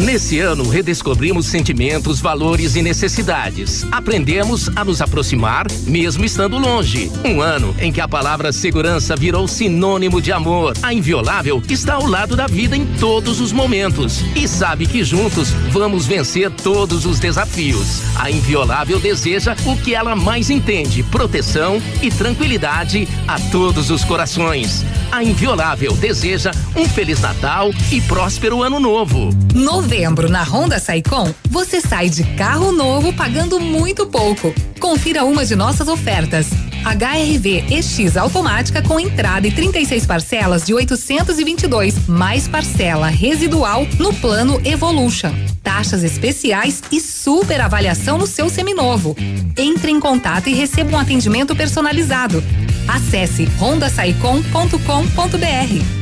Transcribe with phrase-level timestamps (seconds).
[0.00, 3.84] Nesse ano, redescobrimos sentimentos, valores e necessidades.
[3.92, 7.12] Aprendemos a nos aproximar, mesmo estando longe.
[7.22, 10.72] Um ano em que a palavra segurança virou sinônimo de amor.
[10.82, 15.50] A Inviolável está ao lado da vida em todos os momentos e sabe que juntos
[15.70, 18.00] vamos vencer todos os desafios.
[18.16, 24.82] A Inviolável deseja o que ela mais entende: proteção e tranquilidade a todos os corações.
[25.12, 29.28] A Inviolável deseja um Feliz Natal e próspero Ano Novo.
[29.54, 34.54] Novo novembro, na Honda Saicom, você sai de carro novo pagando muito pouco.
[34.78, 36.46] Confira uma de nossas ofertas.
[36.84, 44.60] HRV EX automática com entrada e 36 parcelas de 822, mais parcela residual no plano
[44.64, 45.34] Evolution.
[45.60, 49.16] Taxas especiais e super avaliação no seu seminovo.
[49.58, 52.40] Entre em contato e receba um atendimento personalizado.
[52.86, 55.99] Acesse rondasaicom.com.br.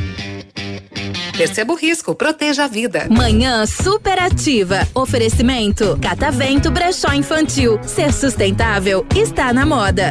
[1.38, 3.06] Perceba o risco, proteja a vida.
[3.08, 4.80] Manhã superativa.
[4.92, 7.78] Oferecimento Catavento Brechó Infantil.
[7.84, 10.10] Ser sustentável está na moda.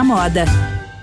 [0.00, 0.44] na moda.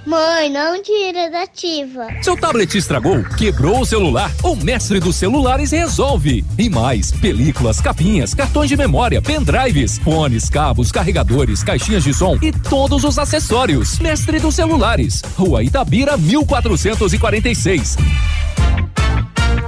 [0.06, 2.08] Mãe, não tira da ativa.
[2.22, 4.32] Seu tablet estragou, quebrou o celular?
[4.42, 6.44] O mestre dos celulares resolve.
[6.58, 12.52] E mais, películas, capinhas, cartões de memória, pendrives, fones, cabos, carregadores, caixinhas de som e
[12.52, 14.00] todos os acessórios.
[14.00, 17.98] Mestre dos celulares, Rua Itabira, 1446.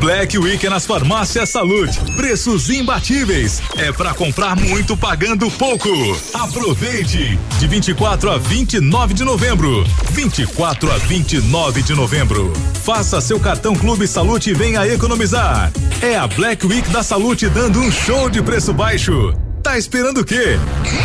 [0.00, 1.98] Black Week nas farmácias Salute.
[2.16, 3.62] Preços imbatíveis.
[3.76, 5.88] É para comprar muito pagando pouco.
[6.34, 7.38] Aproveite!
[7.58, 9.84] De 24 a 29 de novembro.
[10.10, 12.52] 24 a 29 de novembro.
[12.84, 15.72] Faça seu cartão Clube Salute e venha economizar.
[16.02, 19.32] É a Black Week da Salute dando um show de preço baixo.
[19.62, 20.58] Tá esperando o quê?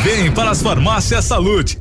[0.04, 1.81] Vem para as farmácias Salute.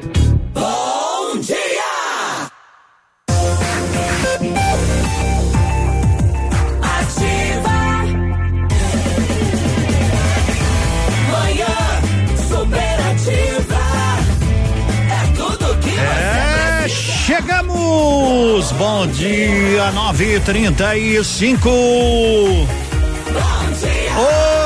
[19.01, 21.71] Bom dia, nove trinta e cinco.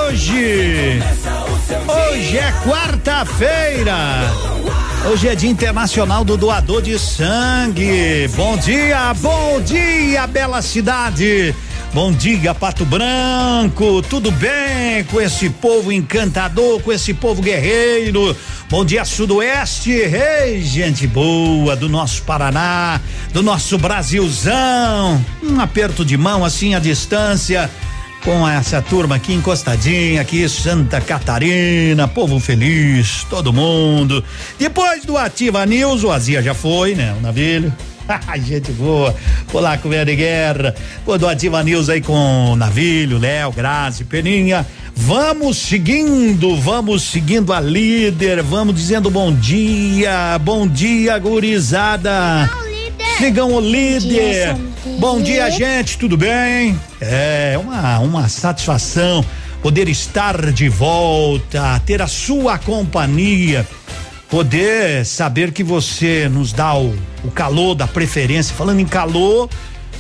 [0.10, 1.02] Hoje,
[1.88, 3.96] hoje é quarta-feira.
[5.10, 8.28] Hoje é Dia Internacional do Doador de Sangue.
[8.36, 11.56] Bom dia, bom dia, bela cidade.
[11.96, 14.02] Bom dia, Pato Branco.
[14.02, 18.36] Tudo bem com esse povo encantador, com esse povo guerreiro?
[18.70, 19.92] Bom dia, Sudoeste.
[19.92, 23.00] Ei, gente boa do nosso Paraná,
[23.32, 25.24] do nosso Brasilzão.
[25.42, 27.72] Um aperto de mão assim à distância
[28.26, 34.22] com essa turma aqui encostadinha, aqui Santa Catarina, povo feliz, todo mundo.
[34.60, 37.16] Depois do Ativa News, o Azia já foi, né?
[37.18, 37.72] O navio.
[38.44, 39.16] Gente boa.
[39.52, 40.76] Olá, comendo de guerra.
[41.04, 44.66] Pô, do Ativa News aí com Navilho, Léo, Grazi, Peninha.
[44.96, 52.50] Vamos seguindo, vamos seguindo a líder, vamos dizendo bom dia, bom dia, gurizada.
[53.18, 54.56] Sigam o líder.
[55.00, 56.80] Bom dia, gente, tudo bem?
[57.02, 59.24] É uma, uma satisfação
[59.62, 63.68] poder estar de volta, ter a sua companhia
[64.36, 66.94] poder saber que você nos dá o,
[67.24, 68.54] o calor da preferência.
[68.54, 69.50] Falando em calor,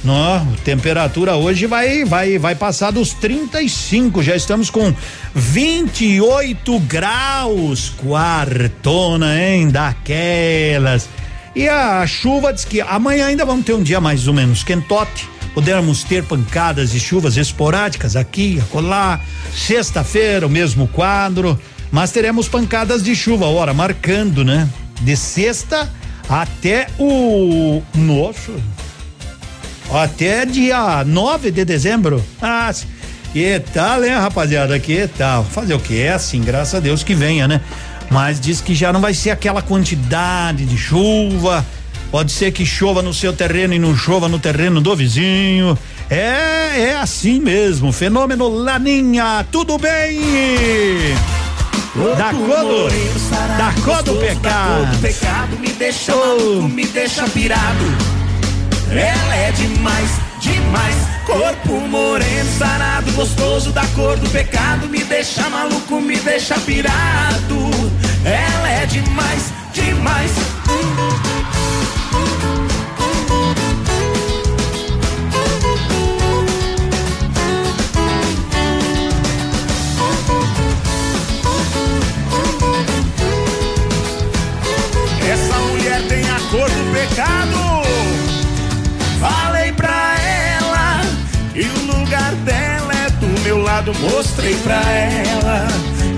[0.04, 4.94] não, temperatura hoje vai vai vai passar dos 35, já estamos com
[5.34, 11.08] 28 graus, quartona, hein, daquelas.
[11.56, 15.30] E a chuva diz que amanhã ainda vamos ter um dia mais ou menos quentote.
[15.54, 19.22] Podemos ter pancadas de chuvas esporádicas aqui, acolá.
[19.54, 21.58] Sexta-feira, o mesmo quadro
[21.92, 24.68] mas teremos pancadas de chuva, ora, marcando, né?
[25.02, 25.90] De sexta
[26.30, 27.82] até o.
[27.94, 28.52] Nossa!
[29.94, 32.24] Até dia 9 de dezembro.
[32.42, 32.74] Ah,
[33.32, 34.80] que tal, hein, rapaziada?
[34.80, 35.44] Que tal?
[35.44, 36.02] Fazer o que?
[36.02, 37.62] É assim, graças a Deus que venha, né?
[38.10, 41.66] Mas diz que já não vai ser aquela quantidade de chuva.
[42.12, 45.78] Pode ser que chova no seu terreno e não chova no terreno do vizinho.
[46.10, 47.92] É, é assim mesmo.
[47.92, 50.20] Fenômeno Laninha, tudo bem?
[51.96, 52.92] Da cor
[53.58, 54.86] da cor do pecado.
[54.92, 56.20] do pecado me deixa oh.
[56.20, 57.86] maluco, me deixa pirado.
[58.92, 60.10] Ela é demais,
[60.42, 60.96] demais.
[61.26, 64.90] Corpo moreno, sarado, gostoso da cor do pecado.
[64.90, 67.70] Me deixa maluco, me deixa pirado.
[68.26, 70.32] Ela é demais, demais.
[93.94, 95.68] Mostrei pra ela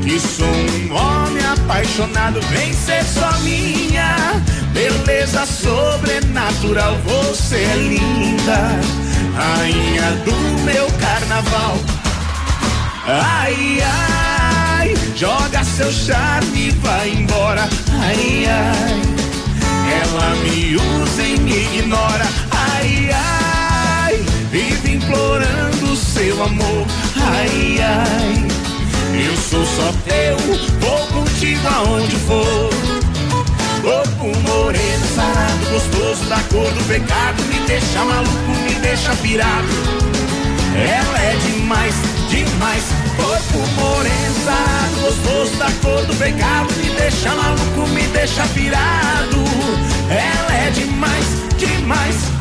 [0.02, 2.40] que sou um homem apaixonado.
[2.50, 4.16] Vem ser só minha.
[4.72, 8.80] Beleza sobrenatural, você é linda.
[9.36, 11.78] Rainha do meu carnaval.
[13.06, 17.68] Ai, ai, joga seu charme e vai embora.
[18.02, 19.02] Ai, ai.
[20.02, 22.25] Ela me usa e me ignora.
[22.52, 27.06] Ai, ai, vive implorando seu amor.
[27.30, 28.48] Ai, ai,
[29.26, 30.38] eu sou só teu,
[30.80, 32.70] vou contigo aonde for.
[33.82, 37.44] Corpo moreno, sarado, gostoso da cor do pecado.
[37.44, 39.68] Me deixa maluco, me deixa pirado.
[40.74, 41.96] Ela é demais,
[42.30, 42.84] demais.
[43.18, 46.74] Corpo moreno, sarado, gostoso da cor do pecado.
[46.78, 49.44] Me deixa maluco, me deixa pirado.
[50.10, 51.26] Ela é demais,
[51.58, 52.37] demais.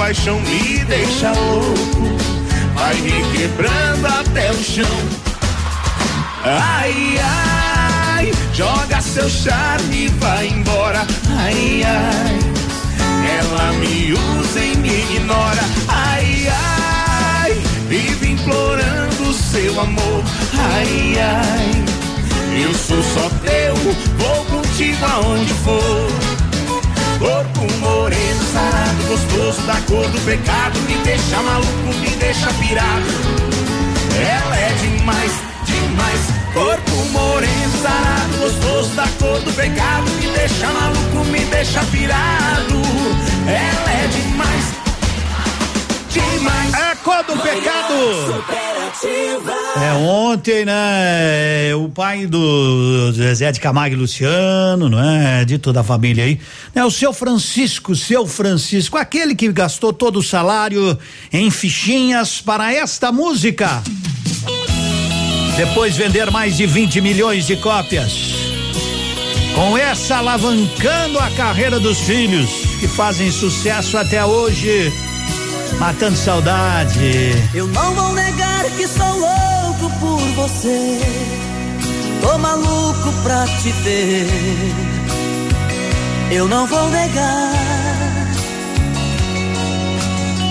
[0.00, 2.16] Paixão me deixa louco.
[2.74, 4.96] Vai me quebrando até o chão.
[6.42, 11.06] Ai, ai, joga seu charme e vai embora.
[11.38, 12.38] Ai, ai,
[13.38, 15.62] ela me usa e me ignora.
[15.86, 17.52] Ai, ai,
[17.86, 20.24] vive implorando seu amor.
[20.54, 21.84] Ai, ai.
[22.64, 23.74] Eu sou só teu,
[24.16, 26.29] vou contigo aonde for.
[27.20, 30.80] Corpo moreno, sarado, gostoso da cor do pecado.
[30.88, 33.04] Me deixa maluco, me deixa pirado.
[34.16, 35.32] Ela é demais,
[35.66, 36.20] demais.
[36.54, 40.10] Corpo moreno, sarado, gostoso da cor do pecado.
[40.12, 42.80] Me deixa maluco, me deixa pirado.
[43.46, 44.64] Ela é demais,
[46.18, 48.44] É cor do pecado.
[49.80, 51.74] É ontem, né?
[51.76, 55.44] O pai do Zezé de Camargo e Luciano, não é?
[55.44, 56.40] De toda a família aí.
[56.74, 60.98] É o seu Francisco, seu Francisco, aquele que gastou todo o salário
[61.32, 63.82] em fichinhas para esta música.
[65.56, 68.12] Depois vender mais de 20 milhões de cópias.
[69.54, 72.50] Com essa alavancando a carreira dos filhos,
[72.80, 74.90] que fazem sucesso até hoje,
[75.78, 77.32] matando saudade.
[77.54, 81.00] Eu não vou negar que sou louco por você.
[82.20, 84.28] Tô maluco pra te ver.
[86.30, 87.52] Eu não vou negar.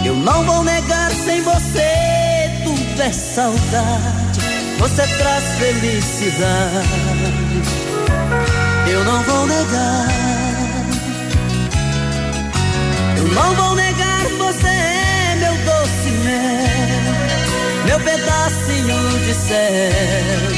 [0.05, 2.61] Eu não vou negar sem você.
[2.63, 4.39] Tudo é saudade.
[4.79, 6.49] Você traz felicidade.
[8.87, 10.07] Eu não vou negar.
[13.17, 14.98] Eu não vou negar você
[15.69, 17.13] doce mel,
[17.85, 20.51] meu pedacinho de céu.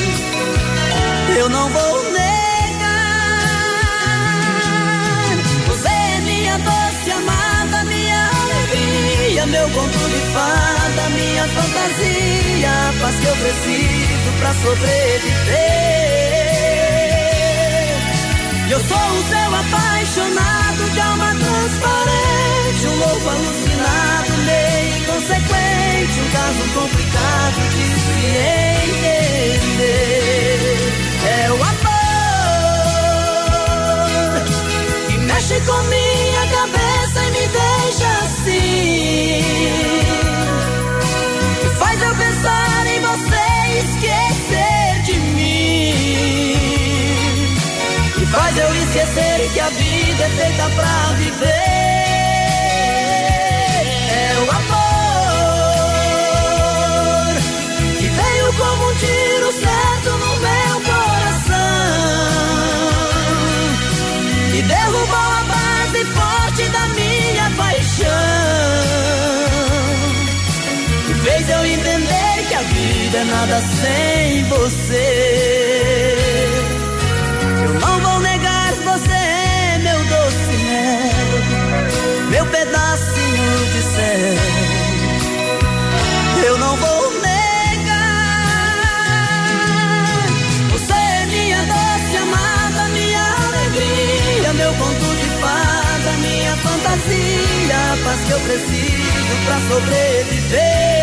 [1.39, 2.21] Eu não vou negar.
[5.67, 13.27] Você é minha doce amada, minha alegria, meu conto de fada, minha fantasia, paz que
[13.27, 15.81] eu preciso pra sobreviver.
[18.69, 24.30] Eu sou o seu apaixonado de alma transparente, um louco alucinado,
[25.11, 28.17] inconsequente, um caso complicado de se
[29.01, 29.99] entender.
[31.27, 31.71] É o amor
[35.07, 39.43] que mexe com minha cabeça e me deixa assim,
[41.61, 46.55] que faz eu pensar em você e esquecer de mim.
[48.21, 52.00] E faz eu esquecer que a vida é feita pra viver.
[73.11, 76.15] Vida é nada sem você.
[77.63, 81.27] Eu não vou negar, você é meu doce mel,
[82.29, 84.35] meu pedacinho de céu.
[86.45, 87.97] Eu não vou negar,
[90.71, 98.19] você é minha doce amada, minha alegria, meu conto de fada, minha fantasia, a paz
[98.25, 101.00] que eu preciso pra sobreviver.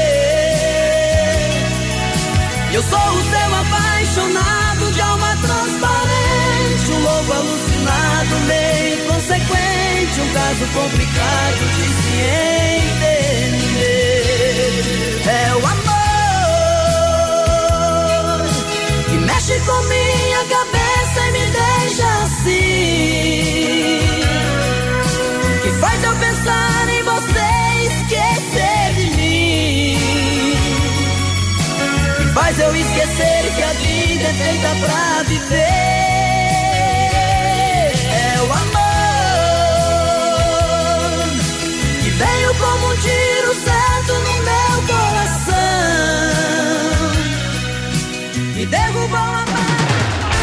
[2.71, 10.67] Eu sou o seu apaixonado de alma transparente, um louco alucinado, meio inconsequente, um caso
[10.75, 12.13] complicado de se
[12.99, 13.89] entender.
[15.27, 15.89] É o amor
[19.09, 24.08] que mexe com minha cabeça e me deixa assim,
[32.59, 35.59] Faz eu esquecer que a vida é feita pra viver.
[38.11, 38.83] É o amor
[42.03, 45.55] que veio como um tiro certo no meu coração
[48.57, 49.45] e derrubou a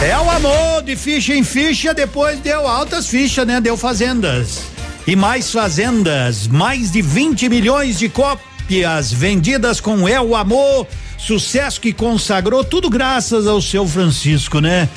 [0.06, 3.60] É o amor de ficha em ficha, depois deu altas fichas, né?
[3.60, 4.62] Deu fazendas.
[5.06, 10.88] E mais fazendas, mais de 20 milhões de cópias vendidas com É o Amor,
[11.26, 14.88] sucesso que consagrou tudo graças ao seu Francisco, né?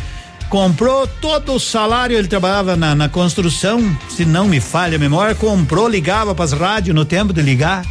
[0.51, 5.35] Comprou todo o salário, ele trabalhava na, na construção, se não me falha a memória,
[5.35, 7.83] comprou, ligava pras rádios no tempo de ligar,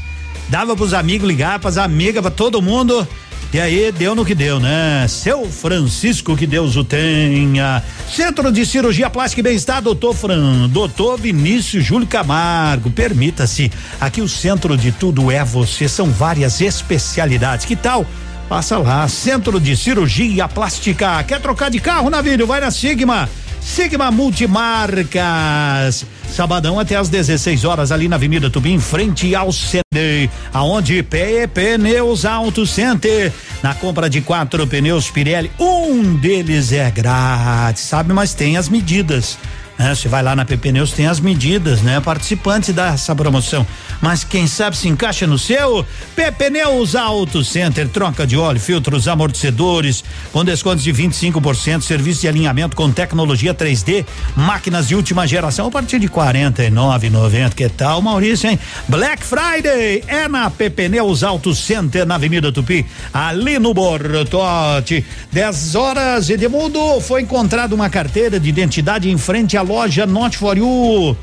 [0.50, 3.08] dava pros amigos ligar, pras amigas, pra todo mundo.
[3.54, 5.08] E aí deu no que deu, né?
[5.08, 7.82] Seu Francisco, que Deus o tenha.
[8.14, 12.92] Centro de Cirurgia Plástica e Bem-Estar, doutor Fran, doutor Vinícius Júlio Camargo.
[12.92, 17.66] Permita-se, aqui o centro de tudo é você, são várias especialidades.
[17.66, 18.06] Que tal?
[18.50, 21.22] Passa lá, Centro de Cirurgia Plástica.
[21.24, 22.48] Quer trocar de carro, Navírio?
[22.48, 23.30] Vai na Sigma.
[23.60, 26.06] Sigma Multimarcas.
[26.32, 31.48] Sabadão até às 16 horas ali na Avenida Tupi, em frente ao CD, aonde PE
[31.54, 33.34] Pneus Auto Center.
[33.62, 38.14] Na compra de quatro pneus Pirelli, um deles é grátis, sabe?
[38.14, 39.38] Mas tem as medidas.
[39.78, 39.94] Né?
[39.94, 42.00] Você vai lá na PP Neus, tem as medidas, né?
[42.00, 43.66] Participantes dessa promoção.
[44.02, 45.86] Mas quem sabe se encaixa no seu?
[46.16, 52.28] PP Neus Auto Center, troca de óleo, filtros, amortecedores, com descontos de 25%, serviço de
[52.28, 54.06] alinhamento com tecnologia 3D,
[54.36, 57.54] máquinas de última geração a partir de 49,90.
[57.54, 58.60] Que tal, Maurício, hein?
[58.88, 65.06] Black Friday é na PP Neus Auto Center, na Avenida Tupi, ali no Bortote.
[65.32, 70.58] 10 horas, Edmundo, foi encontrada uma carteira de identidade em frente à loja Not For
[70.58, 71.16] You.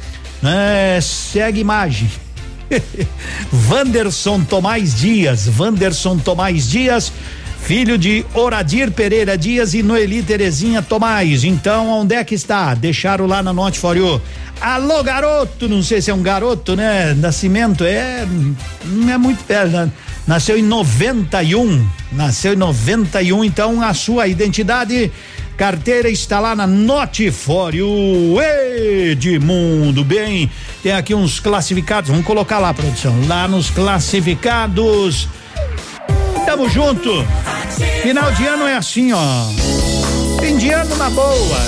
[0.45, 2.11] É, segue imagem.
[3.51, 7.11] Vanderson Tomás Dias, Vanderson Tomás Dias,
[7.63, 11.45] filho de Oradir Pereira Dias e Noeli Terezinha Tomás.
[11.45, 12.75] Então, onde é que está?
[12.75, 14.21] Deixaram lá na Not For You.
[14.61, 17.15] Alô, garoto, não sei se é um garoto, né?
[17.15, 18.27] Nascimento é,
[18.85, 19.91] não é muito perto, né?
[20.27, 25.13] Nasceu em 91, nasceu em 91, então a sua identidade
[25.57, 27.87] Carteira está lá na Notifório.
[29.11, 30.51] Edmundo, bem,
[30.83, 35.29] tem aqui uns classificados, vamos colocar lá, produção, lá nos classificados.
[36.45, 37.25] Tamo junto.
[38.03, 39.47] Final de ano é assim, ó.
[40.41, 41.59] Fim de ano na boa.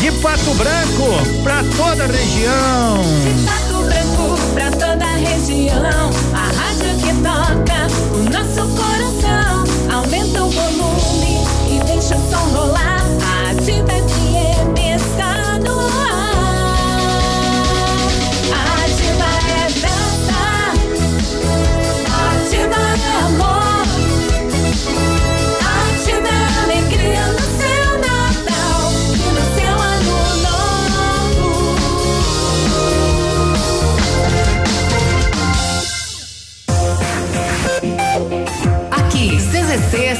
[0.00, 3.02] De Pato Branco pra toda a região.
[3.22, 6.29] De Pato Branco pra toda a região.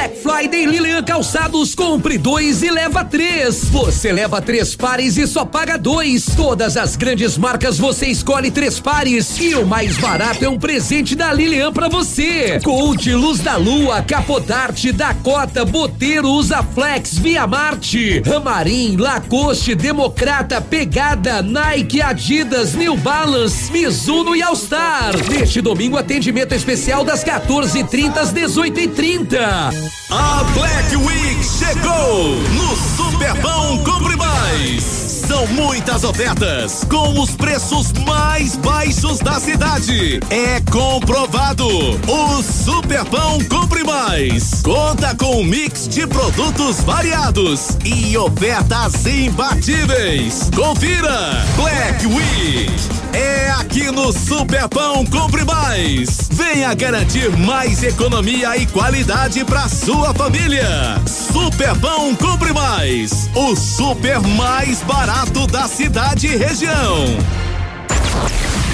[0.00, 3.64] Black Friday Lilian Calçados, compre dois e leva três.
[3.66, 6.24] Você leva três pares e só paga dois.
[6.34, 11.14] Todas as grandes marcas você escolhe três pares e o mais barato é um presente
[11.14, 12.58] da Lilian pra você.
[12.64, 22.00] Coach, Luz da Lua, Capodarte, Dakota, Boteiro, Usaflex, Via Marte, Ramarim, Lacoste, Democrata, Pegada, Nike,
[22.00, 25.12] Adidas, New Balance, Mizuno e All Star.
[25.28, 29.89] Neste domingo atendimento especial das 14:30 às 18:30.
[30.10, 35.09] A Black Week chegou no Superbão Compre Mais.
[35.30, 40.18] São muitas ofertas com os preços mais baixos da cidade.
[40.28, 41.68] É comprovado.
[41.68, 50.50] O Superbão Compre Mais conta com um mix de produtos variados e ofertas imbatíveis.
[50.52, 52.72] Confira Black Week.
[53.12, 56.28] É aqui no Superpão Compre Mais.
[56.32, 60.66] Venha garantir mais economia e qualidade para sua família.
[61.06, 63.30] Superpão Compre Mais.
[63.34, 67.04] O super mais barato da cidade e região.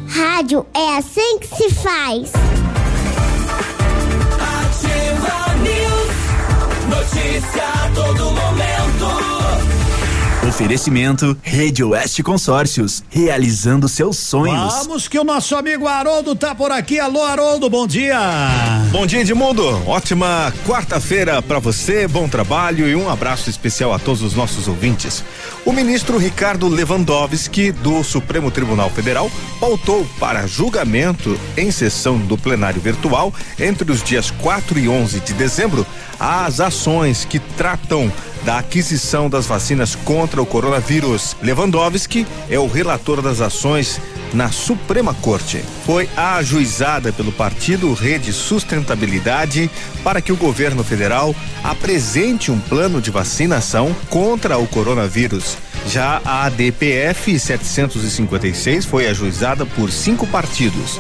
[0.08, 2.32] Rádio é assim que se faz.
[4.60, 6.90] Ativa News.
[6.90, 8.61] Notícia a todo momento.
[10.48, 14.74] Oferecimento Rede Oeste Consórcios, realizando seus sonhos.
[14.74, 17.00] Vamos que o nosso amigo Haroldo tá por aqui.
[17.00, 18.18] Alô, Haroldo, bom dia.
[18.92, 19.64] Bom dia, Edmundo.
[19.88, 25.24] Ótima quarta-feira para você, bom trabalho e um abraço especial a todos os nossos ouvintes.
[25.64, 32.82] O ministro Ricardo Lewandowski, do Supremo Tribunal Federal, pautou para julgamento em sessão do plenário
[32.82, 35.86] virtual entre os dias 4 e 11 de dezembro
[36.20, 38.12] as ações que tratam
[38.44, 41.36] da aquisição das vacinas contra o coronavírus.
[41.42, 44.00] Lewandowski é o relator das ações
[44.34, 45.64] na Suprema Corte.
[45.86, 49.70] Foi ajuizada pelo partido Rede Sustentabilidade
[50.04, 55.58] para que o governo federal apresente um plano de vacinação contra o coronavírus.
[55.88, 61.00] Já a ADPF 756 foi ajuizada por cinco partidos: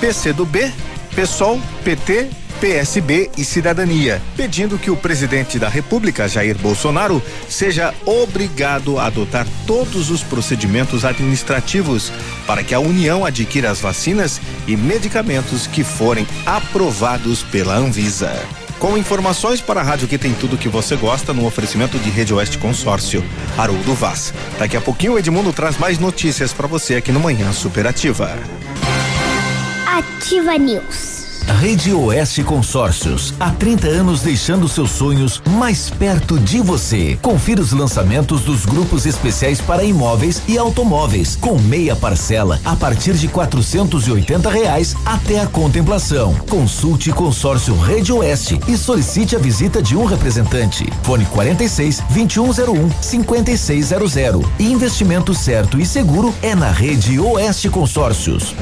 [0.00, 0.72] PCdoB,
[1.14, 9.00] PSOL, PT PSB e Cidadania, pedindo que o presidente da República, Jair Bolsonaro, seja obrigado
[9.00, 12.12] a adotar todos os procedimentos administrativos
[12.46, 18.32] para que a União adquira as vacinas e medicamentos que forem aprovados pela Anvisa.
[18.78, 22.32] Com informações para a rádio que tem tudo que você gosta no oferecimento de Rede
[22.32, 23.24] Oeste Consórcio,
[23.58, 24.32] Haroldo Vaz.
[24.56, 28.38] Daqui a pouquinho o Edmundo traz mais notícias para você aqui no Manhã Superativa.
[29.84, 31.11] Ativa News.
[31.46, 37.18] Rede Oeste Consórcios, há 30 anos deixando seus sonhos mais perto de você.
[37.20, 43.14] Confira os lançamentos dos grupos especiais para imóveis e automóveis, com meia parcela a partir
[43.14, 46.34] de quatrocentos e oitenta reais até a contemplação.
[46.48, 50.86] Consulte Consórcio Rede Oeste e solicite a visita de um representante.
[51.02, 54.42] Fone 46 2101 5600.
[54.58, 58.54] Investimento certo e seguro é na Rede Oeste Consórcios.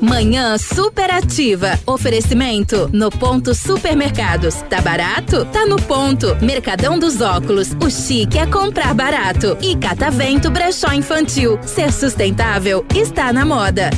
[0.00, 1.78] Manhã superativa.
[1.86, 4.56] Oferecimento no ponto supermercados.
[4.68, 5.44] Tá barato?
[5.46, 6.36] Tá no ponto.
[6.40, 7.68] Mercadão dos óculos.
[7.84, 9.56] O chique é comprar barato.
[9.60, 11.58] E Catavento Brechó Infantil.
[11.62, 13.90] Ser sustentável está na moda.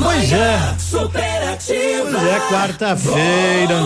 [0.00, 0.74] Pois é.
[0.78, 2.10] Superativa.
[2.10, 3.76] Pois é, quarta-feira.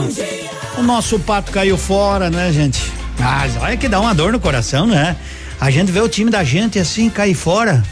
[0.79, 3.00] O nosso pato caiu fora, né, gente?
[3.21, 5.15] Mas olha que dá uma dor no coração, né?
[5.61, 7.83] A gente vê o time da gente assim cair fora.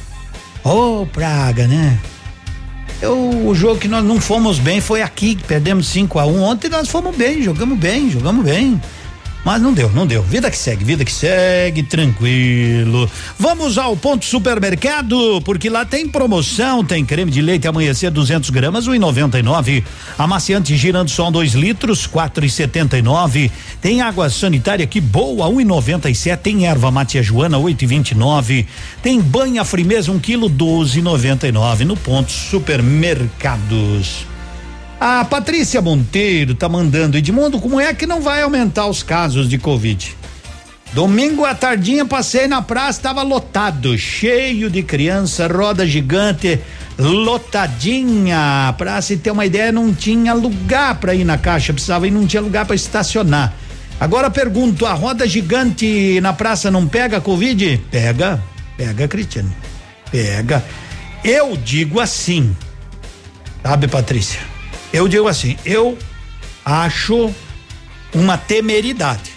[0.64, 1.98] Ô, oh, praga, né?
[3.00, 6.42] Eu, o jogo que nós não fomos bem foi aqui, perdemos 5 a 1 um.
[6.42, 8.80] Ontem nós fomos bem, jogamos bem, jogamos bem.
[9.48, 10.22] Mas não deu, não deu.
[10.22, 13.10] Vida que segue, vida que segue, tranquilo.
[13.38, 18.86] Vamos ao ponto supermercado, porque lá tem promoção, tem creme de leite amanhecer 200 gramas,
[18.86, 19.82] 1,99.
[20.18, 23.50] Amaciante girando só 2 litros, 4,79.
[23.80, 26.36] Tem água sanitária que boa, 1,97.
[26.36, 28.66] Tem erva matia Joana, 8,29.
[29.02, 34.26] Tem banha frimeza, 1 um quilo, 12,99 no ponto supermercados.
[35.00, 39.56] A Patrícia Monteiro tá mandando, Edmundo, como é que não vai aumentar os casos de
[39.56, 40.16] Covid?
[40.92, 46.58] Domingo à tardinha passei na praça, estava lotado, cheio de criança, roda gigante,
[46.98, 48.74] lotadinha.
[48.76, 52.26] Pra se ter uma ideia, não tinha lugar para ir na caixa, precisava ir, não
[52.26, 53.54] tinha lugar para estacionar.
[54.00, 57.80] Agora pergunto, a roda gigante na praça não pega Covid?
[57.88, 58.42] Pega,
[58.76, 59.54] pega, Cristiano.
[60.10, 60.64] Pega.
[61.22, 62.56] Eu digo assim,
[63.62, 64.57] sabe, Patrícia?
[64.92, 65.98] Eu digo assim, eu
[66.64, 67.32] acho
[68.14, 69.30] uma temeridade.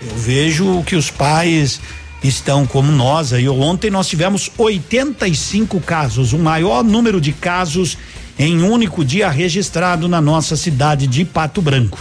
[0.00, 1.80] Eu vejo que os pais
[2.22, 3.48] estão como nós aí.
[3.48, 7.96] Ontem nós tivemos 85 casos, o maior número de casos
[8.38, 11.98] em um único dia registrado na nossa cidade de Pato Branco.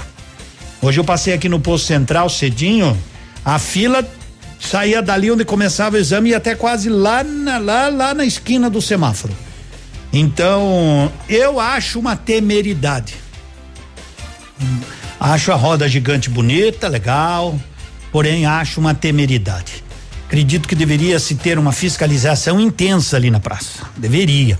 [0.82, 2.96] Hoje eu passei aqui no posto central cedinho,
[3.44, 4.08] a fila
[4.60, 8.70] saía dali onde começava o exame e até quase lá na, lá, lá na esquina
[8.70, 9.34] do semáforo.
[10.12, 13.16] Então, eu acho uma temeridade.
[15.20, 17.60] Acho a roda gigante bonita, legal,
[18.12, 19.84] porém acho uma temeridade.
[20.26, 23.84] Acredito que deveria se ter uma fiscalização intensa ali na praça.
[23.98, 24.60] Deveria.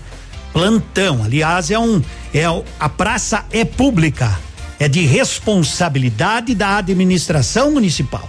[0.52, 2.44] Plantão, aliás, é um é
[2.80, 4.38] a praça é pública,
[4.78, 8.28] é de responsabilidade da administração municipal.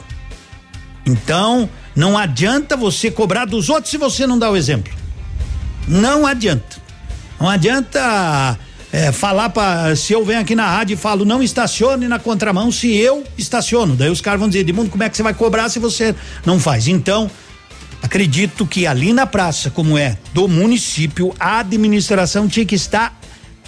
[1.06, 4.94] Então, não adianta você cobrar dos outros se você não dá o exemplo.
[5.88, 6.78] Não adianta.
[7.40, 8.58] Não adianta
[8.92, 12.72] é, falar para se eu venho aqui na rádio e falo não estacione na contramão
[12.72, 13.96] se eu estaciono.
[13.96, 16.60] Daí os caras vão dizer, Edmundo, como é que você vai cobrar se você não
[16.60, 16.88] faz?
[16.88, 17.30] Então,
[18.02, 23.18] acredito que ali na praça, como é do município, a administração tinha que estar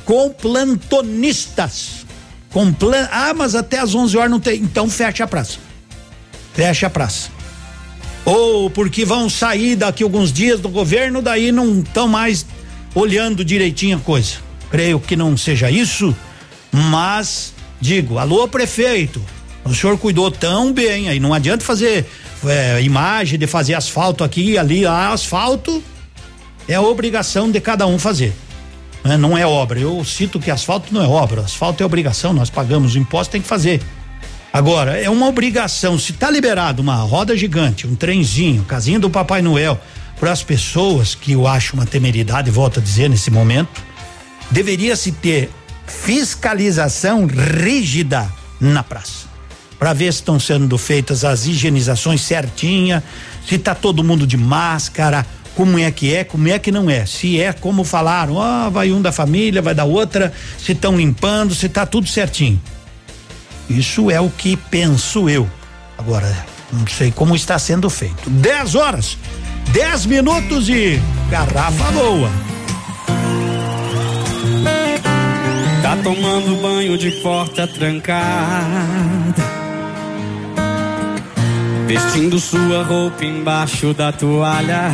[0.06, 2.06] com plantonistas.
[2.50, 3.08] Com plan...
[3.12, 4.60] Ah, mas até às 11 horas não tem.
[4.60, 5.58] Então fecha a praça.
[6.54, 7.30] Fecha a praça.
[8.26, 12.46] Ou porque vão sair daqui alguns dias do governo, daí não estão mais
[12.94, 14.36] olhando direitinho a coisa.
[14.70, 16.16] Creio que não seja isso,
[16.72, 19.22] Mas digo, alô prefeito,
[19.66, 22.06] o senhor cuidou tão bem aí, não adianta fazer
[22.46, 25.84] é, imagem de fazer asfalto aqui e ali, ah, asfalto
[26.68, 28.34] é obrigação de cada um fazer.
[29.04, 29.18] Né?
[29.18, 29.80] Não é obra.
[29.80, 33.48] Eu cito que asfalto não é obra, asfalto é obrigação, nós pagamos imposto, tem que
[33.48, 33.82] fazer.
[34.54, 39.42] Agora, é uma obrigação, se está liberado uma roda gigante, um trenzinho, casinha do Papai
[39.42, 39.80] Noel,
[40.22, 43.82] para as pessoas, que eu acho uma temeridade, volto a dizer nesse momento,
[44.52, 45.50] deveria se ter
[45.88, 49.26] fiscalização rígida na praça.
[49.80, 53.04] Para ver se estão sendo feitas as higienizações certinha,
[53.48, 57.04] se tá todo mundo de máscara, como é que é, como é que não é.
[57.08, 60.98] Se é como falaram, ó, oh, vai um da família, vai da outra, se estão
[60.98, 62.62] limpando, se tá tudo certinho.
[63.68, 65.50] Isso é o que penso eu.
[65.98, 68.30] Agora, não sei como está sendo feito.
[68.30, 69.18] 10 horas,
[69.74, 72.30] 10 minutos e garrafa boa.
[75.82, 78.22] Tá tomando banho de porta trancada.
[81.88, 84.92] Vestindo sua roupa embaixo da toalha.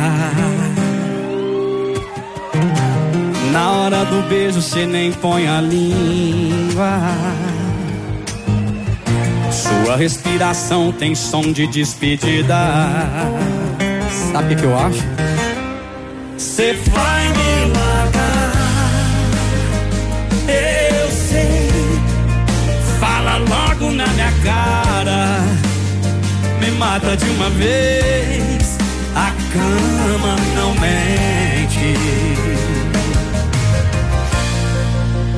[3.52, 7.00] Na hora do beijo cê nem põe a língua.
[9.50, 12.56] Sua respiração tem som de despedida.
[14.32, 15.04] Sabe o que eu acho?
[16.36, 18.52] Cê vai me largar.
[20.46, 21.70] Eu sei.
[23.00, 25.58] Fala logo na minha cara
[26.60, 28.78] me mata de uma vez.
[29.14, 31.94] A cama não mente.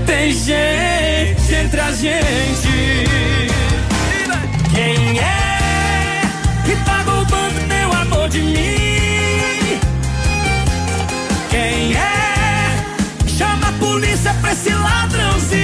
[0.06, 2.68] Tem gente entre a gente.
[4.74, 5.39] Quem é
[8.30, 9.80] de mim?
[11.50, 12.84] Quem é?
[13.26, 15.59] Chama a polícia pra esse ladrãozinho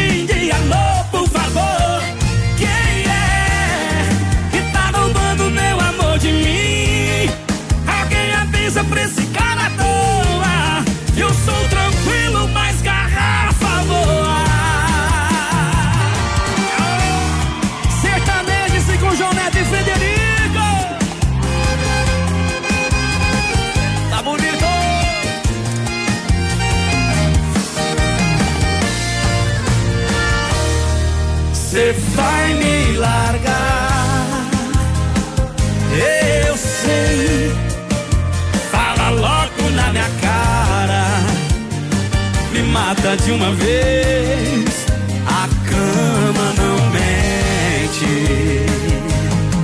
[43.15, 44.87] de uma vez.
[45.27, 48.67] A cama não mente.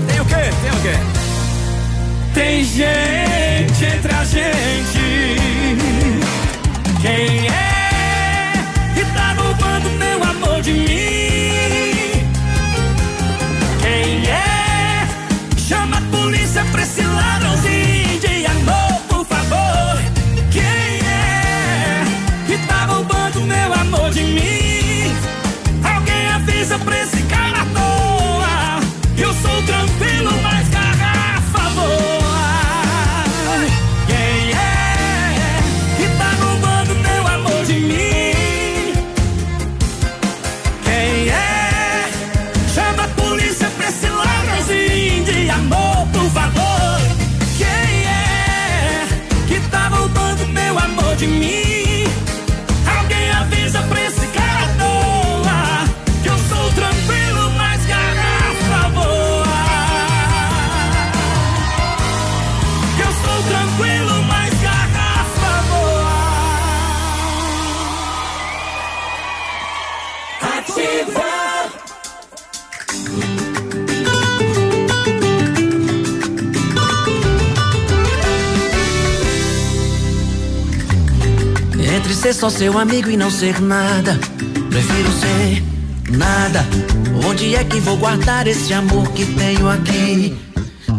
[0.06, 0.52] Tem o quê?
[0.62, 0.96] Tem o quê?
[2.34, 4.71] Tem gente entre a gente.
[82.32, 84.18] Ser só seu amigo e não ser nada,
[84.70, 85.62] prefiro ser
[86.16, 86.66] nada.
[87.26, 90.36] Onde é que vou guardar esse amor que tenho aqui?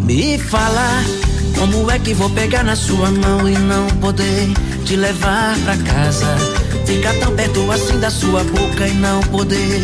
[0.06, 1.04] Me fala,
[1.58, 4.52] como é que vou pegar na sua mão e não poder
[4.86, 6.28] te levar pra casa?
[6.86, 9.82] Ficar tão perto assim da sua boca e não poder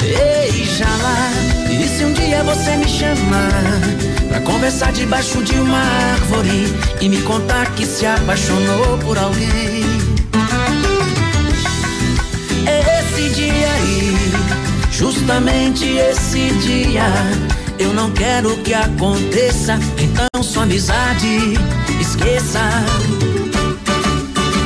[0.00, 1.30] beijá-la.
[1.70, 3.80] E se um dia você me chamar
[4.28, 10.13] pra conversar debaixo de uma árvore e me contar que se apaixonou por alguém?
[13.34, 14.14] dia aí,
[14.92, 17.02] justamente esse dia
[17.80, 19.78] eu não quero que aconteça.
[19.98, 21.54] Então sua amizade
[22.00, 22.60] esqueça.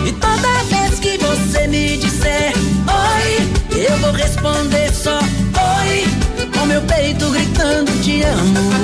[0.07, 2.53] E toda vez que você me disser
[2.87, 6.05] oi, eu vou responder só oi,
[6.53, 8.78] com meu peito gritando te amo.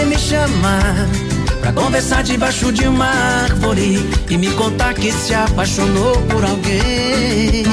[0.00, 1.08] Você me chamar
[1.60, 3.06] Pra conversar debaixo de uma
[3.44, 7.64] árvore E me contar que se apaixonou por alguém.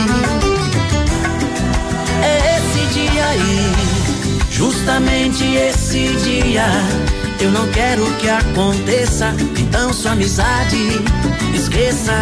[2.23, 3.71] É esse dia aí
[4.51, 6.65] Justamente esse dia.
[7.39, 10.77] Eu não quero que aconteça Então sua amizade
[11.53, 12.13] esqueça.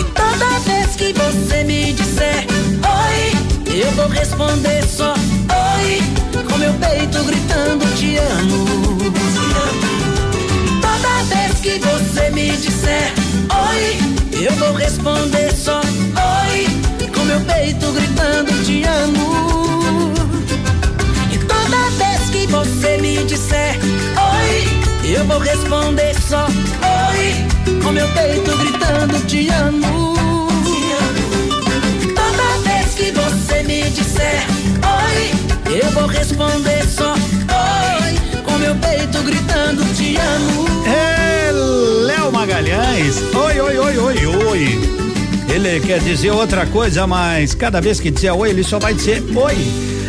[0.00, 2.46] E toda vez que você me disser
[2.82, 6.02] Oi, eu vou responder só Oi,
[6.42, 8.64] com meu peito gritando te amo
[10.80, 13.12] Toda vez que você me disser
[13.50, 16.66] oi, eu vou responder só oi,
[17.12, 20.12] com meu peito gritando te amo.
[21.32, 28.08] E toda vez que você me disser oi, eu vou responder só oi, com meu
[28.08, 30.14] peito gritando te amo.
[32.14, 34.46] Toda vez que você me disser
[35.02, 37.23] oi, eu vou responder só
[39.24, 40.66] gritando te amo.
[40.86, 41.50] É,
[42.06, 43.16] Léo Magalhães.
[43.34, 44.80] Oi, oi, oi, oi, oi.
[45.48, 49.22] Ele quer dizer outra coisa, mas cada vez que disser oi, ele só vai dizer
[49.34, 49.56] oi.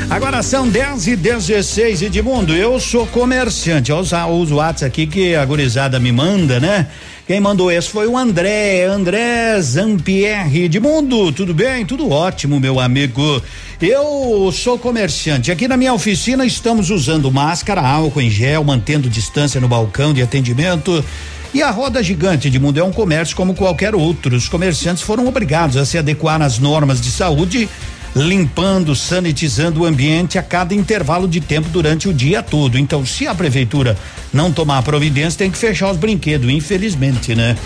[0.10, 3.92] Agora são 10 e 16 Edmundo, eu sou comerciante.
[3.92, 6.88] Eu uso, uso o WhatsApp aqui que a gurizada me manda, né?
[7.28, 11.84] Quem mandou esse foi o André, André Zampierre Edmundo, tudo bem?
[11.84, 13.42] Tudo ótimo, meu amigo.
[13.82, 15.52] Eu sou comerciante.
[15.52, 20.22] Aqui na minha oficina estamos usando máscara, álcool em gel, mantendo distância no balcão de
[20.22, 21.04] atendimento.
[21.52, 24.36] E a roda gigante de mundo é um comércio como qualquer outro.
[24.36, 27.68] Os comerciantes foram obrigados a se adequar às normas de saúde,
[28.16, 32.78] limpando, sanitizando o ambiente a cada intervalo de tempo durante o dia todo.
[32.78, 33.98] Então, se a prefeitura
[34.34, 37.58] não tomar providência, tem que fechar os brinquedos, infelizmente, né?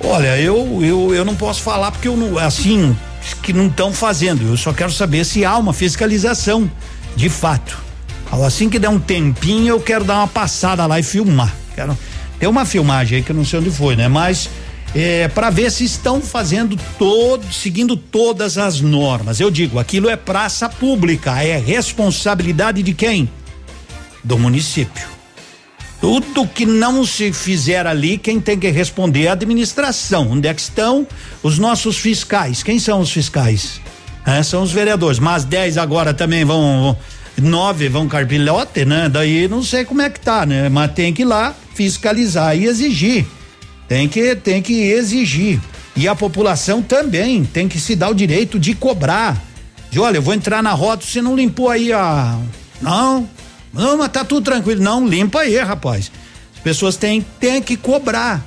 [0.00, 2.96] Olha, eu eu, eu não posso falar porque eu não, assim,
[3.42, 4.48] que não estão fazendo.
[4.48, 6.70] Eu só quero saber se há uma fiscalização,
[7.14, 7.78] de fato.
[8.44, 11.54] Assim que der um tempinho, eu quero dar uma passada lá e filmar.
[11.74, 11.96] Quero
[12.38, 14.08] tem uma filmagem aí que eu não sei onde foi, né?
[14.08, 14.50] Mas
[14.94, 19.40] é, para ver se estão fazendo todo, seguindo todas as normas.
[19.40, 23.28] Eu digo, aquilo é praça pública, é responsabilidade de quem?
[24.24, 25.16] Do município.
[26.00, 30.30] Tudo que não se fizer ali, quem tem que responder é a administração.
[30.30, 31.06] Onde é que estão
[31.42, 32.62] os nossos fiscais?
[32.62, 33.80] Quem são os fiscais?
[34.26, 35.18] É, são os vereadores.
[35.18, 36.96] Mas 10 agora também vão,
[37.40, 39.08] nove vão carpilhote, né?
[39.08, 40.68] Daí não sei como é que tá, né?
[40.68, 43.26] Mas tem que ir lá fiscalizar e exigir.
[43.88, 45.60] Tem que tem que exigir.
[45.94, 49.42] E a população também tem que se dar o direito de cobrar.
[49.90, 52.38] De olha, eu vou entrar na rota, você não limpou aí a
[52.80, 53.28] não,
[53.72, 54.82] não, mas tá tudo tranquilo.
[54.82, 56.10] Não, limpa aí, rapaz.
[56.54, 58.44] As pessoas têm, têm que cobrar.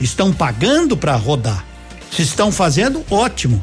[0.00, 1.64] Estão pagando para rodar.
[2.10, 3.62] Se estão fazendo, ótimo.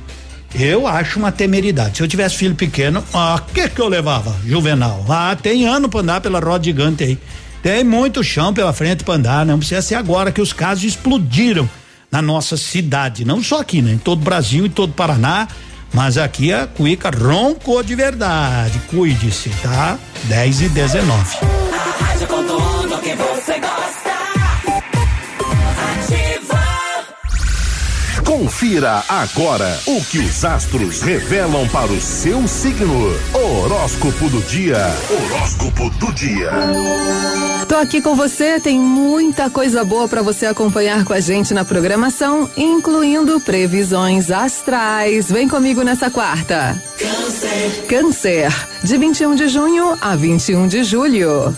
[0.53, 1.97] Eu acho uma temeridade.
[1.97, 4.35] Se eu tivesse filho pequeno, ah, que que eu levava?
[4.45, 5.03] Juvenal.
[5.09, 7.17] Ah, tem ano para andar pela roda gigante aí.
[7.63, 11.67] Tem muito chão pela frente para andar, não precisa ser agora que os casos explodiram
[12.11, 13.93] na nossa cidade, não só aqui, né?
[13.93, 15.47] Em todo o Brasil e todo o Paraná,
[15.93, 18.77] mas aqui a cuíca roncou de verdade.
[18.87, 19.97] Cuide-se, tá?
[20.25, 21.37] 10 e 19.
[21.71, 22.27] A rádio
[28.25, 33.13] Confira agora o que os astros revelam para o seu signo.
[33.33, 34.77] Horóscopo do dia.
[35.09, 36.49] Horóscopo do dia.
[37.67, 41.65] Tô aqui com você, tem muita coisa boa para você acompanhar com a gente na
[41.65, 45.29] programação, incluindo previsões astrais.
[45.29, 46.81] Vem comigo nessa quarta.
[46.97, 47.85] Câncer.
[47.87, 51.53] Câncer, de 21 de junho a 21 de julho.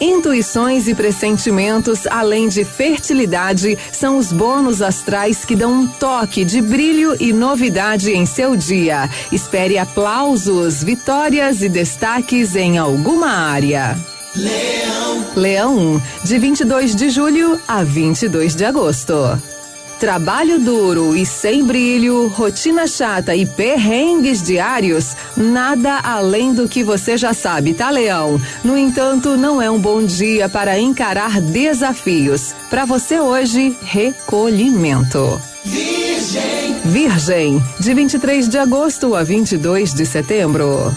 [0.00, 6.60] Intuições e pressentimentos, além de fertilidade, são os bônus astrais que dão um toque de
[6.60, 9.10] brilho e novidade em seu dia.
[9.32, 13.98] Espere aplausos, vitórias e destaques em alguma área.
[14.36, 15.26] Leão.
[15.34, 19.57] Leão, de 22 de julho a 22 de agosto.
[19.98, 27.16] Trabalho duro e sem brilho, rotina chata e perrengues diários, nada além do que você
[27.16, 28.40] já sabe, tá, Leão?
[28.62, 32.54] No entanto, não é um bom dia para encarar desafios.
[32.70, 35.40] Para você hoje, recolhimento.
[35.64, 36.74] Virgem.
[36.84, 40.94] Virgem, de 23 de agosto a 22 de setembro.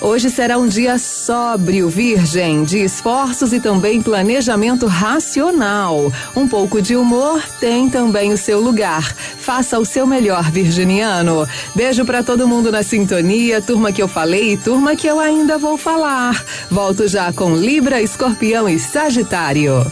[0.00, 6.12] Hoje será um dia sóbrio, virgem, de esforços e também planejamento racional.
[6.36, 9.02] Um pouco de humor tem também o seu lugar.
[9.38, 11.48] Faça o seu melhor, virginiano.
[11.74, 15.58] Beijo para todo mundo na sintonia, turma que eu falei e turma que eu ainda
[15.58, 16.44] vou falar.
[16.70, 19.90] Volto já com Libra, Escorpião e Sagitário.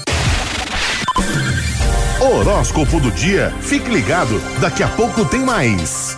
[2.21, 3.53] Horóscopo do dia.
[3.61, 6.17] Fique ligado, daqui a pouco tem mais.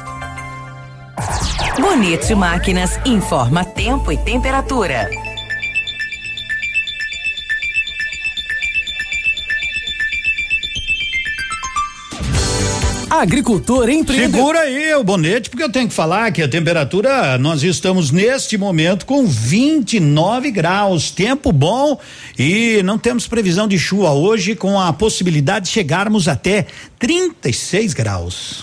[1.79, 5.11] Bonito Máquinas informa tempo e temperatura.
[13.11, 14.37] Agricultor empreendedor.
[14.37, 18.57] Segura aí o bonete, porque eu tenho que falar que a temperatura, nós estamos neste
[18.57, 21.99] momento com 29 graus, tempo bom
[22.39, 26.66] e não temos previsão de chuva hoje, com a possibilidade de chegarmos até
[26.99, 28.62] 36 graus.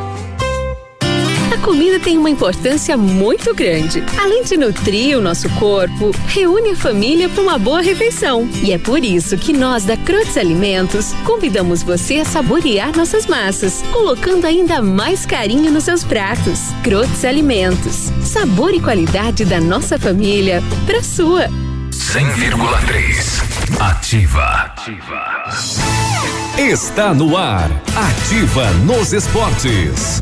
[1.61, 4.03] Comida tem uma importância muito grande.
[4.19, 8.49] Além de nutrir o nosso corpo, reúne a família para uma boa refeição.
[8.63, 13.83] E é por isso que nós da Crotes Alimentos convidamos você a saborear nossas massas,
[13.91, 16.59] colocando ainda mais carinho nos seus pratos.
[16.83, 18.11] Crotes Alimentos.
[18.23, 21.47] Sabor e qualidade da nossa família para sua.
[21.91, 23.79] 100,3.
[23.79, 24.43] Ativa.
[24.43, 25.49] Ativa.
[26.57, 27.69] Está no ar.
[27.95, 30.21] Ativa nos esportes.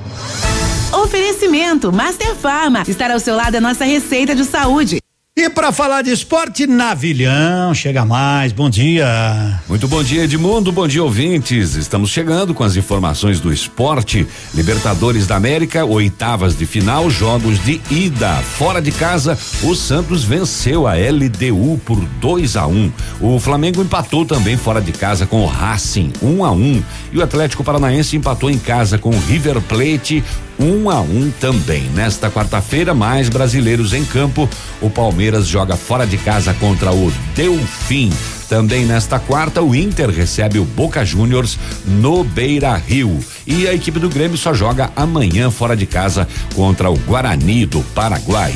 [0.91, 2.83] Oferecimento Master Farma.
[2.87, 4.99] Estar ao seu lado é nossa receita de saúde.
[5.37, 9.61] E para falar de esporte, Navilhão, chega mais, bom dia.
[9.69, 11.75] Muito bom dia, Edmundo, bom dia, ouvintes.
[11.75, 14.27] Estamos chegando com as informações do esporte.
[14.53, 18.35] Libertadores da América, oitavas de final, jogos de ida.
[18.41, 22.73] Fora de casa, o Santos venceu a LDU por 2 a 1.
[22.73, 22.91] Um.
[23.21, 26.55] O Flamengo empatou também fora de casa com o Racing, 1 um a 1.
[26.55, 26.83] Um.
[27.13, 30.21] E o Atlético Paranaense empatou em casa com o River Plate,
[30.59, 31.83] um a um também.
[31.95, 34.49] Nesta quarta-feira, mais brasileiros em campo.
[34.81, 38.11] O Palmeiras joga fora de casa contra o Delfim.
[38.49, 43.19] Também nesta quarta, o Inter recebe o Boca Juniors no Beira Rio.
[43.45, 47.81] E a equipe do Grêmio só joga amanhã fora de casa contra o Guarani do
[47.93, 48.55] Paraguai.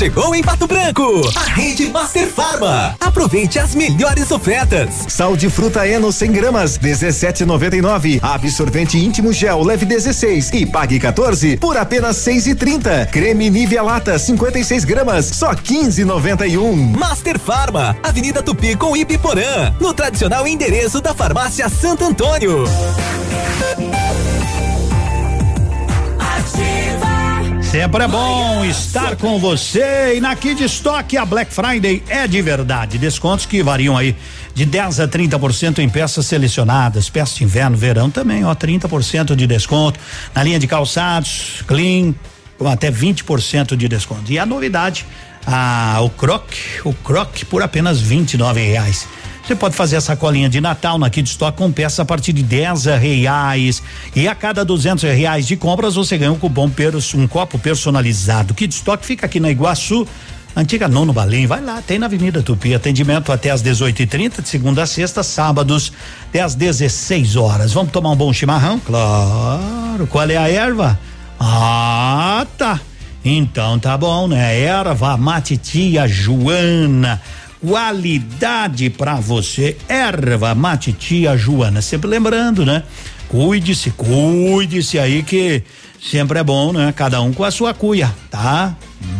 [0.00, 2.96] Chegou em Pato Branco, a rede Master Farma.
[2.98, 5.04] Aproveite as melhores ofertas.
[5.08, 8.18] Sal de fruta Eno 100 gramas, 17,99.
[8.22, 13.10] Absorvente íntimo gel leve 16 e pague 14 por apenas 6,30.
[13.10, 16.96] Creme Nivea Lata 56 gramas, só 15,91.
[16.96, 22.64] Master Farma, Avenida Tupi com Ipiporã, no tradicional endereço da Farmácia Santo Antônio.
[27.70, 32.42] Sempre é bom estar com você e na Kid Stock a Black Friday é de
[32.42, 32.98] verdade.
[32.98, 34.16] Descontos que variam aí
[34.52, 39.46] de 10 a 30% em peças selecionadas, peças de inverno, verão também, ó, 30% de
[39.46, 40.00] desconto.
[40.34, 42.12] Na linha de calçados, clean,
[42.58, 44.32] com até 20% de desconto.
[44.32, 45.06] E a novidade,
[45.46, 46.50] a, o Croc,
[46.84, 49.06] o Croc por apenas 29 reais.
[49.46, 52.42] Você pode fazer a sacolinha de Natal na Kid Stock com peça a partir de
[52.42, 53.82] 10 reais.
[54.14, 56.70] E a cada 200 reais de compras você ganha um cupom
[57.16, 58.54] um copo personalizado.
[58.54, 60.06] Kid Stock fica aqui na Iguaçu.
[60.54, 64.82] Antiga Nono Balim, vai lá, tem na Avenida Tupi, atendimento até às 18h30, de segunda
[64.82, 65.92] a sexta, sábados,
[66.28, 67.72] até às 16 horas.
[67.72, 68.80] Vamos tomar um bom chimarrão?
[68.80, 70.08] Claro.
[70.08, 70.98] Qual é a erva?
[71.38, 72.80] Ah, tá.
[73.24, 74.60] Então tá bom, né?
[74.60, 77.20] Erva mate tia Joana
[77.60, 79.76] qualidade para você.
[79.88, 81.82] Erva mate tia Joana.
[81.82, 82.82] Sempre lembrando, né?
[83.28, 85.62] Cuide-se, cuide-se aí que
[86.02, 86.92] sempre é bom, né?
[86.96, 88.74] Cada um com a sua cuia, tá?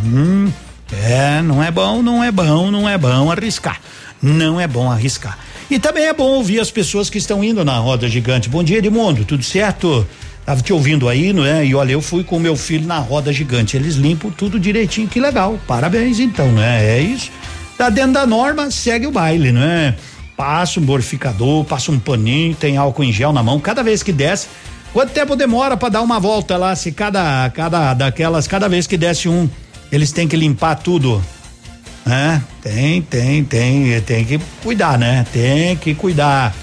[0.04, 0.50] Hum,
[0.92, 3.80] é, não é bom, não é bom, não é bom arriscar.
[4.20, 5.38] Não é bom arriscar.
[5.70, 8.48] E também é bom ouvir as pessoas que estão indo na roda gigante.
[8.48, 10.06] Bom dia, Edmundo, tudo certo?
[10.44, 11.64] Tava te ouvindo aí, não é?
[11.64, 13.76] E olha, eu fui com meu filho na roda gigante.
[13.76, 15.58] Eles limpam tudo direitinho, que legal.
[15.68, 16.98] Parabéns, então, né?
[16.98, 17.30] É isso
[17.84, 19.94] tá dentro da norma, segue o baile, não é?
[20.40, 24.10] passa um borificador, passa um paninho, tem álcool em gel na mão, cada vez que
[24.10, 24.48] desce.
[24.90, 26.74] Quanto tempo demora para dar uma volta lá?
[26.74, 29.46] Se cada, cada daquelas, cada vez que desce um,
[29.92, 31.22] eles têm que limpar tudo.
[32.06, 35.26] É, tem, tem, tem, tem que cuidar, né?
[35.30, 36.54] Tem que cuidar.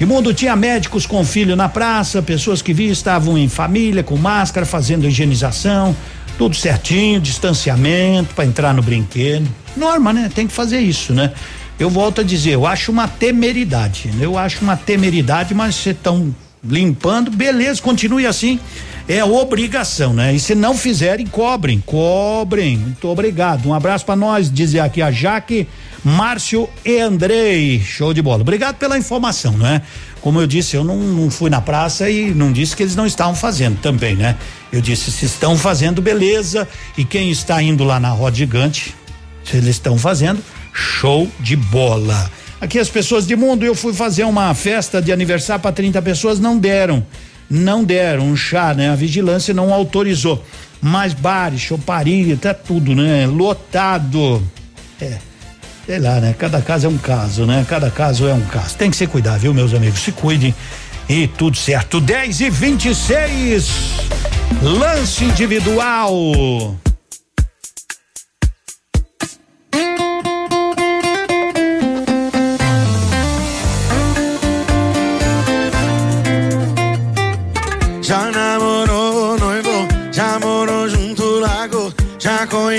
[0.00, 4.16] E mundo tinha médicos com filho na praça, pessoas que vi estavam em família com
[4.16, 5.94] máscara, fazendo higienização,
[6.38, 9.48] tudo certinho, distanciamento para entrar no brinquedo.
[9.76, 10.30] Norma, né?
[10.34, 11.32] Tem que fazer isso, né?
[11.78, 14.10] Eu volto a dizer, eu acho uma temeridade.
[14.20, 16.34] Eu acho uma temeridade, mas vocês estão
[16.64, 18.58] limpando, beleza, continue assim.
[19.08, 20.34] É obrigação, né?
[20.34, 22.76] E se não fizerem, cobrem, cobrem.
[22.76, 23.68] Muito obrigado.
[23.68, 25.68] Um abraço para nós, dizer aqui a Jaque,
[26.02, 27.80] Márcio e Andrei.
[27.80, 28.40] Show de bola.
[28.40, 29.82] Obrigado pela informação, né?
[30.20, 33.06] Como eu disse, eu não, não fui na praça e não disse que eles não
[33.06, 34.36] estavam fazendo também, né?
[34.72, 36.66] Eu disse, se estão fazendo, beleza.
[36.98, 38.92] E quem está indo lá na roda gigante,
[39.44, 40.42] se eles estão fazendo,
[40.72, 42.28] show de bola.
[42.60, 46.40] Aqui as pessoas de mundo, eu fui fazer uma festa de aniversário para 30 pessoas,
[46.40, 47.06] não deram.
[47.48, 48.90] Não deram um chá, né?
[48.90, 50.44] A vigilância não autorizou.
[50.80, 53.26] Mas bares, choparia, tá tudo, né?
[53.26, 54.42] Lotado.
[55.00, 55.18] É.
[55.86, 56.34] Sei lá, né?
[56.36, 57.64] Cada caso é um caso, né?
[57.68, 58.76] Cada caso é um caso.
[58.76, 60.00] Tem que se cuidar, viu, meus amigos?
[60.00, 60.54] Se cuidem
[61.08, 62.00] e tudo certo.
[62.00, 63.70] 10 e 26
[64.62, 66.14] Lance individual.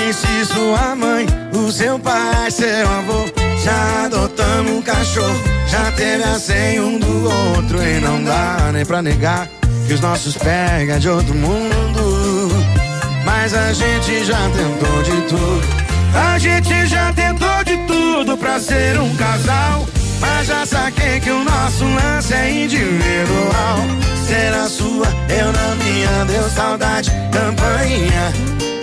[0.07, 3.25] Conheci sua mãe, o seu pai, seu avô.
[3.61, 5.37] Já adotamos um cachorro,
[5.67, 7.83] já teve a senha um do outro.
[7.83, 9.49] E não dá nem pra negar
[9.85, 12.47] que os nossos pega de outro mundo.
[13.25, 15.67] Mas a gente já tentou de tudo.
[16.15, 19.85] A gente já tentou de tudo pra ser um casal.
[20.21, 23.79] Mas já saquei que o nosso lance é individual.
[24.25, 28.56] Ser a sua, eu na minha, deu saudade, campainha.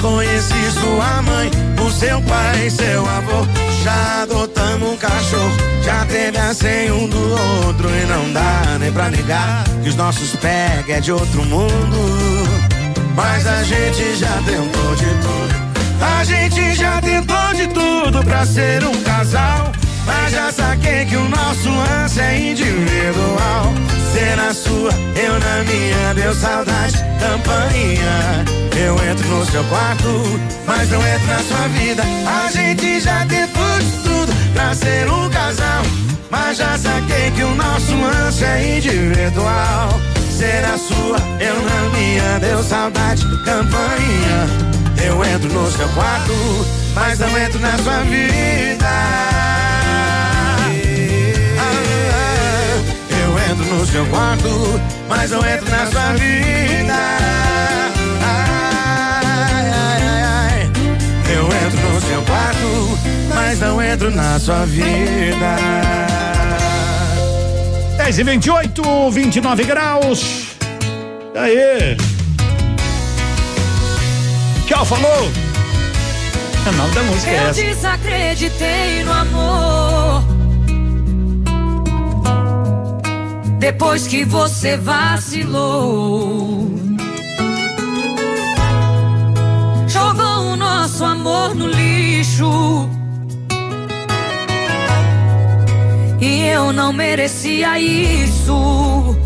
[0.00, 1.50] Conheci sua mãe,
[1.84, 3.46] o seu pai, seu avô.
[3.84, 7.88] Já adotamos um cachorro, já teve a senha um do outro.
[7.88, 11.70] E não dá nem pra negar que os nossos pega é de outro mundo.
[13.14, 15.60] Mas a gente já tentou de tudo.
[16.18, 19.72] A gente já tentou de tudo pra ser um casal.
[20.06, 23.72] Mas já saquei que o nosso lance é individual.
[24.12, 28.44] Ser na sua, eu na minha, deu saudade, campainha.
[28.76, 32.02] Eu entro no seu quarto, mas não entro na sua vida.
[32.26, 35.82] A gente já tentou de tudo pra ser um casal.
[36.30, 40.00] Mas já saquei que o nosso lance é individual.
[40.30, 44.70] Ser a sua, eu na minha, deu saudade, campainha.
[45.04, 46.32] Eu entro no seu quarto,
[46.94, 49.49] mas não entro na sua vida.
[53.90, 56.94] Seu quarto, mas não entro na sua vida.
[58.22, 60.70] Ai, ai, ai,
[61.34, 62.98] Eu entro no seu quarto,
[63.34, 65.56] mas não entro na sua vida.
[67.96, 70.46] 10 e 28, 29 graus.
[71.34, 71.96] Aê!
[74.66, 75.30] Tchau, falou!
[76.66, 77.60] O nome da música é essa.
[77.60, 80.39] Eu desacreditei no amor.
[83.60, 86.66] Depois que você vacilou.
[89.86, 92.88] Jogou o nosso amor no lixo.
[96.20, 99.16] E eu não merecia isso.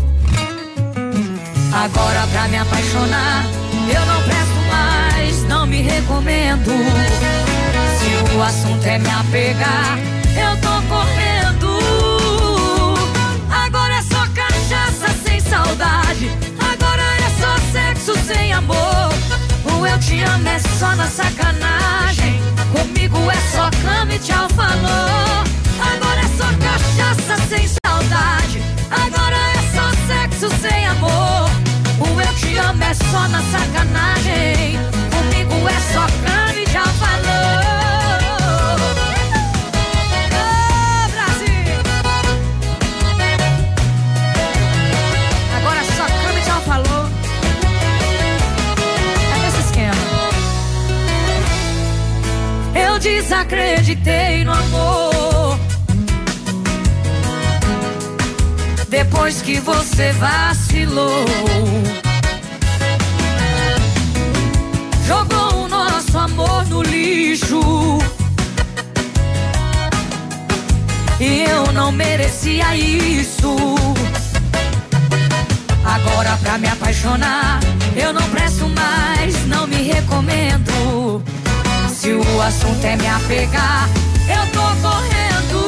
[1.73, 3.45] Agora pra me apaixonar,
[3.87, 6.71] eu não presto mais, não me recomendo.
[7.97, 9.97] Se o assunto é me apegar,
[10.37, 11.24] eu tô correndo.
[15.49, 16.31] Saudade.
[16.59, 19.09] Agora é só sexo sem amor.
[19.71, 22.39] O eu te amo é só na sacanagem.
[22.71, 25.43] Comigo é só cama e tchau, falou.
[25.79, 28.61] Agora é só cachaça sem saudade.
[28.89, 31.35] Agora é só sexo sem amor.
[32.69, 34.77] ama é só na sacanagem.
[35.11, 36.44] Comigo é só cama
[53.25, 55.59] desacreditei no amor.
[58.87, 61.25] Depois que você vacilou.
[65.07, 67.59] Jogou o nosso amor no lixo.
[71.19, 73.55] E eu não merecia isso.
[75.83, 77.59] Agora pra me apaixonar,
[77.95, 81.23] eu não presto mais, não me recomendo.
[82.05, 83.89] Se o assunto é me apegar,
[84.29, 85.65] eu tô correndo.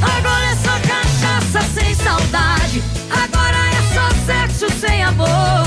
[0.00, 2.80] Agora é só cachaça sem saudade.
[3.10, 5.66] Agora é só sexo sem amor.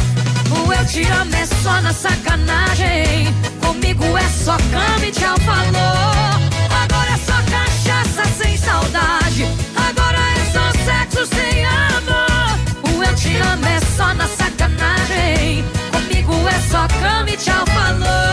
[0.51, 3.27] O eu te amo é só na sacanagem.
[3.59, 6.39] Comigo é só cama e tchau, falou.
[6.81, 9.45] Agora é só cachaça sem saudade.
[9.75, 12.57] Agora é só sexo sem amor.
[12.89, 15.65] O eu te amo é só na sacanagem.
[15.91, 18.23] Comigo é só cama e tchau, falou.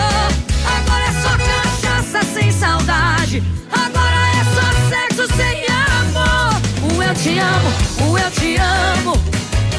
[3.31, 3.43] Saudade.
[3.71, 6.61] Agora é só sexo sem amor.
[6.83, 9.15] O eu te amo, o eu te amo.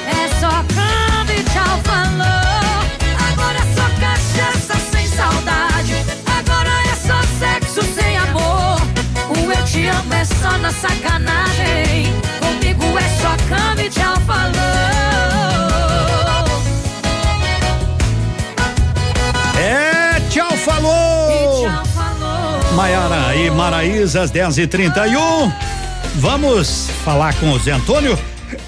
[0.08, 2.82] É só cama e tchau, falou.
[3.30, 5.96] Agora é só cachaça sem saudade.
[6.26, 8.82] Agora é só sexo sem amor.
[9.30, 12.14] O eu te amo é só na sacanagem.
[12.40, 16.01] Comigo é só cama e tchau, falou.
[22.76, 25.52] Maiara e Maraísa, às 10h31.
[26.16, 28.18] Vamos falar com o Zé Antônio,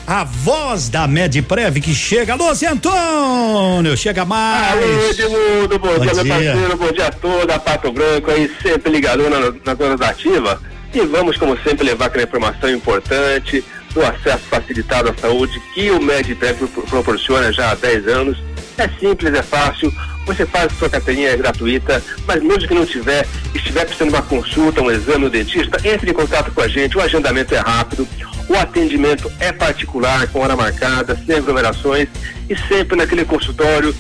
[0.08, 2.34] a voz da Medprev que chega.
[2.34, 4.72] Alô, Zé Antônio, chega mais.
[4.74, 8.92] Alô, Edmundo, bom, Bom dia, meu parceiro, bom dia a toda, Pato Branco aí, sempre
[8.92, 10.60] ligado na, na zona da ativa.
[10.94, 16.02] E vamos, como sempre, levar aquela informação importante do acesso facilitado à saúde que o
[16.02, 18.38] MedPrev pro- proporciona já há 10 anos.
[18.78, 19.92] É simples, é fácil,
[20.26, 24.24] você faz sua carteirinha é gratuita, mas mesmo que não tiver, estiver precisando de uma
[24.24, 28.08] consulta, um exame no dentista, entre em contato com a gente, o agendamento é rápido,
[28.48, 32.08] o atendimento é particular, com hora marcada, sem aglomerações
[32.50, 33.96] e sempre naquele consultório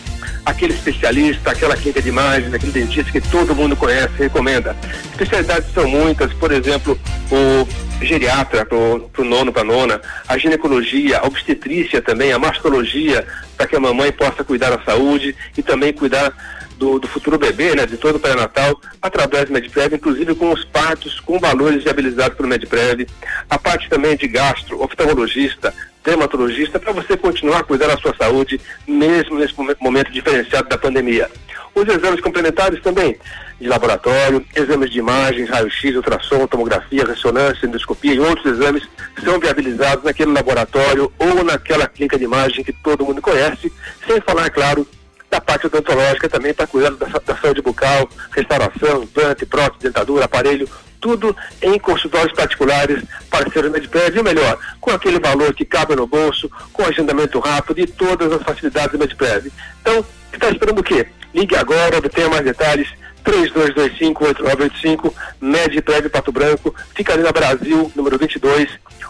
[0.46, 4.76] aquele especialista, aquela clínica de imagens, aquele dentista que todo mundo conhece recomenda.
[5.12, 7.00] Especialidades são muitas, por exemplo,
[7.32, 7.68] o
[8.04, 13.26] geriatra pro, pro nono para nona, a ginecologia, a obstetrícia também, a mastologia,
[13.56, 16.34] para que a mamãe possa cuidar da saúde e também cuidar
[16.78, 20.66] do, do futuro bebê, né, de todo o pré-natal, através do Medprev, inclusive com os
[20.66, 23.08] partos com valores viabilizados pelo Medprev,
[23.50, 25.74] a parte também de gastro, oftalmologista,
[26.04, 30.78] dermatologista, para você continuar a cuidar da sua saúde, mesmo nesse momen- momento diferenciado da
[30.78, 31.30] pandemia.
[31.76, 33.18] Os exames complementares também,
[33.60, 38.84] de laboratório, exames de imagens, raio-x, ultrassom, tomografia, ressonância, endoscopia e outros exames
[39.24, 43.72] são viabilizados naquele laboratório ou naquela clínica de imagem que todo mundo conhece,
[44.06, 44.88] sem falar, claro,
[45.34, 50.70] da parte odontológica também para cuidar da, da saúde bucal, restauração, implante, prótese, dentadura, aparelho,
[51.02, 56.06] tudo em consultórios particulares, parceiros Medprev, e o melhor, com aquele valor que cabe no
[56.06, 59.52] bolso, com agendamento rápido e todas as facilidades do Medprev.
[59.82, 61.08] Então, está esperando o quê?
[61.34, 62.88] Ligue agora, obtenha mais detalhes,
[63.26, 65.12] 3225-8985,
[65.42, 68.70] Medprev Pato Branco, fica ali na Brasil, número 22.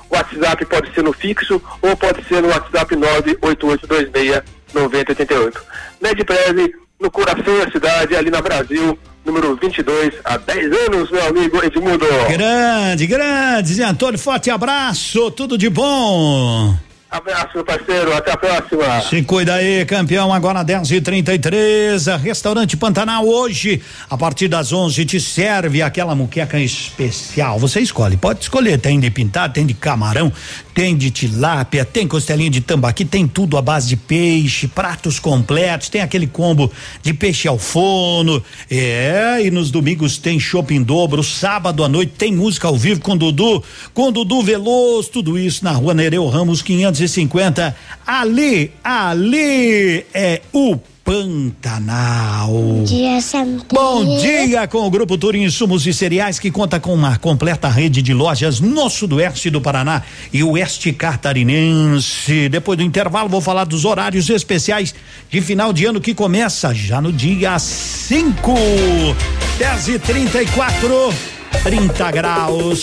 [0.09, 2.95] O WhatsApp pode ser no fixo ou pode ser no WhatsApp
[6.03, 6.03] 98826-9088.
[6.03, 11.63] Medprev, no coração da cidade, ali na Brasil, número 22, há 10 anos, meu amigo
[11.63, 12.05] Edmundo.
[12.29, 16.77] Grande, grande, Zé Antônio, forte abraço, tudo de bom.
[17.09, 19.01] Abraço, meu parceiro, até a próxima.
[19.01, 25.05] Se cuida aí, campeão, agora 10 e 33 Restaurante Pantanal hoje, a partir das 11
[25.05, 27.59] te serve aquela muqueca especial.
[27.59, 28.79] Você escolhe, pode escolher.
[28.79, 30.33] Tem de pintado, tem de camarão,
[30.73, 35.89] tem de tilápia, tem costelinha de tambaqui, tem tudo à base de peixe, pratos completos,
[35.89, 36.71] tem aquele combo
[37.01, 38.43] de peixe ao forno.
[38.69, 43.15] É, e nos domingos tem shopping dobro, sábado à noite tem música ao vivo com
[43.15, 43.63] Dudu,
[43.93, 47.75] com Dudu Veloso, tudo isso na rua Nereu Ramos 550.
[48.05, 52.47] Ali, ali é o Pantanal.
[52.47, 53.57] Bom dia, Sam.
[53.71, 58.01] Bom dia com o Grupo Turim Insumos e Cereais que conta com uma completa rede
[58.01, 60.01] de lojas no sudoeste do Paraná
[60.31, 62.47] e oeste catarinense.
[62.47, 64.95] Depois do intervalo vou falar dos horários especiais
[65.29, 68.53] de final de ano que começa já no dia 5,
[69.59, 71.13] 10 e 34,
[71.63, 72.81] 30 graus.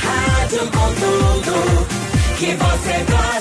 [0.00, 1.86] Rádio com tudo
[2.38, 3.40] que você gosta.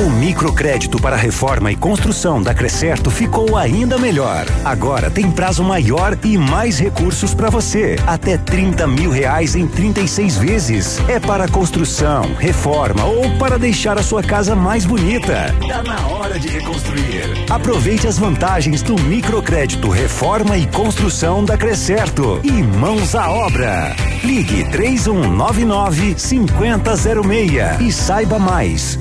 [0.00, 4.46] O microcrédito para reforma e construção da Crescerto ficou ainda melhor.
[4.64, 7.96] Agora tem prazo maior e mais recursos para você.
[8.06, 10.98] Até 30 mil reais em 36 vezes.
[11.06, 15.54] É para construção, reforma ou para deixar a sua casa mais bonita.
[15.68, 17.44] Tá na hora de reconstruir.
[17.50, 22.40] Aproveite as vantagens do microcrédito reforma e construção da Crescerto.
[22.42, 23.94] E mãos à obra.
[24.24, 28.98] Ligue 3199 5006 e saiba mais.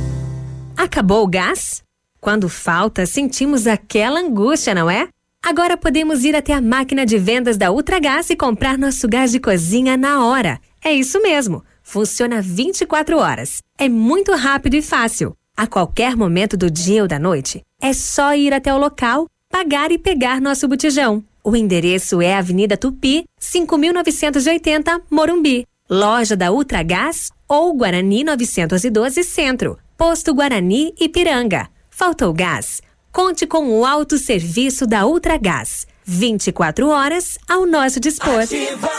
[0.80, 1.84] Acabou o gás?
[2.22, 5.10] Quando falta, sentimos aquela angústia, não é?
[5.44, 9.42] Agora podemos ir até a máquina de vendas da Ultragás e comprar nosso gás de
[9.42, 10.58] cozinha na hora.
[10.82, 11.66] É isso mesmo.
[11.84, 13.62] Funciona 24 horas.
[13.78, 15.36] É muito rápido e fácil.
[15.58, 19.92] A qualquer momento do dia ou da noite, é só ir até o local, pagar
[19.92, 21.22] e pegar nosso botijão.
[21.44, 25.66] O endereço é Avenida Tupi, 5980, Morumbi.
[25.90, 29.78] Loja da Ultragás ou Guarani 912 Centro.
[30.00, 31.68] Posto Guarani Ipiranga.
[31.89, 32.82] Faltou gás?
[33.12, 35.86] Conte com o autosserviço da Ultragás.
[36.06, 38.43] 24 horas ao nosso dispor.
[38.43, 38.89] Ativa.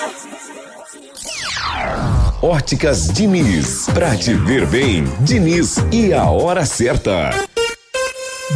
[2.42, 3.86] Óticas Diniz.
[3.94, 7.30] Pra te ver bem, Diniz e a hora certa.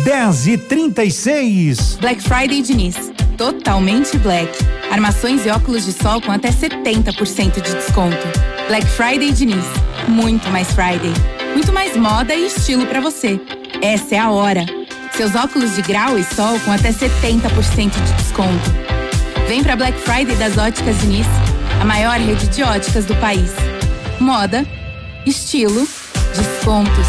[0.04, 3.10] 10 e 36 Black Friday Diniz.
[3.38, 4.52] Totalmente black.
[4.90, 8.28] Armações e óculos de sol com até 70% de desconto.
[8.68, 9.64] Black Friday Diniz.
[10.06, 11.43] Muito mais Friday.
[11.54, 13.40] Muito mais moda e estilo para você.
[13.80, 14.66] Essa é a hora.
[15.12, 18.70] Seus óculos de grau e sol com até 70% de desconto.
[19.46, 21.26] Vem para Black Friday das Óticas Diniz,
[21.80, 23.52] a maior rede de óticas do país.
[24.18, 24.66] Moda,
[25.24, 25.86] estilo,
[26.34, 27.06] descontos.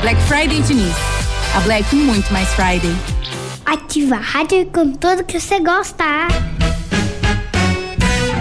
[0.00, 0.96] Black Friday Diniz.
[1.56, 2.94] A Black muito mais Friday.
[3.64, 6.04] Ativa a rádio com tudo que você gosta.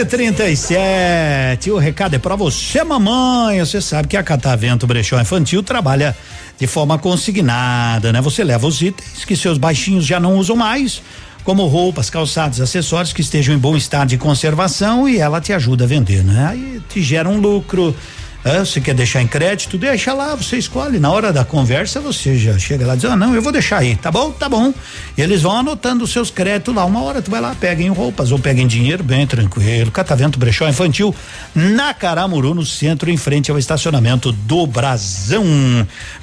[0.00, 3.60] e trinta e sete, o recado é para você, mamãe.
[3.60, 6.16] Você sabe que a Catavento Brechó Infantil trabalha
[6.58, 8.20] de forma consignada, né?
[8.22, 11.02] Você leva os itens que seus baixinhos já não usam mais,
[11.44, 15.84] como roupas, calçados, acessórios que estejam em bom estado de conservação e ela te ajuda
[15.84, 16.46] a vender, né?
[16.50, 17.94] Aí te gera um lucro
[18.42, 20.98] você quer deixar em crédito, deixa lá, você escolhe.
[20.98, 23.78] Na hora da conversa, você já chega lá e diz: Ah, não, eu vou deixar
[23.78, 24.30] aí, tá bom?
[24.30, 24.72] Tá bom.
[25.16, 26.84] E eles vão anotando os seus créditos lá.
[26.86, 29.90] Uma hora tu vai lá, pega em roupas ou pega em dinheiro, bem tranquilo.
[29.90, 31.14] Catavento Brechó Infantil,
[31.54, 35.44] na Caramuru, no centro, em frente ao estacionamento do Brasão.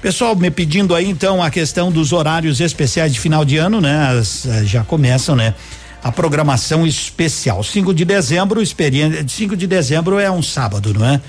[0.01, 4.17] Pessoal, me pedindo aí então a questão dos horários especiais de final de ano, né?
[4.17, 5.53] As, eh, já começam, né?
[6.03, 7.61] a programação especial.
[7.63, 9.25] 5 de dezembro, experiência.
[9.27, 11.19] 5 de dezembro é um sábado, não é?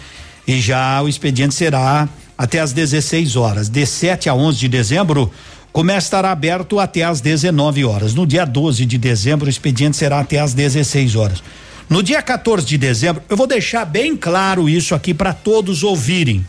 [0.49, 3.69] E já o expediente será até às 16 horas.
[3.69, 5.31] De 7 a 11 de dezembro,
[5.69, 8.15] o comércio estará aberto até às 19 horas.
[8.15, 11.43] No dia 12 de dezembro, o expediente será até às 16 horas.
[11.87, 16.45] No dia 14 de dezembro, eu vou deixar bem claro isso aqui para todos ouvirem.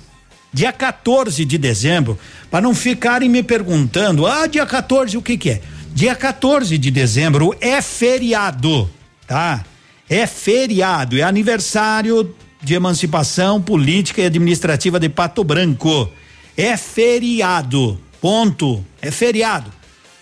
[0.53, 2.17] Dia 14 de dezembro,
[2.49, 5.61] para não ficarem me perguntando, ah, dia 14 o que que é?
[5.93, 8.89] Dia 14 de dezembro é feriado,
[9.27, 9.63] tá?
[10.09, 16.09] É feriado, é aniversário de Emancipação Política e Administrativa de Pato Branco.
[16.57, 17.99] É feriado.
[18.21, 18.83] Ponto.
[19.01, 19.71] É feriado.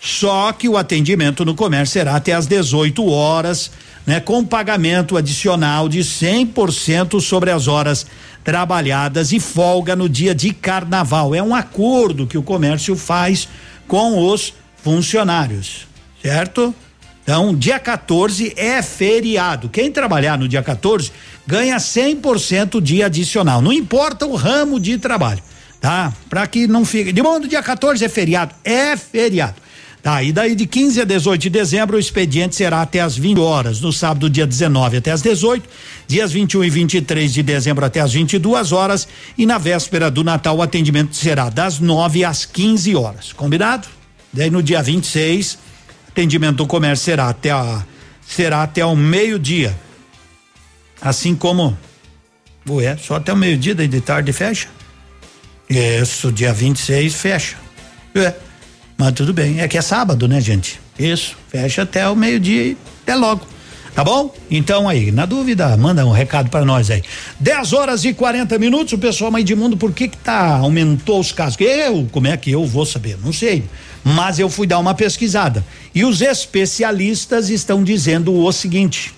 [0.00, 3.70] Só que o atendimento no comércio será até às 18 horas,
[4.06, 8.06] né, com pagamento adicional de 100% sobre as horas
[8.44, 11.34] trabalhadas e folga no dia de carnaval.
[11.34, 13.48] É um acordo que o comércio faz
[13.88, 15.88] com os funcionários,
[16.22, 16.74] certo?
[17.28, 19.68] Então, dia 14 é feriado.
[19.68, 21.12] Quem trabalhar no dia 14
[21.46, 23.60] ganha 100% de adicional.
[23.60, 25.42] Não importa o ramo de trabalho,
[25.78, 26.10] tá?
[26.30, 27.12] Para que não fique.
[27.12, 28.54] De modo, dia 14 é feriado.
[28.64, 29.56] É feriado.
[30.02, 33.40] Tá, e daí de 15 a 18 de dezembro o expediente será até as 20
[33.40, 35.68] horas, no sábado dia 19 até as 18,
[36.06, 39.06] dias 21 e 23 de dezembro até as 22 horas
[39.36, 43.32] e na véspera do Natal o atendimento será das 9 às 15 horas.
[43.34, 43.86] Combinado?
[44.32, 45.67] Daí no dia 26
[46.18, 47.84] atendimento do comércio será até a,
[48.26, 49.78] será até o meio-dia.
[51.00, 51.78] Assim como
[52.68, 54.66] ué, só até o meio-dia daí de tarde fecha.
[55.70, 57.56] Isso, dia 26 fecha.
[58.16, 58.34] É,
[58.96, 60.80] mas tudo bem, é que é sábado, né, gente?
[60.98, 63.46] Isso, fecha até o meio-dia e até logo.
[63.94, 64.34] Tá bom?
[64.50, 67.02] Então aí, na dúvida, manda um recado para nós aí.
[67.38, 71.20] 10 horas e 40 minutos, o pessoal mais de mundo, por que que tá aumentou
[71.20, 71.56] os casos?
[71.60, 73.16] Eu, como é que eu vou saber?
[73.22, 73.64] Não sei.
[74.14, 75.62] Mas eu fui dar uma pesquisada.
[75.94, 79.14] E os especialistas estão dizendo o seguinte: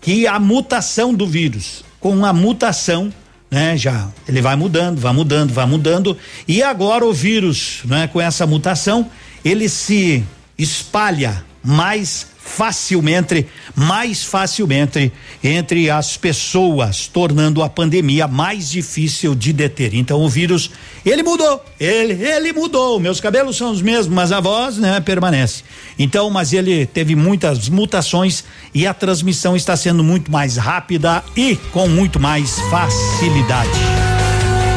[0.00, 3.12] que a mutação do vírus, com a mutação,
[3.50, 6.16] né, já ele vai mudando, vai mudando, vai mudando,
[6.46, 9.10] e agora o vírus, né, com essa mutação,
[9.44, 10.24] ele se
[10.56, 13.46] espalha mais facilmente,
[13.76, 15.12] mais facilmente
[15.44, 19.94] entre as pessoas, tornando a pandemia mais difícil de deter.
[19.94, 20.70] Então o vírus,
[21.04, 22.98] ele mudou, ele, ele mudou.
[22.98, 25.62] Meus cabelos são os mesmos, mas a voz, né, permanece.
[25.98, 28.42] Então, mas ele teve muitas mutações
[28.74, 33.70] e a transmissão está sendo muito mais rápida e com muito mais facilidade.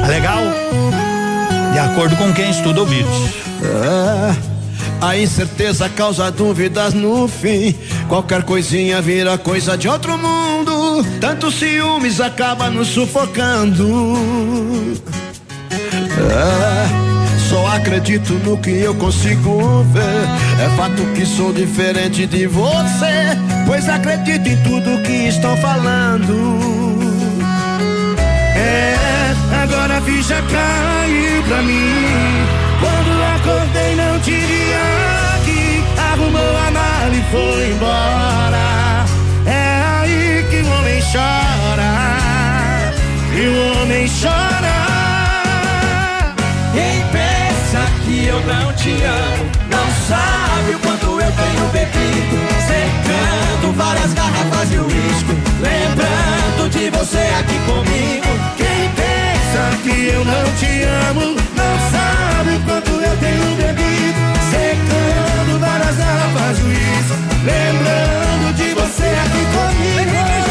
[0.02, 0.42] Tá legal?
[1.72, 3.10] De acordo com quem estuda o vírus.
[3.64, 4.51] Ah.
[5.02, 7.76] A incerteza causa dúvidas no fim.
[8.08, 11.04] Qualquer coisinha vira coisa de outro mundo.
[11.20, 14.94] Tanto ciúmes acaba nos sufocando.
[16.32, 16.88] Ah,
[17.50, 20.64] só acredito no que eu consigo ver.
[20.64, 23.36] É fato que sou diferente de você.
[23.66, 26.60] Pois acredito em tudo que estão falando.
[28.56, 28.96] É,
[29.64, 32.46] agora a ficha caiu pra mim.
[32.80, 34.71] Quando acordei não aqui
[37.32, 39.06] foi embora.
[39.46, 41.92] É aí que o homem chora.
[43.34, 44.82] E o homem chora.
[46.74, 52.38] Quem pensa que eu não te amo Não sabe o quanto eu tenho bebido.
[52.68, 58.28] Secando várias garrafas de uísque Lembrando de você aqui comigo.
[58.58, 63.91] Quem pensa que eu não te amo Não sabe o quanto eu tenho bebido
[65.62, 70.51] Várias garrafas de uísque Lembrando de você aqui comigo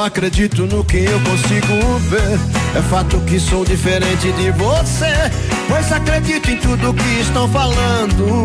[0.00, 2.38] acredito no que eu consigo ver.
[2.76, 5.12] É fato que sou diferente de você.
[5.68, 8.44] Pois acredito em tudo que estão falando.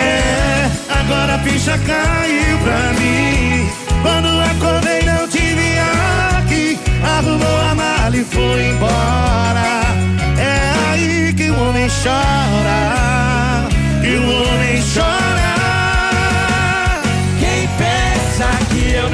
[0.00, 3.68] É, agora a ficha caiu pra mim.
[4.02, 5.78] Quando acordei não tive
[6.38, 6.78] aqui.
[7.02, 9.82] Arrumou a mala e foi embora.
[10.38, 13.68] É aí que o homem chora.
[14.00, 15.65] Que o homem chora.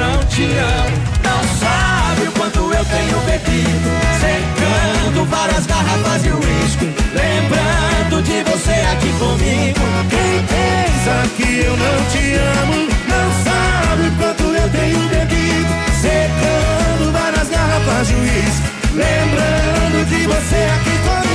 [0.03, 0.97] Não te amo.
[1.23, 3.89] Não sabe o quanto eu tenho bebido.
[4.23, 6.87] Secando várias garrafas de uísque.
[7.21, 9.83] Lembrando de você aqui comigo.
[10.09, 12.23] Quem pensa que eu não te
[12.59, 12.77] amo?
[13.13, 15.71] Não sabe o quanto eu tenho bebido.
[16.01, 18.67] Secando várias garrafas de uísque.
[18.93, 21.33] Lembrando de você aqui comigo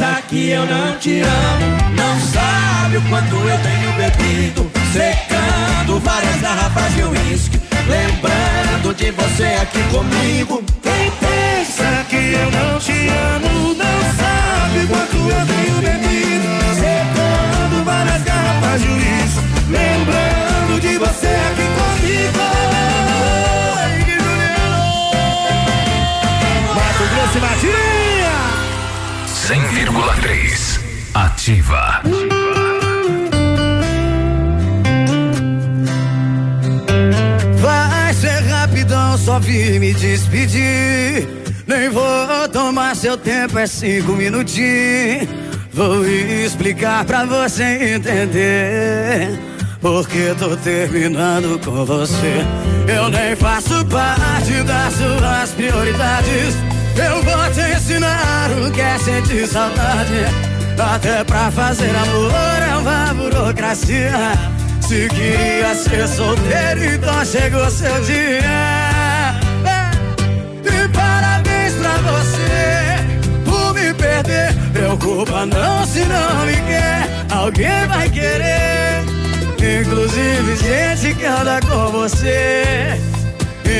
[0.00, 1.66] pensa que eu não te amo.
[1.94, 4.70] Não sabe o quanto eu tenho bebido.
[4.92, 7.60] Secando várias garrafas de uísque.
[7.86, 10.62] Lembrando de você aqui comigo.
[10.82, 13.74] Quem pensa que eu não te amo?
[13.74, 16.48] Não sabe quanto eu tenho bebido.
[16.74, 19.40] Secando várias garrafas de uísque.
[19.68, 22.89] Lembrando de você aqui comigo
[29.50, 30.80] 100,3
[31.12, 32.02] Ativa.
[37.58, 41.26] Vai ser rapidão, só vim me despedir.
[41.66, 45.28] Nem vou tomar seu tempo, é cinco minutinhos.
[45.72, 49.36] Vou explicar pra você entender.
[49.80, 52.46] Porque tô terminando com você.
[52.86, 56.79] Eu nem faço parte das suas prioridades.
[56.96, 60.24] Eu vou te ensinar o que é sentir saudade.
[60.78, 62.32] Até pra fazer amor
[62.70, 64.12] é uma burocracia.
[64.80, 68.42] Se queria ser solteiro, então chegou seu dia.
[69.64, 69.90] É.
[70.64, 74.54] E parabéns pra você por me perder.
[74.72, 79.04] Preocupa não se não me quer, alguém vai querer.
[79.60, 82.98] Inclusive gente que anda com você.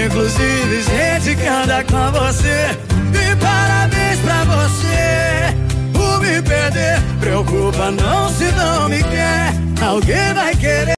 [0.06, 2.89] Inclusive gente que anda com você.
[3.36, 5.54] Parabéns pra você
[5.92, 7.00] por me perder.
[7.20, 9.52] Preocupa não se não me quer,
[9.82, 10.94] alguém vai querer.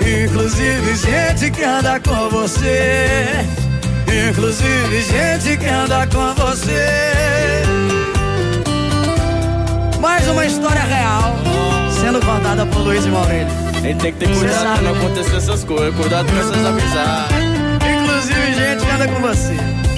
[0.00, 3.26] Inclusive gente que anda com você.
[4.30, 7.62] Inclusive gente que anda com você.
[10.00, 11.36] Mais uma história real
[12.00, 13.46] sendo contada por Luiz e Maurílio.
[13.84, 17.36] Ele tem que ter cuidado pra não acontecer essas coisas, cuidado com essas amizades.
[17.76, 19.89] Inclusive gente que anda com você.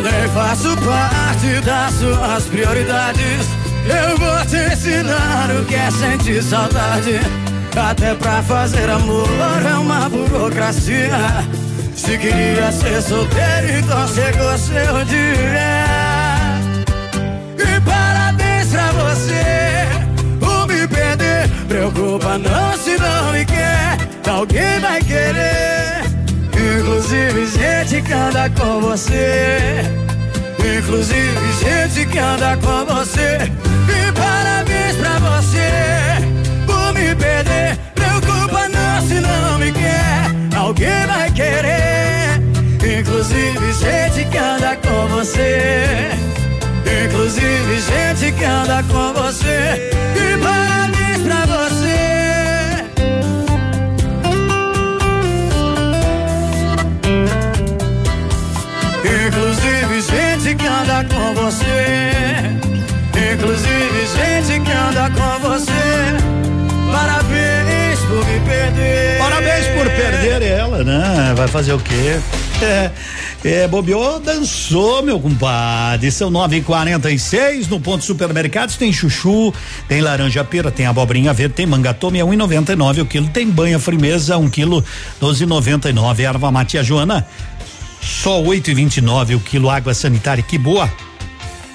[0.00, 3.46] Nem faço parte das suas prioridades.
[3.84, 7.20] Eu vou te ensinar o que é sentir saudade.
[7.76, 9.28] Até pra fazer amor
[9.68, 11.10] é uma burocracia.
[11.94, 15.84] Se queria ser solteiro, então chegou seu dia.
[17.58, 19.88] E parabéns pra você
[20.38, 21.48] por me perder.
[21.66, 25.97] Preocupa não se não me quer, alguém vai querer.
[26.78, 29.58] Inclusive gente que anda com você.
[30.78, 33.50] Inclusive gente que anda com você.
[33.88, 35.70] E parabéns pra você
[36.66, 37.76] por me perder.
[37.96, 42.40] Preocupa não se não me quer, alguém vai querer.
[43.00, 46.10] Inclusive gente que anda com você.
[47.04, 49.90] Inclusive gente que anda com você.
[50.14, 51.77] E parabéns pra você.
[63.34, 65.72] Inclusive gente que anda com você.
[66.90, 69.18] Parabéns por me perder.
[69.18, 71.34] Parabéns por perder ela, né?
[71.36, 72.18] Vai fazer o quê?
[72.62, 72.90] É,
[73.44, 76.10] é, bobeou, dançou, meu compadre.
[76.10, 78.76] São 9h46 no ponto supermercados.
[78.76, 79.52] Tem chuchu,
[79.86, 83.28] tem laranja pera, tem abobrinha verde, tem manga tome, é 1,99 o quilo.
[83.28, 84.82] Tem banha frimeza, 1 um quilo,
[85.20, 86.20] 12,99.
[86.20, 87.26] Erva mate a Joana,
[88.00, 89.68] só 8,29 o quilo.
[89.68, 90.90] Água sanitária, que boa.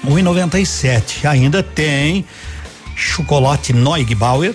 [0.06, 1.26] 1,97.
[1.26, 2.24] Ainda tem
[2.96, 4.54] chocolate Neugbauer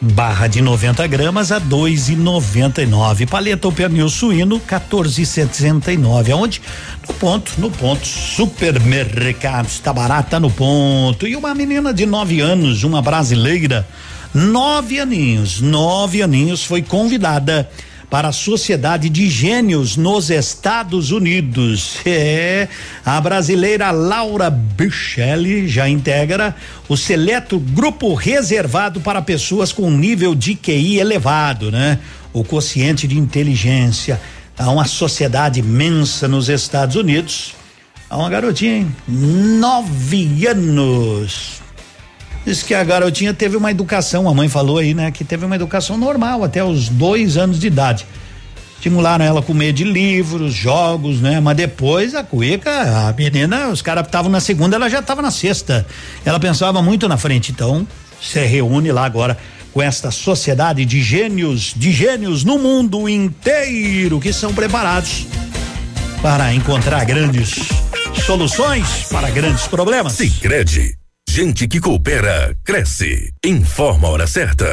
[0.00, 3.26] barra de 90 gramas a dois e noventa e nove.
[3.26, 6.32] Paleta ou pernil suíno 14,69.
[6.32, 6.62] Aonde?
[7.06, 8.06] No ponto, no ponto.
[8.06, 11.26] Supermercado está barata no ponto.
[11.26, 13.86] E uma menina de nove anos, uma brasileira,
[14.32, 17.68] nove aninhos, nove aninhos, foi convidada
[18.10, 21.98] para a Sociedade de Gênios nos Estados Unidos.
[22.12, 22.68] É,
[23.04, 26.54] a brasileira Laura Bichelli já integra
[26.88, 31.98] o seleto grupo reservado para pessoas com nível de QI elevado, né?
[32.32, 34.20] O quociente de inteligência.
[34.58, 37.54] Há uma sociedade imensa nos Estados Unidos.
[38.08, 38.96] Há uma garotinha, hein?
[39.06, 41.62] Nove anos.
[42.44, 45.10] Diz que a garotinha teve uma educação, a mãe falou aí, né?
[45.10, 48.06] Que teve uma educação normal até os dois anos de idade.
[48.76, 51.38] Estimularam ela com meio de livros, jogos, né?
[51.38, 55.30] Mas depois a cueca, a menina, os caras estavam na segunda, ela já estava na
[55.30, 55.86] sexta.
[56.24, 57.86] Ela pensava muito na frente, então
[58.20, 59.36] se reúne lá agora
[59.72, 65.26] com esta sociedade de gênios, de gênios no mundo inteiro que são preparados
[66.22, 67.68] para encontrar grandes
[68.24, 70.14] soluções para grandes problemas.
[70.14, 70.99] Sicredi,
[71.30, 73.32] gente que coopera cresce.
[73.44, 74.66] Informa a hora certa.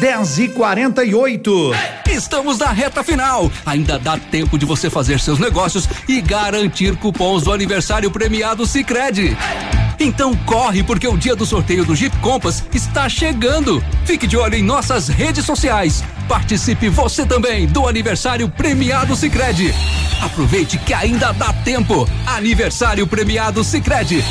[0.00, 1.72] 10 e 48
[2.10, 3.50] Estamos na reta final.
[3.64, 9.36] Ainda dá tempo de você fazer seus negócios e garantir cupons do aniversário premiado Sicredi.
[10.02, 13.80] Então corre porque o dia do sorteio do Jeep Compass está chegando.
[14.04, 16.02] Fique de olho em nossas redes sociais.
[16.28, 19.72] Participe você também do aniversário premiado Sicredi.
[20.20, 22.08] Aproveite que ainda dá tempo.
[22.26, 24.24] Aniversário premiado Sicredi.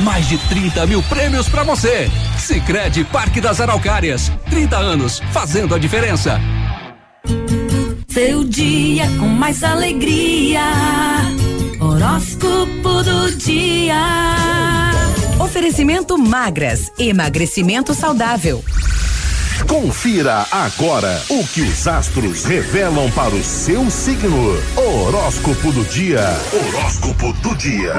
[0.00, 2.10] Mais de 30 mil prêmios para você.
[2.36, 4.32] Sicredi Parque das Araucárias.
[4.50, 6.40] 30 anos fazendo a diferença.
[8.08, 10.64] Seu dia com mais alegria.
[11.78, 14.91] Horóscopo do dia.
[15.42, 18.64] Oferecimento magras, emagrecimento saudável.
[19.68, 24.56] Confira agora o que os astros revelam para o seu signo.
[24.76, 26.20] Horóscopo do dia.
[26.52, 27.92] Horóscopo do dia.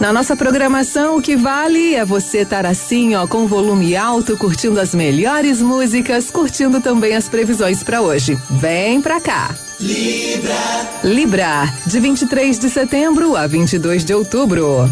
[0.00, 4.80] Na nossa programação, o que vale é você estar assim, ó, com volume alto, curtindo
[4.80, 8.38] as melhores músicas, curtindo também as previsões para hoje.
[8.50, 9.54] Vem pra cá.
[9.78, 10.54] Libra.
[11.04, 14.90] Libra, de 23 de setembro a 22 de outubro.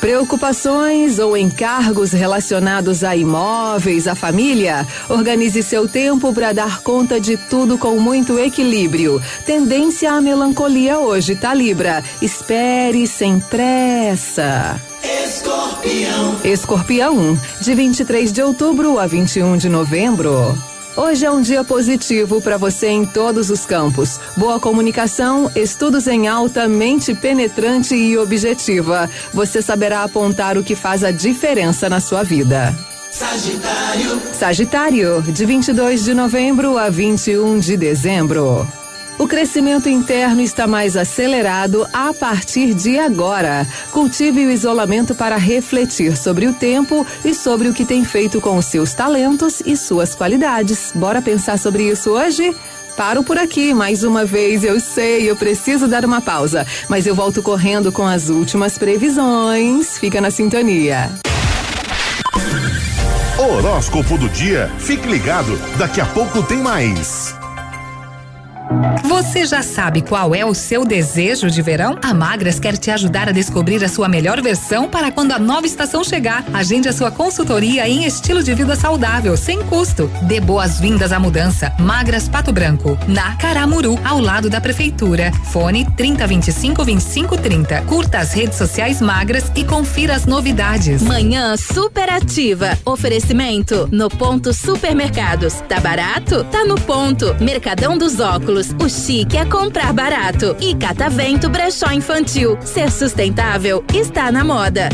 [0.00, 4.86] Preocupações ou encargos relacionados a imóveis, a família?
[5.10, 9.22] Organize seu tempo para dar conta de tudo com muito equilíbrio.
[9.44, 12.02] Tendência à melancolia hoje, tá, Libra?
[12.22, 14.80] Espere sem pressa.
[15.04, 16.40] Escorpião.
[16.44, 20.56] Escorpião, de 23 de outubro a 21 de novembro.
[20.96, 24.18] Hoje é um dia positivo para você em todos os campos.
[24.36, 29.08] Boa comunicação, estudos em alta, mente penetrante e objetiva.
[29.32, 32.74] Você saberá apontar o que faz a diferença na sua vida.
[33.10, 34.22] Sagitário.
[34.32, 38.66] Sagitário, de 22 de novembro a 21 de dezembro.
[39.20, 43.66] O crescimento interno está mais acelerado a partir de agora.
[43.92, 48.56] Cultive o isolamento para refletir sobre o tempo e sobre o que tem feito com
[48.56, 50.90] os seus talentos e suas qualidades.
[50.94, 52.56] Bora pensar sobre isso hoje?
[52.96, 54.64] Paro por aqui mais uma vez.
[54.64, 59.98] Eu sei, eu preciso dar uma pausa, mas eu volto correndo com as últimas previsões.
[59.98, 61.10] Fica na sintonia.
[63.38, 64.70] Horóscopo do dia.
[64.78, 67.38] Fique ligado, daqui a pouco tem mais.
[69.04, 71.98] Você já sabe qual é o seu desejo de verão?
[72.02, 75.66] A Magras quer te ajudar a descobrir a sua melhor versão para quando a nova
[75.66, 76.44] estação chegar.
[76.54, 80.08] Agende a sua consultoria em estilo de vida saudável, sem custo.
[80.22, 81.72] Dê boas-vindas à mudança.
[81.80, 85.32] Magras Pato Branco, na Caramuru, ao lado da prefeitura.
[85.50, 87.82] Fone 3025 2530.
[87.82, 91.02] Curta as redes sociais Magras e confira as novidades.
[91.02, 92.78] Manhã superativa.
[92.84, 95.54] Oferecimento no ponto supermercados.
[95.68, 96.44] Tá barato?
[96.44, 97.34] Tá no ponto.
[97.40, 98.59] Mercadão dos óculos.
[98.82, 100.56] O chique é comprar barato.
[100.60, 102.58] E Catavento Brechó Infantil.
[102.62, 104.88] Ser sustentável está na moda.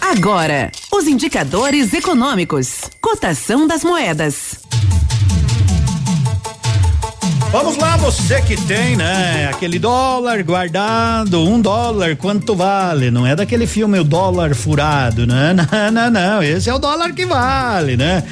[0.00, 2.80] Agora, os indicadores econômicos.
[3.00, 4.59] Cotação das moedas.
[7.52, 9.50] Vamos lá, você que tem, né?
[9.52, 13.10] Aquele dólar guardado, um dólar, quanto vale?
[13.10, 15.52] Não é daquele filme O Dólar Furado, né?
[15.70, 16.42] Não, não, não.
[16.42, 18.22] Esse é o dólar que vale, né?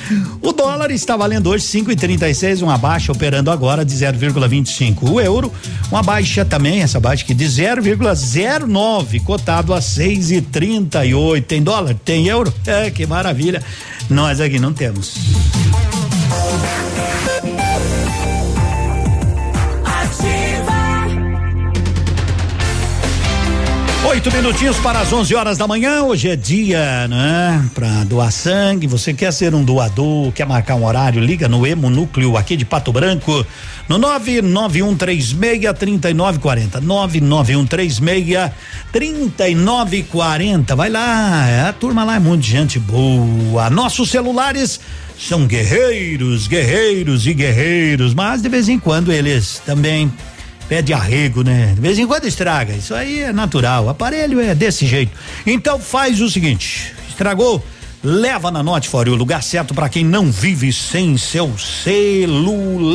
[0.41, 3.93] O dólar está valendo hoje cinco e trinta e seis, uma baixa operando agora de
[3.93, 5.11] 0,25.
[5.11, 5.53] O euro,
[5.91, 11.47] uma baixa também, essa baixa aqui de 0,09, cotado a seis e trinta e oito.
[11.47, 11.97] Tem dólar?
[12.05, 12.55] Tem euro?
[12.65, 13.63] É, que maravilha.
[14.09, 15.15] Nós aqui não temos.
[24.09, 26.03] Oito minutinhos para as 11 horas da manhã.
[26.03, 27.63] Hoje é dia, né?
[27.75, 28.87] Para doar sangue.
[28.87, 31.23] Você quer ser um doador, quer marcar um horário?
[31.23, 33.45] Liga no Emo Núcleo aqui de Pato Branco
[33.87, 36.81] no 99136 3940.
[36.81, 38.51] 99136
[38.91, 40.75] 3940.
[40.75, 43.69] Vai lá, é, a turma lá é muito gente boa.
[43.69, 44.81] Nossos celulares
[45.19, 50.11] são guerreiros, guerreiros e guerreiros, mas de vez em quando eles também
[50.69, 51.73] pede arrego, né?
[51.75, 52.75] De vez em quando estraga.
[52.75, 53.87] Isso aí é natural.
[53.87, 55.13] O aparelho é desse jeito.
[55.47, 57.65] Então faz o seguinte: estragou?
[58.03, 62.89] Leva na Note For o lugar certo para quem não vive sem seu celular.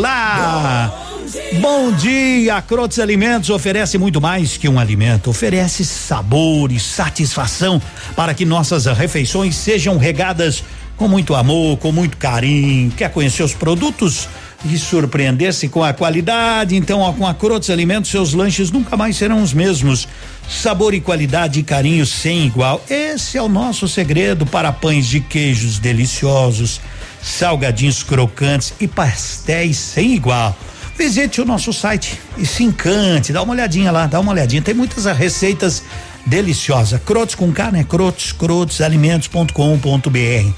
[1.60, 7.82] Bom dia, Crotes Alimentos oferece muito mais que um alimento, oferece sabor e satisfação
[8.16, 10.64] para que nossas refeições sejam regadas
[10.96, 12.90] com muito amor, com muito carinho.
[12.92, 14.30] Quer conhecer os produtos?
[14.66, 16.76] E surpreender-se com a qualidade.
[16.76, 20.08] Então, ó, com a Crotos Alimentos, seus lanches nunca mais serão os mesmos.
[20.50, 22.84] Sabor e qualidade e carinho sem igual.
[22.90, 26.80] Esse é o nosso segredo para pães de queijos deliciosos,
[27.22, 30.58] salgadinhos crocantes e pastéis sem igual.
[30.98, 34.62] Visite o nosso site e se encante, dá uma olhadinha lá, dá uma olhadinha.
[34.62, 35.82] Tem muitas receitas
[36.26, 37.02] deliciosas.
[37.04, 37.84] Crotos com K, né?
[37.84, 40.54] Crotos, crotosalimentos.com.br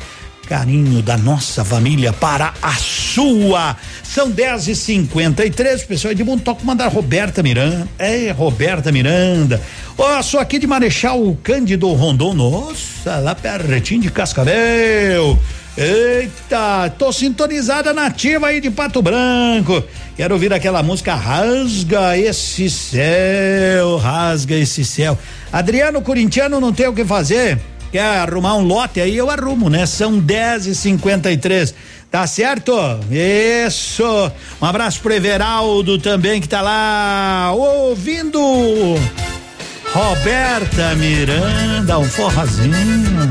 [0.46, 3.76] carinho da nossa família para a sua.
[4.04, 7.88] São 10 e 53 o pessoal Edmundo toca mandar Roberta Miranda.
[7.98, 9.62] É, Roberta Miranda.
[9.98, 12.34] Ó, oh, sou aqui de Marechal Cândido Rondon.
[12.34, 15.38] Nossa, lá pertinho de Cascavel.
[15.78, 19.84] Eita, tô sintonizada nativa aí de Pato Branco.
[20.16, 25.18] Quero ouvir aquela música Rasga esse céu, rasga esse céu.
[25.52, 27.60] Adriano Corintiano não tem o que fazer
[27.96, 29.86] quer arrumar um lote aí, eu arrumo, né?
[29.86, 31.74] São 10 e 53
[32.12, 32.74] Tá certo?
[33.10, 34.04] Isso.
[34.62, 38.40] Um abraço pro Everaldo também que tá lá ouvindo.
[39.94, 43.30] Roberta Miranda, um forrozinho.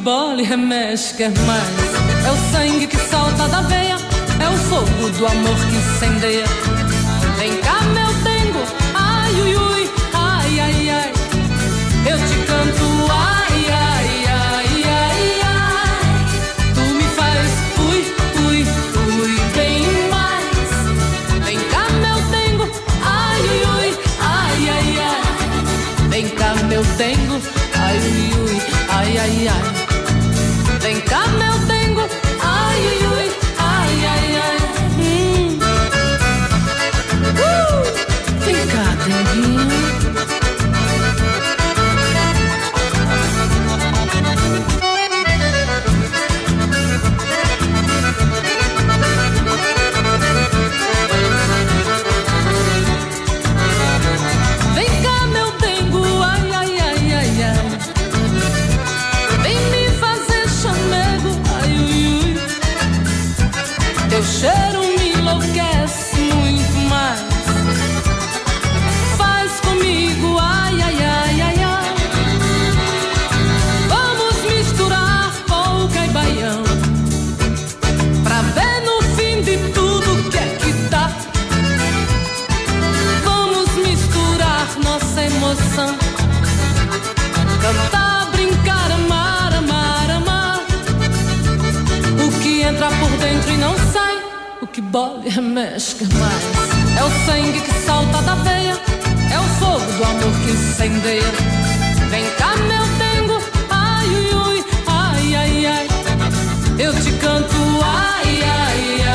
[0.00, 1.64] Bola e remexe, quer mais.
[2.26, 3.96] É o sangue que salta da veia,
[4.40, 6.44] é o fogo do amor que incendeia.
[7.38, 8.62] Vem cá, meu dengo,
[8.94, 11.12] ai, ui, ui, ai, ai, ai.
[12.06, 16.74] Eu te canto, ai, ai, ai, ai, ai.
[16.74, 17.50] Tu me faz,
[17.88, 18.14] ui,
[18.46, 18.66] ui,
[19.22, 21.44] ui, bem mais.
[21.44, 22.68] Vem cá, meu dengo,
[23.04, 26.08] ai, ui, ui, ai, ai, ai.
[26.08, 27.40] Vem cá, meu dengo,
[27.78, 29.69] ai, ui, ui, ai, ai, ai.
[95.80, 96.98] E remexe mais.
[96.98, 98.78] É o sangue que salta da veia.
[99.32, 101.32] É o fogo do amor que incendeia.
[102.10, 103.40] Vem cá, meu dengo.
[103.70, 105.88] Ai, ui, ui, ai, ai, ai.
[106.78, 109.09] Eu te canto, ai, ai, ai,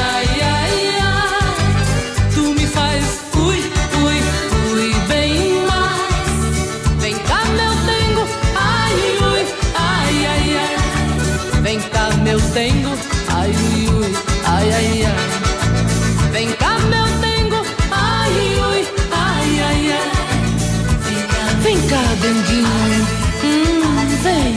[21.96, 23.08] cá, denguinho,
[23.44, 24.56] hum, vem.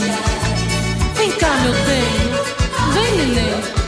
[1.15, 3.78] Vem cá, meu dengo, vem, neném.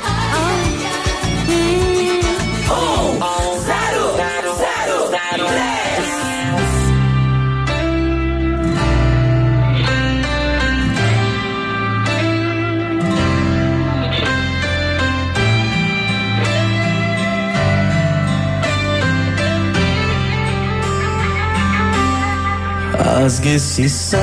[23.22, 24.20] Rasgue esse céu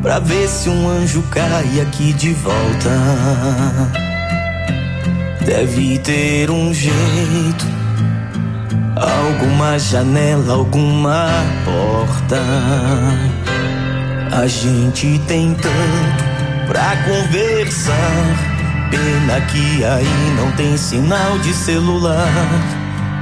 [0.00, 2.90] pra ver se um anjo cai aqui de volta.
[5.44, 7.66] Deve ter um jeito,
[8.94, 11.26] alguma janela, alguma
[11.64, 12.40] porta.
[14.30, 17.96] A gente tem tanto pra conversar.
[18.92, 22.28] Pena que aí não tem sinal de celular.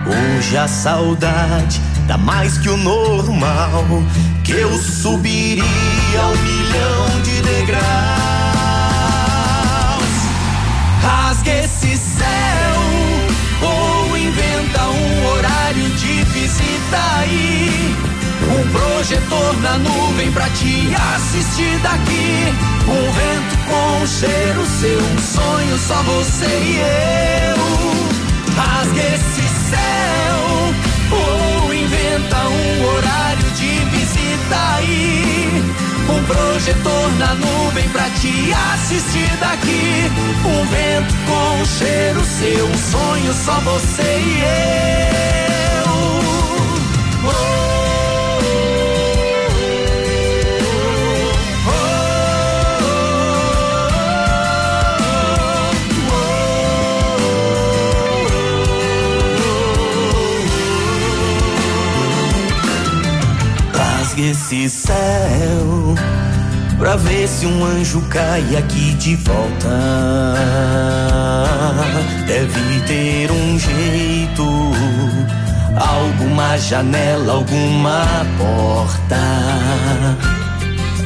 [0.06, 3.85] Hoje a saudade dá mais que o normal.
[4.45, 7.87] Que eu subiria um milhão de degraus.
[11.03, 12.77] Rasgue esse céu
[13.62, 17.97] ou inventa um horário de visita aí.
[18.49, 22.55] Um projetor na nuvem pra te assistir daqui.
[22.87, 27.57] Um vento com cheiro seu, um sonho só você e eu.
[28.57, 30.74] Rasgue esse céu
[31.11, 31.56] ou
[32.24, 35.62] um horário de visita aí.
[36.09, 40.10] Um projetor na nuvem pra te assistir daqui.
[40.44, 44.97] Um vento com cheiro seu, um sonho só você e eu.
[64.16, 65.94] Rasgue esse céu
[66.78, 69.68] pra ver se um anjo cai aqui de volta.
[72.26, 74.44] Deve ter um jeito,
[75.76, 79.16] alguma janela, alguma porta.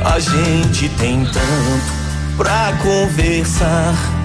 [0.05, 4.20] A gente tem tanto pra conversar.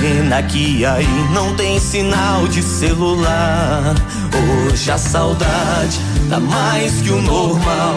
[0.00, 3.94] Pena que aí não tem sinal de celular.
[4.70, 5.98] Hoje a saudade
[6.28, 7.96] dá mais que o normal.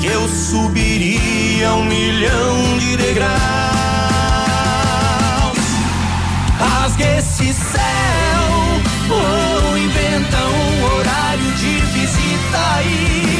[0.00, 3.34] Que eu subiria um milhão de degraus.
[6.56, 7.82] Rasgue esse céu
[9.10, 13.33] ou inventa um horário de visita aí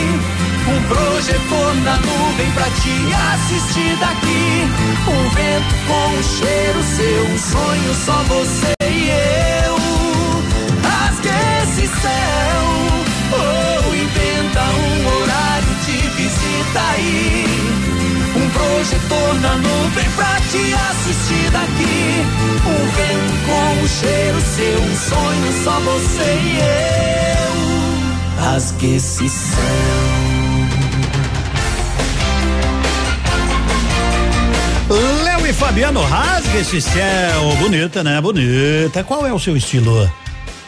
[0.89, 2.95] projetor na nuvem pra te
[3.33, 4.67] assistir daqui.
[5.09, 9.75] Um vento com um cheiro seu, um sonho só você e eu.
[10.83, 11.29] Rasgue
[11.63, 12.65] esse céu,
[13.33, 17.47] ou inventa um horário de visita aí.
[18.37, 22.25] Um projetor na nuvem pra te assistir daqui.
[22.67, 28.45] Um vento com um cheiro seu, um sonho só você e eu.
[28.45, 30.34] Rasgue esse céu.
[34.89, 37.57] Léo e Fabiano, rasga esse céu.
[37.59, 38.21] Bonita, né?
[38.21, 39.03] Bonita.
[39.03, 40.11] Qual é o seu estilo?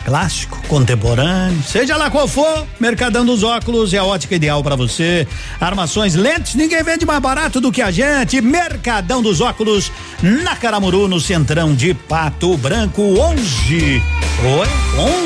[0.07, 5.27] Clássico, contemporâneo, seja lá qual for, Mercadão dos Óculos é a ótica ideal para você.
[5.61, 8.41] Armações, lentes, ninguém vende mais barato do que a gente.
[8.41, 9.91] Mercadão dos Óculos,
[10.23, 14.01] na Caramuru, no Centrão de Pato Branco, 11.
[14.45, 14.69] Oi?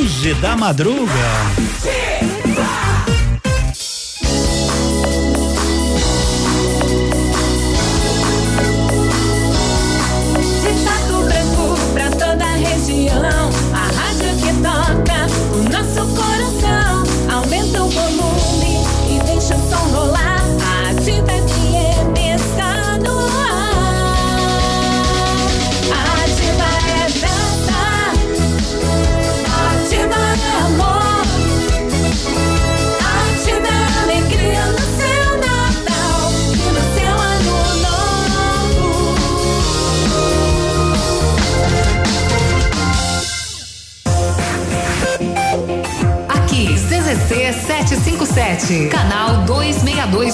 [0.00, 1.12] 11 da madruga.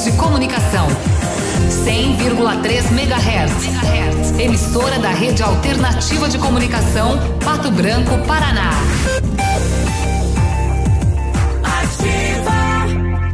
[0.06, 0.86] De comunicação.
[1.84, 4.38] 100,3 MHz.
[4.38, 8.70] Emissora da Rede Alternativa de Comunicação, Pato Branco, Paraná.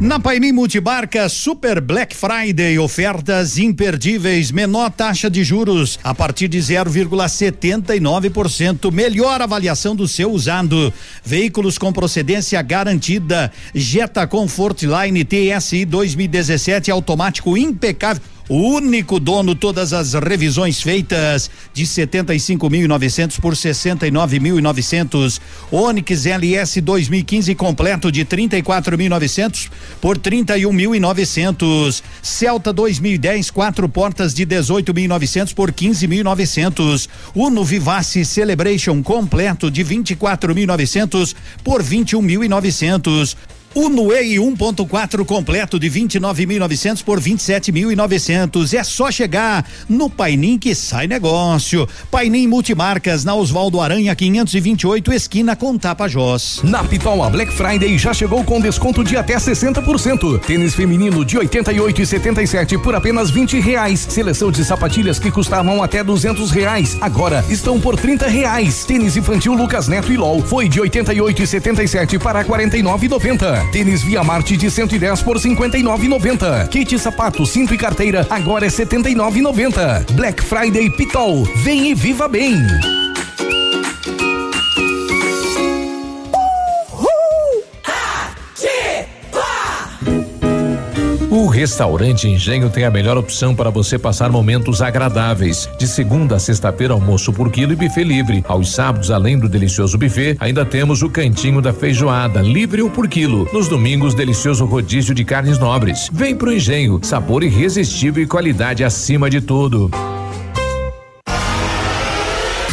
[0.03, 6.57] Na Paini Multibarca Super Black Friday, ofertas imperdíveis, menor taxa de juros a partir de
[6.57, 10.93] 0,79%, melhor avaliação do seu usado,
[11.23, 18.21] veículos com procedência garantida, Jetta Comfort Line TSI 2017 automático impecável.
[18.49, 25.39] O único dono, todas as revisões feitas de 75.900 por 69.900.
[25.71, 29.69] Onix LS 2015 completo de 34.900
[30.01, 32.03] por 31.900.
[32.21, 37.07] Celta 2010 quatro portas de 18.900 por 15.900.
[37.33, 41.33] Uno Vivace Celebration completo de 24.900
[41.63, 43.37] por 21.900.
[43.75, 48.73] Uno EI 1.4 completo de 29.900 por 27.900.
[48.77, 51.87] É só chegar no Painim que sai negócio.
[52.11, 56.61] Painim Multimarcas na Oswaldo Aranha 528 esquina com Tapajós.
[56.63, 60.39] Na Pitol, a Black Friday já chegou com desconto de até 60%.
[60.41, 64.05] Tênis feminino de 88 e 77 por apenas 20 reais.
[64.07, 66.95] Seleção de sapatilhas que custavam até 200 reais.
[67.01, 68.85] Agora estão por 30 reais.
[68.85, 73.62] Tênis infantil Lucas Neto e LOL foi de 88 e 77 para 49,90.
[73.71, 76.67] Tênis Via Marte de 110 por 59,90.
[76.67, 80.11] Kit sapato, cinto e carteira agora é 79,90.
[80.13, 81.43] Black Friday Pitol.
[81.63, 82.55] Vem e viva bem.
[91.43, 95.67] O restaurante Engenho tem a melhor opção para você passar momentos agradáveis.
[95.77, 98.45] De segunda a sexta-feira, almoço por quilo e buffet livre.
[98.47, 103.09] Aos sábados, além do delicioso buffet, ainda temos o cantinho da feijoada, livre ou por
[103.09, 103.45] quilo.
[103.51, 106.09] Nos domingos, delicioso rodízio de carnes nobres.
[106.13, 109.91] Vem pro Engenho, sabor irresistível e qualidade acima de tudo.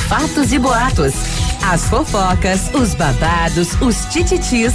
[0.09, 1.15] Fatos e boatos.
[1.69, 4.73] As fofocas, os babados, os tititis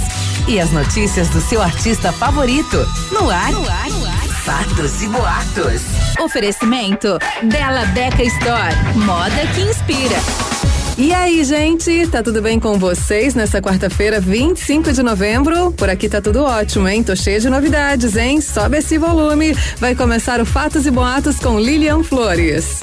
[0.48, 2.86] e as notícias do seu artista favorito.
[3.10, 4.26] No ar, no ar, no ar.
[4.44, 5.82] Fatos e boatos.
[6.20, 8.74] Oferecimento Bela Beca Store.
[8.94, 10.16] Moda que inspira.
[10.96, 15.72] E aí, gente, tá tudo bem com vocês nessa quarta-feira, 25 de novembro?
[15.72, 17.02] Por aqui tá tudo ótimo, hein?
[17.02, 18.40] Tô cheia de novidades, hein?
[18.40, 19.54] Sobe esse volume.
[19.78, 22.82] Vai começar o Fatos e Boatos com Lilian Flores.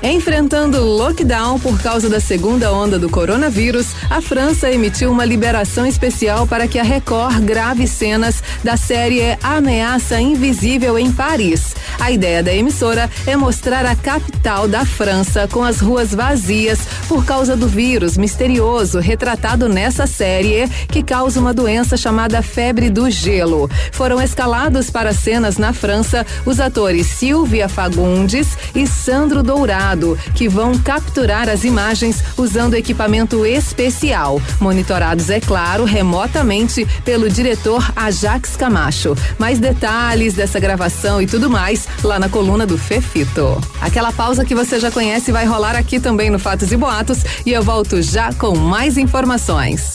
[0.00, 6.46] Enfrentando lockdown por causa da segunda onda do coronavírus, a França emitiu uma liberação especial
[6.46, 11.74] para que a Record grave cenas da série Ameaça Invisível em Paris.
[11.98, 17.24] A ideia da emissora é mostrar a capital da França com as ruas vazias por
[17.24, 23.68] causa do vírus misterioso retratado nessa série que causa uma doença chamada febre do gelo.
[23.90, 29.87] Foram escalados para cenas na França os atores Silvia Fagundes e Sandro Dourado
[30.34, 38.56] que vão capturar as imagens usando equipamento especial, monitorados, é claro, remotamente pelo diretor Ajax
[38.56, 39.16] Camacho.
[39.38, 43.60] Mais detalhes dessa gravação e tudo mais lá na coluna do Fefito.
[43.80, 47.52] Aquela pausa que você já conhece vai rolar aqui também no Fatos e Boatos e
[47.52, 49.94] eu volto já com mais informações.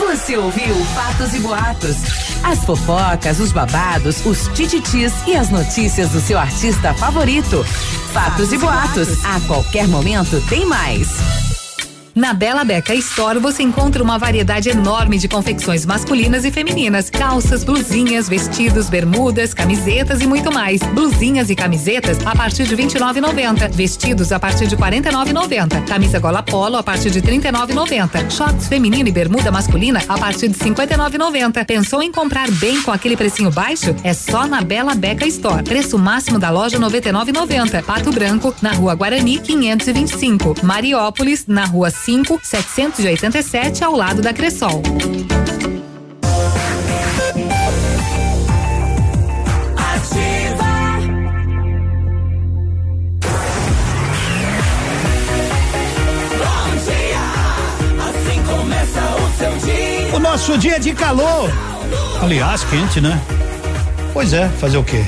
[0.00, 1.96] Você ouviu Fatos e Boatos.
[2.42, 7.62] As fofocas, os babados, os tititis e as notícias do seu artista favorito.
[8.12, 9.08] Fatos, Fatos e boatos.
[9.08, 9.24] boatos.
[9.24, 11.49] A qualquer momento tem mais.
[12.14, 17.62] Na Bela Beca Store você encontra uma variedade enorme de confecções masculinas e femininas, calças,
[17.62, 20.80] blusinhas, vestidos, bermudas, camisetas e muito mais.
[20.80, 26.76] Blusinhas e camisetas a partir de 29,90, vestidos a partir de 49,90, camisa gola polo
[26.76, 31.64] a partir de 39,90, shorts feminino e bermuda masculina a partir de 59,90.
[31.64, 33.94] Pensou em comprar bem com aquele precinho baixo?
[34.02, 35.62] É só na Bela Beca Store.
[35.62, 37.84] Preço máximo da loja 99,90.
[37.84, 40.56] Pato Branco, na Rua Guarani 525.
[40.64, 44.82] Mariópolis, na Rua 5 787 ao lado da Cressol.
[60.12, 61.50] O nosso dia de calor.
[62.22, 63.20] Aliás, quente, né?
[64.14, 65.04] Pois é, fazer o quê?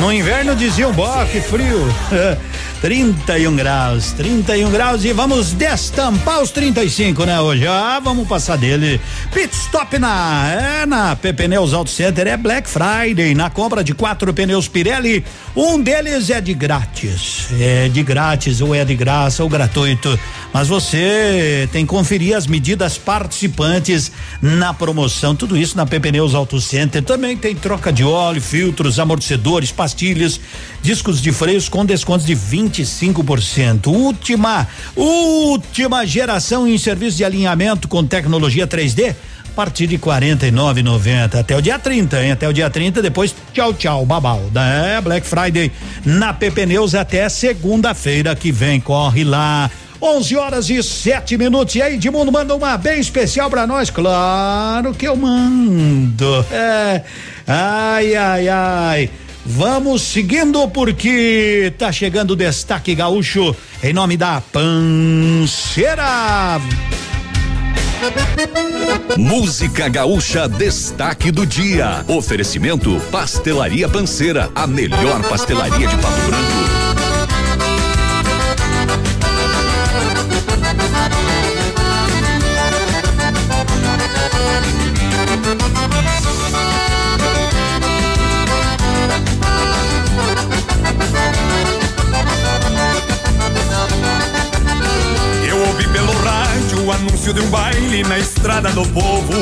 [0.00, 1.78] No inverno diziam, bah, que frio.
[2.80, 7.40] 31 graus, 31 graus e vamos destampar os 35, né?
[7.40, 9.00] Hoje, ah, vamos passar dele.
[9.34, 13.34] Pit stop na, é, na Pneus Auto Center é Black Friday.
[13.34, 15.24] Na compra de quatro pneus Pirelli,
[15.56, 17.48] um deles é de grátis.
[17.58, 20.18] É de grátis, ou é de graça, ou gratuito.
[20.52, 25.34] Mas você tem que conferir as medidas participantes na promoção.
[25.34, 27.02] Tudo isso na Pneus Auto Center.
[27.02, 30.40] Também tem troca de óleo, filtros, amortecedores, pastilhas,
[30.80, 33.86] discos de freios com descontos de 20 25%.
[33.88, 39.14] Última, última geração em serviço de alinhamento com tecnologia 3D
[39.46, 42.32] a partir de 49,90 até o dia 30, hein?
[42.32, 44.50] Até o dia 30, depois tchau, tchau, babau.
[44.54, 45.72] É Black Friday
[46.04, 48.80] na PP Neus até segunda-feira que vem.
[48.80, 49.68] Corre lá.
[50.00, 51.74] 11 horas e 7 minutos.
[51.74, 53.90] E aí, Edmundo, manda uma bem especial para nós?
[53.90, 56.46] Claro que eu mando.
[56.52, 57.02] É.
[57.44, 59.10] Ai, ai, ai.
[59.50, 66.04] Vamos seguindo porque tá chegando o destaque gaúcho em nome da Panceira.
[69.16, 72.04] Música Gaúcha Destaque do Dia.
[72.08, 76.87] Oferecimento Pastelaria Panceira, a melhor pastelaria de Pato Branco.
[97.08, 99.32] Anúncio de um baile na estrada do povo.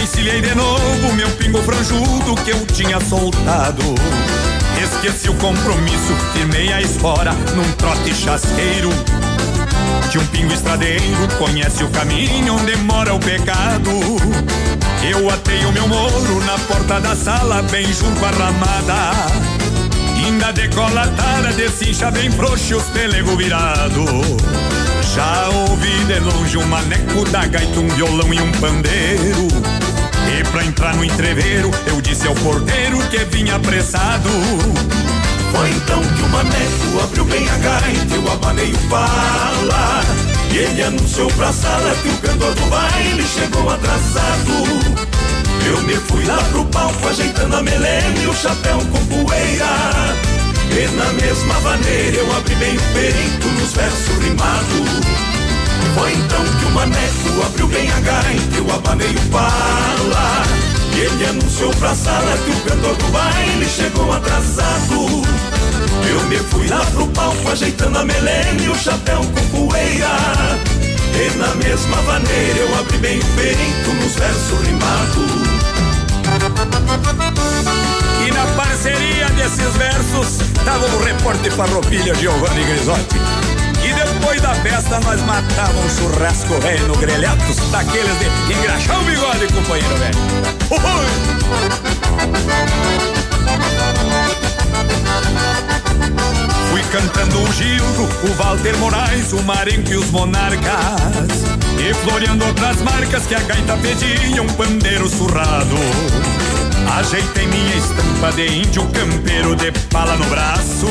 [0.00, 3.82] Encilhei de novo meu pingo franjudo que eu tinha soltado.
[4.82, 8.90] Esqueci o compromisso, firmei a espora num trote chasqueiro.
[10.10, 13.90] Que um pingo estradeiro conhece o caminho onde mora o pecado.
[15.10, 19.10] Eu atei o meu moro na porta da sala, bem junto à ramada.
[20.24, 24.04] Ainda decolatada, desincha bem frouxo os pelego virado.
[25.14, 29.48] Já ouvi de longe um maneco da gaita, um violão e um pandeiro.
[30.28, 34.28] E pra entrar no entreveiro, eu disse ao porteiro que vinha apressado.
[35.50, 40.04] Foi então que o maneco abriu bem a gaita, eu abanei o fala.
[40.52, 44.52] E ele anunciou pra sala que o cantor do baile chegou atrasado.
[45.66, 50.29] Eu me fui lá pro palco ajeitando a melena e o chapéu com poeira.
[50.72, 54.88] E na mesma maneira eu abri bem o peito nos versos rimados.
[55.94, 60.44] Foi então que o maneco abriu bem a gaita, eu abanei o pala.
[60.94, 65.22] E ele anunciou pra sala que o cantor do baile chegou atrasado.
[66.08, 70.08] Eu me fui lá pro palco ajeitando a melena e o chapéu com poeira.
[71.14, 75.40] E na mesma maneira eu abri bem o peito nos versos rimados.
[78.82, 83.16] Parceria desses versos tava o repórter farroupilha Giovanni Grisotti.
[83.84, 89.04] E depois da festa nós matávamos um churrasco velho no grelhatos, daqueles de engraxar o
[89.04, 90.18] bigode, companheiro velho.
[96.70, 100.64] Fui cantando o Gildo, o Walter Moraes, o Marenco e os Monarcas.
[101.78, 105.76] E floreando outras marcas que a gaita pedia, um pandeiro surrado.
[106.98, 110.86] Ajeitei minha estampa de índio campeiro de pala no braço.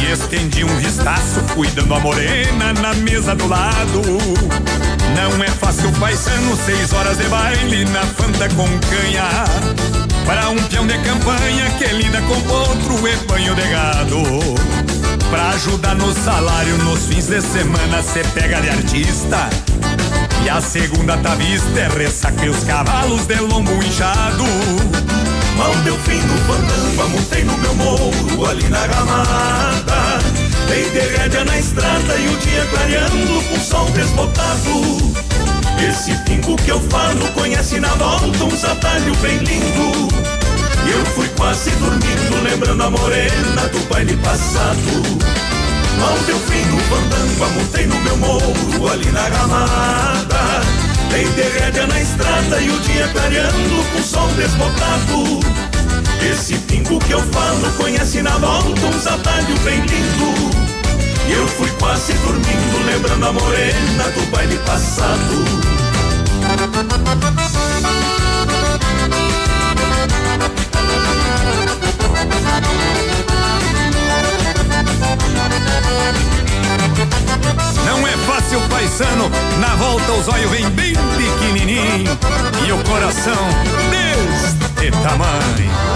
[0.00, 4.02] E estendi um vistaço cuidando a morena na mesa do lado.
[5.14, 9.44] Não é fácil paisano, seis horas de baile na fanta com canha.
[10.24, 14.22] Para um peão de campanha que lida com outro é banho de gado.
[15.30, 19.48] Pra ajudar no salário nos fins de semana cê pega de artista
[20.44, 24.44] E a segunda tá vista é ressaca e os cavalos de lombo inchado.
[25.56, 30.18] Mal deu fim no fandango, montei no meu morro ali na ramada.
[30.68, 35.14] Dei de rédea na estrada e o dia clareando com sol desbotado.
[35.88, 40.08] Esse pingo que eu falo conhece na volta uns atalhos bem lindo.
[40.86, 45.02] E eu fui quase dormindo, lembrando a morena do baile passado.
[45.98, 50.62] Mal deu fim no fandango, montei no meu morro ali na ramada.
[51.10, 55.40] Dei de rédea na estrada e o dia clareando com sol desbotado.
[56.30, 60.56] Esse pingo que eu falo conhece na volta uns atalhos bem lindo.
[61.28, 65.44] E eu fui quase dormindo, lembrando a morena do baile passado.
[77.84, 82.18] Não é fácil, paisano, na volta os olhos vêm bem pequenininho
[82.66, 83.46] e o coração
[83.90, 85.95] deste tamanho.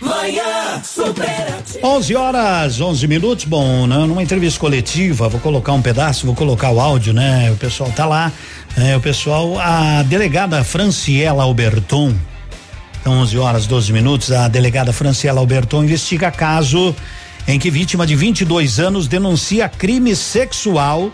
[0.00, 1.58] Manhã supera.
[1.82, 3.44] 11 horas, 11 minutos.
[3.44, 7.50] Bom, né, numa entrevista coletiva, vou colocar um pedaço, vou colocar o áudio, né?
[7.50, 8.32] O pessoal tá lá.
[8.76, 12.14] É, o pessoal, a delegada Franciela Alberton,
[13.00, 16.94] então 11 horas, 12 minutos, a delegada Franciela Alberton investiga caso
[17.48, 21.10] em que vítima de 22 anos denuncia crime sexual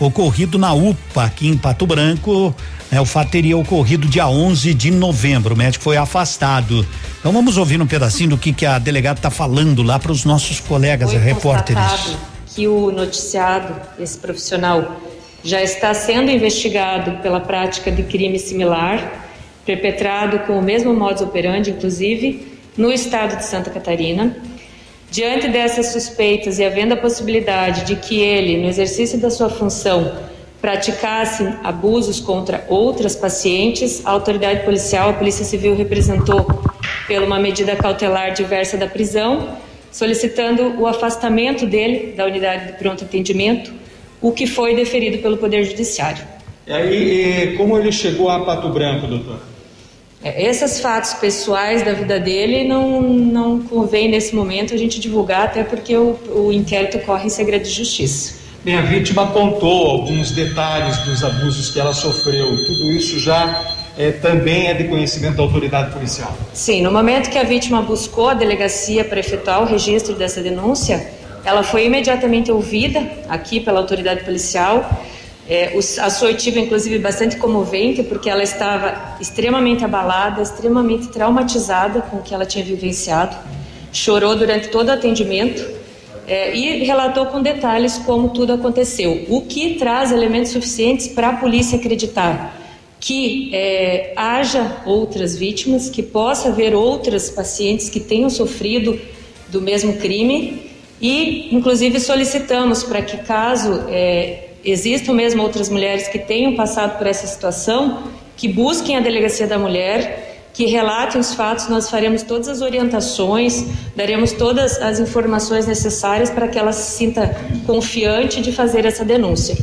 [0.00, 2.54] ocorrido na UPA, aqui em Pato Branco.
[2.90, 5.54] Né, o fato teria ocorrido dia 11 de novembro.
[5.54, 6.86] O médico foi afastado.
[7.18, 10.24] Então vamos ouvir um pedacinho do que, que a delegada está falando lá para os
[10.24, 12.16] nossos colegas Foi repórteres.
[12.54, 15.00] que o noticiado, esse profissional,
[15.42, 19.26] já está sendo investigado pela prática de crime similar,
[19.64, 24.36] perpetrado com o mesmo modus operandi, inclusive, no estado de Santa Catarina.
[25.10, 30.12] Diante dessas suspeitas e havendo a possibilidade de que ele, no exercício da sua função,
[30.60, 36.46] praticasse abusos contra outras pacientes, a autoridade policial, a Polícia Civil, representou
[37.06, 39.56] pela uma medida cautelar diversa da prisão,
[39.90, 43.72] solicitando o afastamento dele da unidade de pronto atendimento,
[44.20, 46.22] o que foi deferido pelo Poder Judiciário.
[46.66, 49.40] E aí, como ele chegou a Pato Branco, doutor?
[50.22, 55.44] É, Esses fatos pessoais da vida dele não, não convém nesse momento a gente divulgar,
[55.44, 58.38] até porque o, o inquérito corre em segredo de justiça.
[58.64, 62.48] Bem, a vítima apontou alguns detalhes dos abusos que ela sofreu.
[62.66, 63.64] Tudo isso já
[63.96, 66.36] é, também é de conhecimento da autoridade policial.
[66.52, 71.06] Sim, no momento que a vítima buscou a delegacia para efetuar o registro dessa denúncia,
[71.44, 74.90] ela foi imediatamente ouvida aqui pela autoridade policial.
[75.48, 82.18] É, a sua oitiva, inclusive, bastante comovente, porque ela estava extremamente abalada, extremamente traumatizada com
[82.18, 83.34] o que ela tinha vivenciado.
[83.90, 85.66] Chorou durante todo o atendimento
[86.26, 91.36] é, e relatou com detalhes como tudo aconteceu, o que traz elementos suficientes para a
[91.36, 92.54] polícia acreditar
[93.00, 98.98] que é, haja outras vítimas, que possa haver outras pacientes que tenham sofrido
[99.48, 100.68] do mesmo crime
[101.00, 107.06] e, inclusive, solicitamos para que, caso é, existam mesmo outras mulheres que tenham passado por
[107.06, 108.04] essa situação,
[108.36, 113.64] que busquem a delegacia da mulher, que relatem os fatos, nós faremos todas as orientações,
[113.94, 117.28] daremos todas as informações necessárias para que ela se sinta
[117.64, 119.56] confiante de fazer essa denúncia.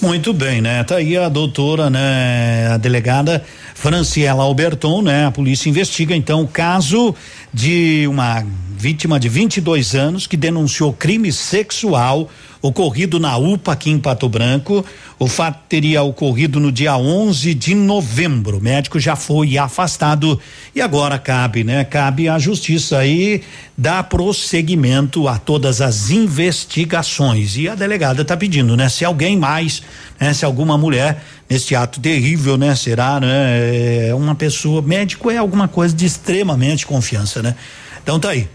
[0.00, 0.82] Muito bem, né?
[0.84, 2.68] Tá aí a doutora, né?
[2.72, 3.44] A delegada
[3.74, 5.26] Franciela Alberton, né?
[5.26, 7.14] A polícia investiga então o caso
[7.52, 8.44] de uma
[8.76, 14.84] vítima de 22 anos que denunciou crime sexual ocorrido na UPA aqui em Pato Branco.
[15.18, 18.58] O fato teria ocorrido no dia 11 de novembro.
[18.58, 20.38] O médico já foi afastado
[20.74, 21.84] e agora cabe, né?
[21.84, 23.42] Cabe à justiça aí
[23.76, 27.56] dar prosseguimento a todas as investigações.
[27.56, 28.88] E a delegada está pedindo, né?
[28.88, 29.82] Se alguém mais,
[30.20, 30.32] né?
[30.32, 32.74] Se alguma mulher nesse ato terrível, né?
[32.74, 34.08] Será, né?
[34.08, 37.54] É uma pessoa, médico é alguma coisa de extremamente confiança, né?
[38.02, 38.48] Então tá aí.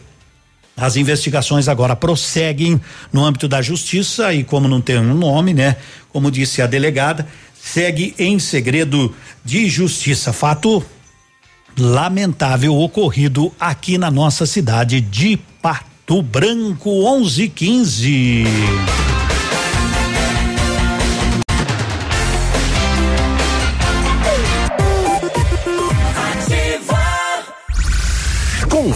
[0.75, 2.81] As investigações agora prosseguem
[3.11, 5.77] no âmbito da justiça e como não tem um nome, né?
[6.09, 10.33] Como disse a delegada, segue em segredo de justiça.
[10.33, 10.83] Fato
[11.77, 18.43] lamentável ocorrido aqui na nossa cidade de Pato Branco 1115.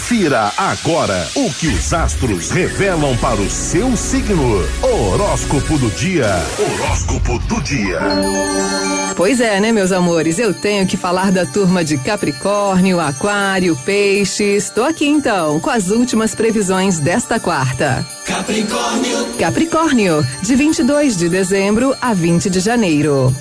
[0.08, 4.66] Confira agora o que os astros revelam para o seu signo.
[4.82, 6.30] Horóscopo do dia.
[6.58, 8.00] Horóscopo do dia.
[9.18, 10.40] Pois é, né, meus amores?
[10.40, 14.70] Eu tenho que falar da turma de Capricórnio, Aquário, Peixes.
[14.70, 18.08] Tô aqui então com as últimas previsões desta quarta.
[18.26, 19.28] Capricórnio.
[19.38, 23.36] Capricórnio, de 22 de dezembro a 20 de janeiro.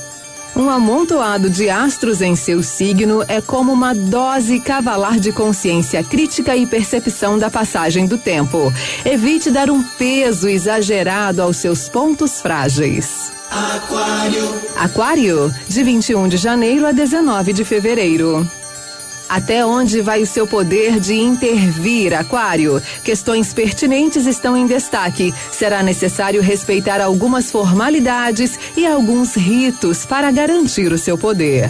[0.57, 6.57] Um amontoado de astros em seu signo é como uma dose cavalar de consciência crítica
[6.57, 8.73] e percepção da passagem do tempo.
[9.05, 13.31] Evite dar um peso exagerado aos seus pontos frágeis.
[13.51, 14.55] Aquário.
[14.77, 18.51] Aquário, de 21 de janeiro a 19 de fevereiro.
[19.29, 22.81] Até onde vai o seu poder de intervir, Aquário?
[23.03, 25.35] Questões pertinentes estão em destaque.
[25.51, 31.69] Será necessário respeitar algumas formalidades e alguns ritos para garantir o seu poder.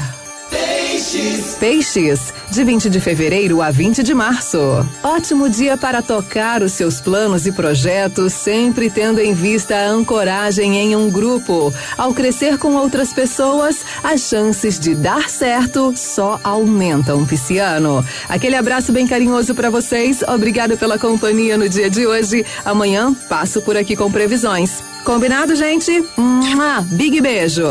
[0.51, 1.57] Peixes.
[1.59, 4.59] Peixes, de 20 de fevereiro a 20 de março.
[5.03, 10.77] Ótimo dia para tocar os seus planos e projetos, sempre tendo em vista a ancoragem
[10.77, 11.73] em um grupo.
[11.99, 18.05] Ao crescer com outras pessoas, as chances de dar certo só aumentam, Pisciano.
[18.29, 20.23] Aquele abraço bem carinhoso para vocês.
[20.23, 22.45] Obrigado pela companhia no dia de hoje.
[22.65, 24.83] Amanhã passo por aqui com previsões.
[25.05, 26.05] Combinado, gente?
[26.17, 27.67] Mua, big beijo.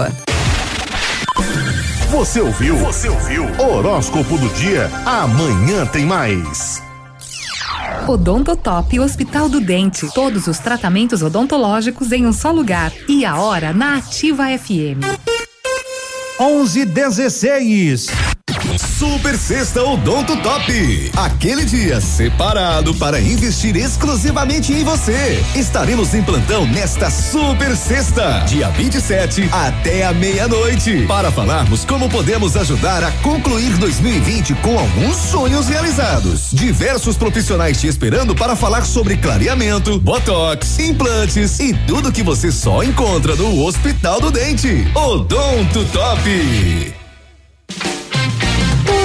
[2.11, 2.77] Você ouviu?
[2.77, 3.44] Você ouviu?
[3.60, 4.90] Horóscopo do dia.
[5.06, 6.82] Amanhã tem mais.
[8.07, 10.07] Odontotop Hospital do Dente.
[10.14, 12.94] Todos os tratamentos odontológicos em um só lugar.
[13.10, 15.02] E a hora na Ativa FM.
[16.40, 18.35] 11:16.
[18.77, 21.11] Super Sexta Odonto Top.
[21.15, 25.43] Aquele dia separado para investir exclusivamente em você.
[25.56, 32.56] Estaremos em plantão nesta Super Sexta, dia 27 até a meia-noite, para falarmos como podemos
[32.57, 36.52] ajudar a concluir 2020 com alguns sonhos realizados.
[36.52, 42.84] Diversos profissionais te esperando para falar sobre clareamento, botox, implantes e tudo que você só
[42.84, 44.88] encontra no Hospital do Dente.
[44.95, 46.95] Odonto Top.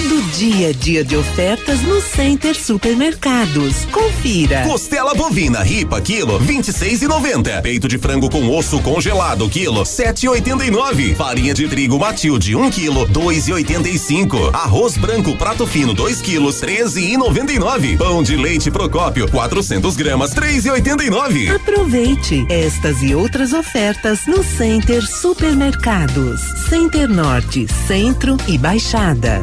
[0.01, 3.85] Todo dia, dia de ofertas no Center Supermercados.
[3.93, 4.63] Confira.
[4.63, 7.61] Costela bovina ripa quilo 26 e 90.
[7.61, 11.15] Peito de frango com osso congelado quilo 7 e 89.
[11.17, 14.51] Farinha de trigo Matilde 1 um quilo 2 e 85.
[14.55, 17.99] Arroz branco prato fino 2 quilos 13 e 99.
[17.99, 21.51] Pão de leite Procópio 400 gramas 3 e 89.
[21.51, 26.41] Aproveite estas e outras ofertas no Center Supermercados.
[26.71, 29.43] Center Norte, Centro e Baixada.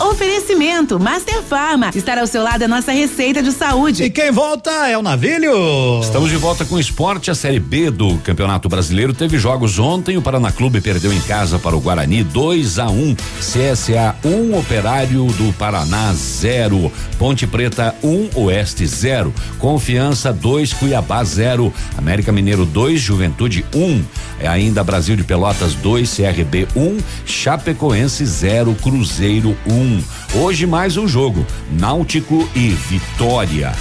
[0.00, 1.90] Oferecimento Master Farma.
[1.92, 4.04] Estar ao seu lado é nossa receita de saúde.
[4.04, 6.00] E quem volta é o Navilho.
[6.00, 7.32] Estamos de volta com o esporte.
[7.32, 10.16] A Série B do Campeonato Brasileiro teve jogos ontem.
[10.16, 13.16] O Paraná Clube perdeu em casa para o Guarani 2 a 1 um.
[13.40, 16.92] CSA 1, um, Operário do Paraná 0.
[17.18, 19.34] Ponte Preta 1, um, Oeste 0.
[19.58, 21.74] Confiança 2, Cuiabá 0.
[21.96, 23.78] América Mineiro 2, Juventude 1.
[23.78, 24.04] Um.
[24.38, 26.80] É ainda Brasil de Pelotas 2, CRB 1.
[26.80, 26.98] Um.
[27.26, 29.72] Chapecoense 0, Cruzeiro 1.
[29.72, 29.87] Um.
[30.34, 33.72] Hoje mais um jogo, Náutico e Vitória.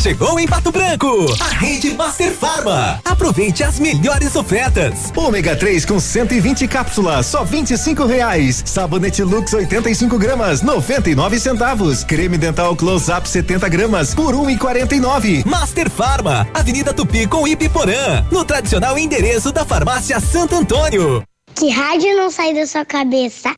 [0.00, 3.00] Chegou em Pato Branco, a rede Master Farma.
[3.04, 5.12] Aproveite as melhores ofertas.
[5.16, 8.62] Ômega 3 com 120 cápsulas, só 25 reais.
[8.64, 12.04] Sabonete Lux 85 gramas, 99 centavos.
[12.04, 15.44] Creme dental Close Up 70 gramas por 1,49.
[15.44, 21.24] Master Farma, Avenida Tupi com Ibiporã, no tradicional endereço da Farmácia Santo Antônio.
[21.56, 23.52] Que rádio não sai da sua cabeça?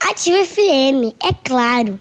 [0.00, 1.98] Ativa FM, é claro.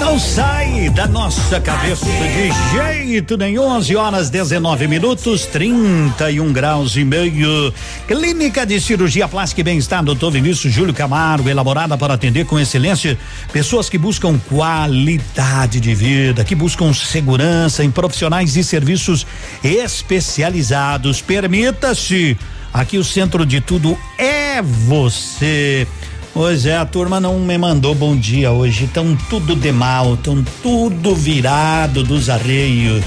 [0.00, 3.62] Não sai da nossa cabeça de jeito nenhum.
[3.62, 7.72] 11 horas 19 minutos, 31 graus e meio.
[8.08, 13.16] Clínica de Cirurgia Plástica e Bem-Estar, doutor Vinícius Júlio Camargo, elaborada para atender com excelência
[13.52, 19.24] pessoas que buscam qualidade de vida, que buscam segurança em profissionais e serviços
[19.62, 21.22] especializados.
[21.22, 22.36] Permita-se.
[22.72, 25.86] Aqui o centro de tudo é você.
[26.32, 28.84] Pois é, a turma não me mandou bom dia hoje.
[28.84, 33.02] Estão tudo de mal, estão tudo virado dos arreios.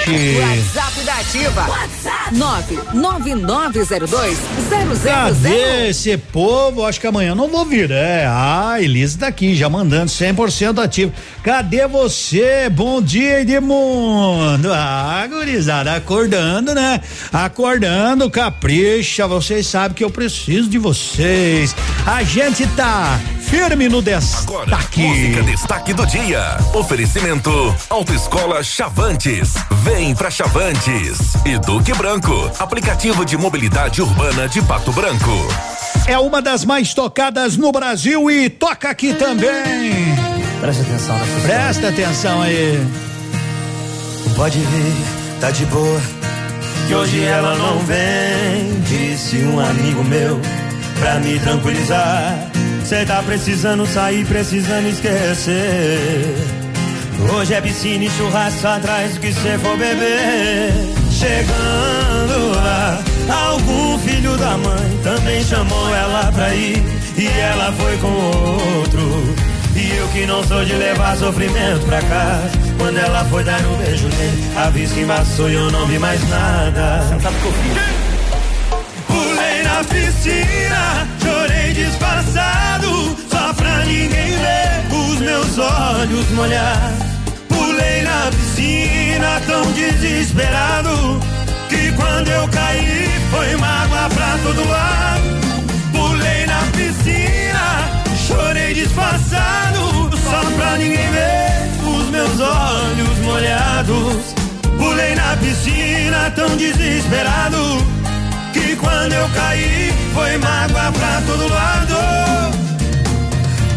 [0.09, 1.67] WhatsApp da Ativa.
[1.69, 4.39] WhatsApp 99902
[5.03, 6.83] Cadê esse povo?
[6.83, 7.91] Acho que amanhã não vou vir.
[7.91, 11.13] É, a Elisa tá aqui, já mandando 100% ativo.
[11.43, 12.67] Cadê você?
[12.69, 14.73] Bom dia, Edmundo.
[14.73, 16.99] Ah, gurizada, acordando, né?
[17.31, 19.27] Acordando, capricha.
[19.27, 21.75] Vocês sabem que eu preciso de vocês.
[22.07, 23.19] A gente tá
[23.49, 25.01] firme no destaque.
[25.01, 26.55] Música destaque do dia.
[26.71, 29.55] Oferecimento Autoescola Chavantes.
[29.83, 31.33] Vem pra Chavantes.
[31.43, 32.51] E Duque Branco.
[32.59, 35.47] Aplicativo de mobilidade urbana de Pato Branco.
[36.05, 40.15] É uma das mais tocadas no Brasil e toca aqui também.
[40.61, 42.87] Presta atenção nessa Presta atenção aí.
[44.35, 44.95] Pode vir,
[45.41, 46.01] tá de boa.
[46.87, 50.39] Que hoje ela não vem, disse um amigo meu,
[50.99, 52.49] pra me tranquilizar.
[52.89, 56.35] Cê tá precisando sair, precisando esquecer.
[57.31, 60.73] Hoje é piscina e churrasco atrás do que cê for beber.
[61.11, 62.99] Chegando lá,
[63.29, 66.83] algum filho da mãe também chamou ela pra ir.
[67.15, 69.35] E ela foi com outro.
[69.75, 72.49] E eu que não sou de levar sofrimento pra casa.
[72.79, 76.27] Quando ela foi dar um beijo nele, a vista embaçou e eu não vi mais
[76.27, 77.03] nada.
[77.43, 77.98] Pulei
[79.79, 86.91] na piscina, chorei disfarçado, só pra ninguém ver os meus olhos molhar.
[87.47, 91.21] Pulei na piscina, tão desesperado,
[91.69, 95.39] que quando eu caí foi mágoa pra todo lado.
[95.93, 97.89] Pulei na piscina,
[98.27, 104.35] chorei disfarçado, só pra ninguém ver os meus olhos molhados.
[104.77, 107.99] Pulei na piscina, tão desesperado,
[108.53, 111.95] que quando eu caí foi mágoa pra todo lado.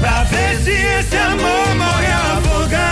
[0.01, 2.83] Pra ver se esse amor morre afogado.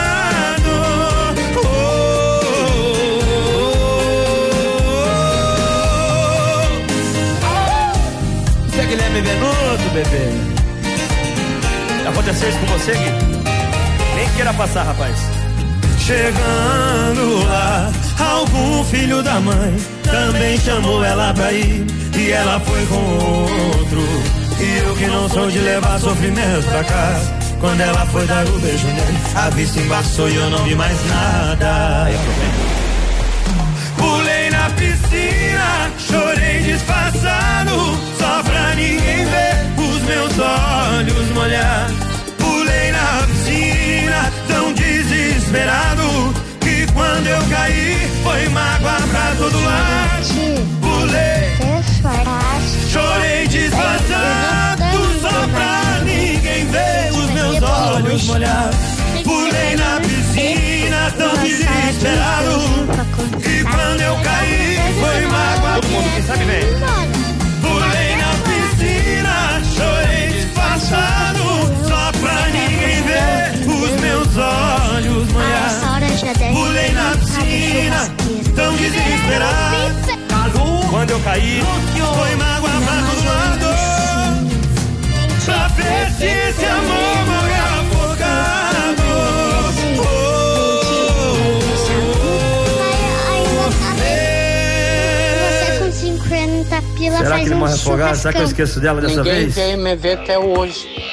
[8.66, 10.50] Você é Guilherme Venuto, bebê.
[12.08, 13.12] Aconteceu isso com você, Gui?
[14.16, 15.39] Nem queira passar, rapaz.
[16.10, 17.88] Chegando lá,
[18.18, 21.86] algum filho da mãe também chamou ela pra ir.
[22.18, 24.00] E ela foi com outro.
[24.58, 27.32] E eu que não sou de levar sofrimento pra casa.
[27.60, 30.98] Quando ela foi dar o beijo nele, a vista embaçou e eu não vi mais
[31.06, 32.10] nada.
[33.96, 42.09] Pulei na piscina, chorei disfarçado, só pra ninguém ver os meus olhos molhar.
[45.50, 50.70] Desesperado, que quando eu caí, foi mágoa pra todo lado.
[50.80, 51.56] Pulei,
[52.88, 58.70] chorei disfarçado, só pra ninguém ver os meus olhos molhar.
[59.24, 62.60] Pulei na piscina, tão desesperado,
[63.42, 65.80] que quando eu caí, foi mágoa.
[65.80, 66.64] Todo mundo que sabe vem.
[67.60, 71.42] Pulei na piscina, chorei disfarçado,
[71.88, 74.89] só pra ninguém ver os meus olhos
[76.38, 76.52] molhar.
[76.52, 78.08] Pulei na piscina,
[78.54, 80.10] tão desesperado.
[80.90, 83.66] Quando eu caí, foi mágoa pra todo lado.
[85.44, 89.02] Pra ver se esse amor morre afogado.
[95.48, 98.16] Você com 50 pila Será que ele morre afogado?
[98.16, 99.54] Será que eu esqueço dela dessa vez?
[99.54, 101.09] veio me ver até hoje.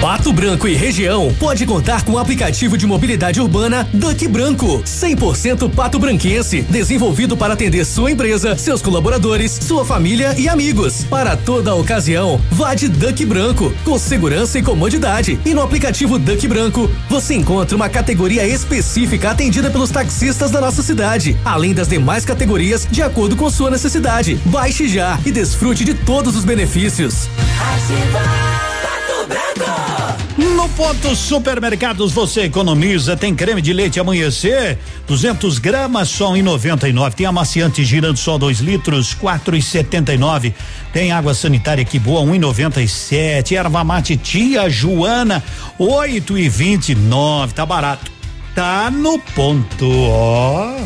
[0.00, 5.70] Pato Branco e região pode contar com o aplicativo de mobilidade urbana Duck Branco, 100%
[5.74, 11.04] pato branquense, desenvolvido para atender sua empresa, seus colaboradores, sua família e amigos.
[11.04, 15.38] Para toda ocasião, vá de Duck Branco, com segurança e comodidade.
[15.44, 20.82] E no aplicativo Duck Branco, você encontra uma categoria específica atendida pelos taxistas da nossa
[20.82, 24.40] cidade, além das demais categorias de acordo com sua necessidade.
[24.46, 27.28] Baixe já e desfrute de todos os benefícios.
[30.36, 33.16] No ponto supermercados você economiza.
[33.16, 37.16] Tem creme de leite amanhecer, 200 gramas só em 99.
[37.16, 40.54] Tem amaciante girando só 2 litros, 4,79.
[40.92, 43.52] Tem água sanitária que boa, 1,97.
[43.52, 45.42] Erva mate tia Joana,
[45.78, 47.52] 8,29.
[47.52, 48.10] Tá barato.
[48.54, 50.78] Tá no ponto, ó.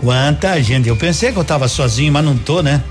[0.00, 0.88] Quanta gente.
[0.88, 2.82] Eu pensei que eu tava sozinho, mas não tô, né?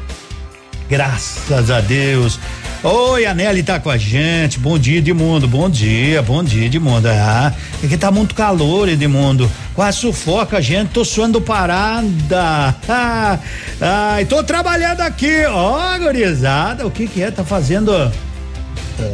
[0.89, 2.39] Graças a Deus.
[2.83, 4.59] Oi, a Nelly tá com a gente.
[4.59, 5.47] Bom dia, Edmundo.
[5.47, 7.07] Bom dia, bom dia, Edmundo.
[7.09, 7.53] Ah,
[7.83, 9.49] é que tá muito calor, Edmundo.
[9.73, 10.89] Quase sufoca a gente.
[10.89, 12.75] Tô suando parada.
[12.87, 13.39] Ah,
[14.15, 15.45] ai, tô trabalhando aqui.
[15.45, 16.85] Ó, oh, gurizada.
[16.85, 17.31] O que que é?
[17.31, 17.91] Tá fazendo.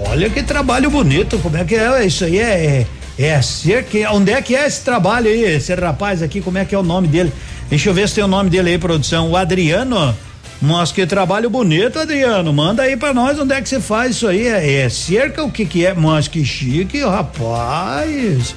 [0.09, 1.37] Olha que trabalho bonito.
[1.39, 2.05] Como é que é?
[2.05, 2.85] Isso aí é.
[3.17, 4.05] É, é que.
[4.07, 5.43] Onde é que é esse trabalho aí?
[5.43, 7.31] Esse rapaz aqui, como é que é o nome dele?
[7.69, 9.29] Deixa eu ver se tem o nome dele aí, produção.
[9.29, 10.13] O Adriano.
[10.61, 12.53] Mas que trabalho bonito, Adriano.
[12.53, 14.47] Manda aí pra nós onde é que você faz isso aí.
[14.47, 15.93] É, é cerca o que que é?
[15.93, 18.55] Mas que chique, rapaz.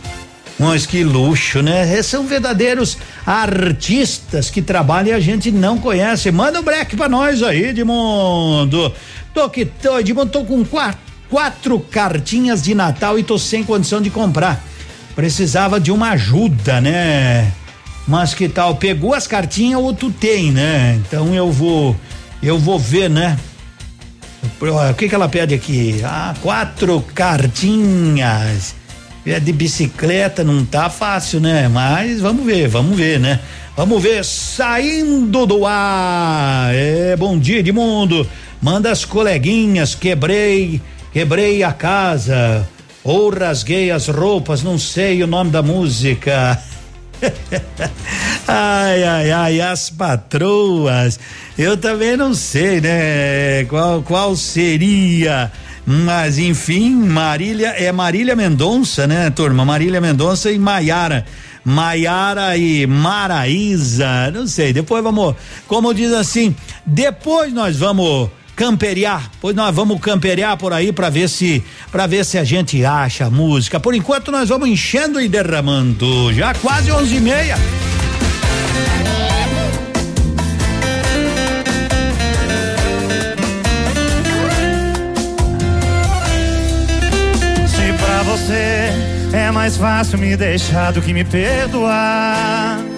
[0.59, 2.01] Mas que luxo, né?
[2.03, 6.31] São verdadeiros artistas que trabalham e a gente não conhece.
[6.31, 8.93] Manda um break pra nós aí, Edmundo.
[9.33, 11.01] Tô que tô, Edmundo, tô com quatro,
[11.31, 14.63] quatro cartinhas de Natal e tô sem condição de comprar.
[15.17, 17.51] Precisava de uma ajuda, né?
[18.07, 18.77] Mas que tal?
[18.77, 21.01] Pegou as cartinhas ou tu tem, né?
[21.07, 21.97] Então eu vou,
[22.43, 23.39] eu vou ver, né?
[24.61, 26.01] O que que ela pede aqui?
[26.05, 28.75] Ah, quatro cartinhas.
[29.27, 31.67] É de bicicleta, não tá fácil, né?
[31.67, 33.41] Mas vamos ver, vamos ver, né?
[33.75, 36.75] Vamos ver, saindo do ar.
[36.75, 38.27] É, bom dia, Edmundo.
[38.61, 42.69] Manda as coleguinhas, quebrei, quebrei a casa.
[43.03, 46.63] Ou rasguei as roupas, não sei o nome da música.
[48.49, 51.19] ai, ai, ai, as patroas.
[51.57, 53.65] Eu também não sei, né?
[53.65, 55.51] Qual, qual seria?
[55.87, 59.65] Mas enfim, Marília é Marília Mendonça, né, turma?
[59.65, 61.27] Marília Mendonça e Maiara.
[61.65, 65.35] Maiara e Maraísa, não sei, depois vamos,
[65.67, 71.29] como diz assim, depois nós vamos camperiar, pois nós vamos camperiar por aí para ver
[71.29, 73.81] se para ver se a gente acha música.
[73.81, 76.33] Por enquanto nós vamos enchendo e derramando.
[76.33, 77.57] Já quase onze e meia.
[87.67, 88.93] Se pra você
[89.33, 92.94] é mais fácil me deixar do que me perdoar.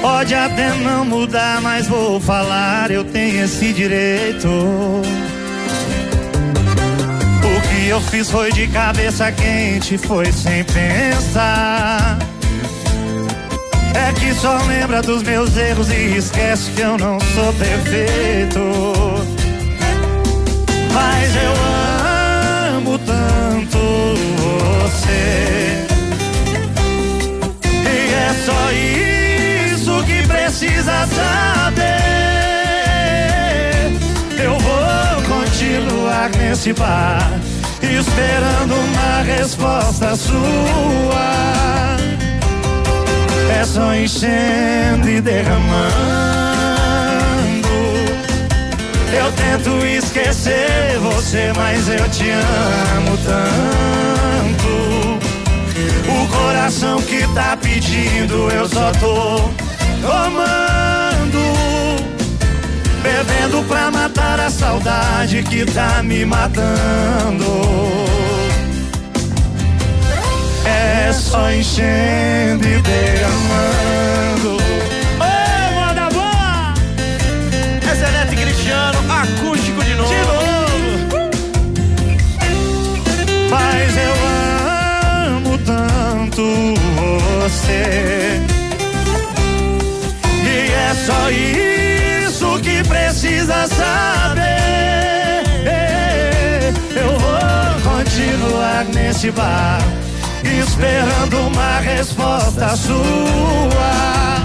[0.00, 4.48] Pode até não mudar, mas vou falar, eu tenho esse direito.
[7.42, 12.18] O que eu fiz foi de cabeça quente, foi sem pensar.
[13.94, 18.60] É que só lembra dos meus erros e esquece que eu não sou perfeito.
[20.92, 21.54] Mas eu
[22.76, 23.78] amo tanto
[24.38, 25.86] você.
[27.84, 28.97] E é só isso
[30.58, 31.86] precisa saber.
[34.42, 37.30] Eu vou continuar nesse bar,
[37.80, 40.36] esperando uma resposta sua.
[43.56, 45.68] É só enchendo e derramando.
[49.12, 53.48] Eu tento esquecer você, mas eu te amo tanto.
[56.10, 59.67] O coração que tá pedindo, eu só tô
[60.00, 61.42] tomando,
[63.02, 66.68] bebendo pra matar a saudade que tá me matando.
[70.64, 74.77] É só enchendo e derramando.
[91.08, 94.44] Só isso que precisa saber.
[96.94, 99.80] Eu vou continuar nesse bar,
[100.44, 104.36] esperando uma resposta sua.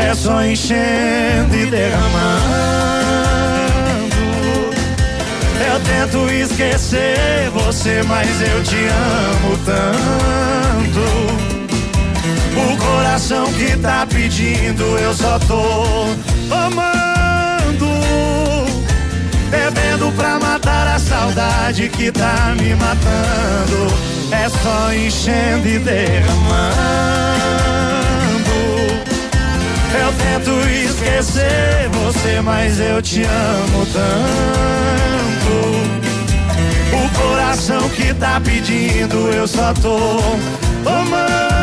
[0.00, 2.16] É só enchendo e derramando.
[5.68, 11.55] Eu tento esquecer você, mas eu te amo tanto.
[12.56, 16.06] O coração que tá pedindo, eu só tô
[16.50, 16.96] amando.
[19.50, 23.92] Bebendo pra matar a saudade que tá me matando.
[24.32, 26.46] É só enchendo e derramando.
[29.98, 35.26] Eu tento esquecer você, mas eu te amo tanto.
[36.96, 40.18] O coração que tá pedindo, eu só tô
[40.88, 41.55] amando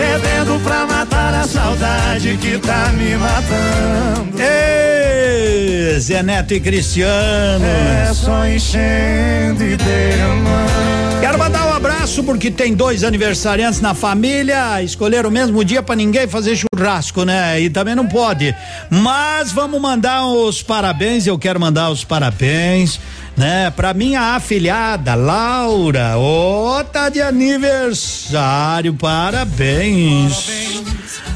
[0.00, 4.40] bebendo pra matar a saudade que tá me matando.
[4.40, 7.64] Ei, Zé Neto e Cristiano.
[7.64, 10.70] É só enchendo e derramando.
[11.20, 15.94] Quero mandar um abraço porque tem dois aniversariantes na família, escolheram o mesmo dia para
[15.94, 17.60] ninguém fazer churrasco, né?
[17.60, 18.54] E também não pode.
[18.88, 22.98] Mas vamos mandar os parabéns, eu quero mandar os parabéns
[23.36, 23.70] né?
[23.70, 30.48] Pra minha afilhada Laura, ô, oh, tá de aniversário, parabéns.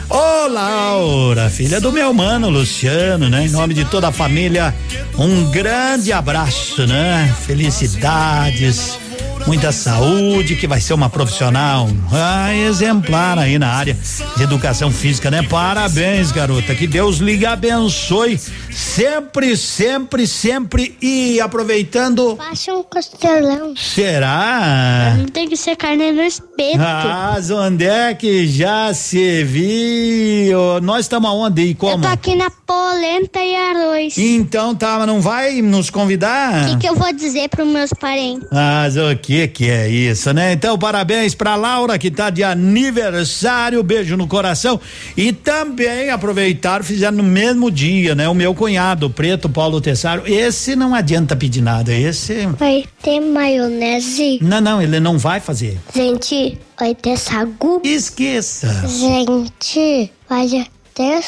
[0.09, 3.47] Ô oh, Laura, filha do meu mano Luciano, né?
[3.47, 4.75] Em nome de toda a família,
[5.19, 7.35] um grande abraço, né?
[7.47, 8.99] Felicidades
[9.47, 13.97] muita saúde, que vai ser uma profissional ah, exemplar aí na área
[14.37, 15.43] de educação física, né?
[15.43, 16.75] Parabéns, garota.
[16.75, 18.39] Que Deus lhe abençoe
[18.71, 22.37] sempre, sempre, sempre e aproveitando.
[22.37, 23.75] Baixa um costelão.
[23.77, 25.15] Será?
[25.19, 26.79] Não tem que ser carne no espeto.
[26.81, 30.81] Ah, onde é que já se viu?
[30.83, 31.95] Nós estamos aonde e como?
[31.95, 34.17] Eu tô aqui na polenta e arroz.
[34.17, 36.65] Então tá, mas não vai nos convidar?
[36.65, 38.49] O que, que eu vou dizer pros meus parentes?
[38.51, 40.53] Ah, o que que é isso, né?
[40.53, 44.81] Então, parabéns pra Laura que tá de aniversário, beijo no coração
[45.17, 48.29] e também aproveitar fizeram no mesmo dia, né?
[48.29, 54.39] O meu cunhado, preto Paulo Tessaro, esse não adianta pedir nada, esse Vai ter maionese?
[54.41, 55.81] Não, não, ele não vai fazer.
[55.93, 57.81] Gente, vai ter sagu?
[57.83, 58.85] Esqueça.
[58.87, 60.47] Gente, vai
[60.95, 61.23] ter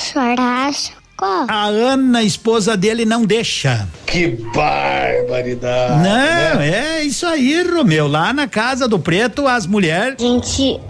[1.17, 1.53] churrasco.
[1.53, 3.89] A Ana, esposa dele, não deixa.
[4.07, 6.03] Que barbaridade.
[6.03, 6.99] Não, né?
[6.99, 8.07] é isso aí, Romeu.
[8.07, 10.17] Lá na casa do preto, as mulheres.
[10.21, 10.81] Gente,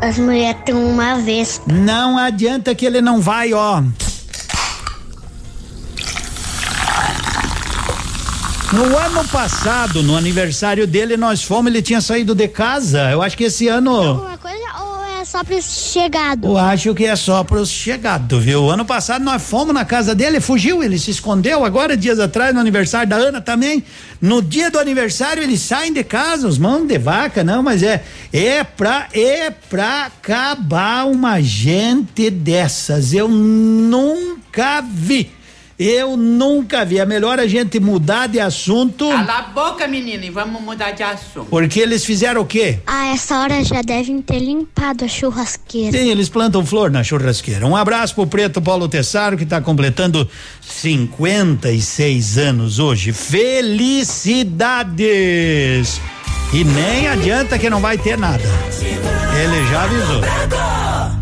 [0.00, 1.60] as mulheres têm uma vez.
[1.66, 3.82] Não adianta que ele não vai, ó.
[8.72, 13.08] No ano passado, no aniversário dele, nós fomos, ele tinha saído de casa.
[13.12, 13.94] Eu acho que esse ano.
[13.94, 16.48] Alguma coisa ou é só pros chegados?
[16.48, 18.70] Eu acho que é só pros chegados, viu?
[18.70, 21.64] Ano passado nós fomos na casa dele, fugiu, ele se escondeu.
[21.64, 23.82] Agora, dias atrás, no aniversário da Ana também.
[24.20, 28.04] No dia do aniversário, eles saem de casa, os mãos de vaca, não, mas é.
[28.32, 33.12] É pra, é pra acabar uma gente dessas.
[33.12, 35.32] Eu nunca vi.
[35.78, 36.98] Eu nunca vi.
[36.98, 39.08] É melhor a gente mudar de assunto.
[39.08, 41.46] Cala a boca, menina, e vamos mudar de assunto.
[41.50, 42.78] Porque eles fizeram o quê?
[42.86, 45.98] Ah, essa hora já devem ter limpado a churrasqueira.
[45.98, 47.66] Sim, eles plantam flor na churrasqueira.
[47.66, 50.28] Um abraço pro preto Paulo Tessaro, que está completando
[50.60, 53.12] 56 anos hoje.
[53.12, 56.00] Felicidades!
[56.52, 58.44] E nem adianta que não vai ter nada.
[59.36, 60.22] Ele já avisou.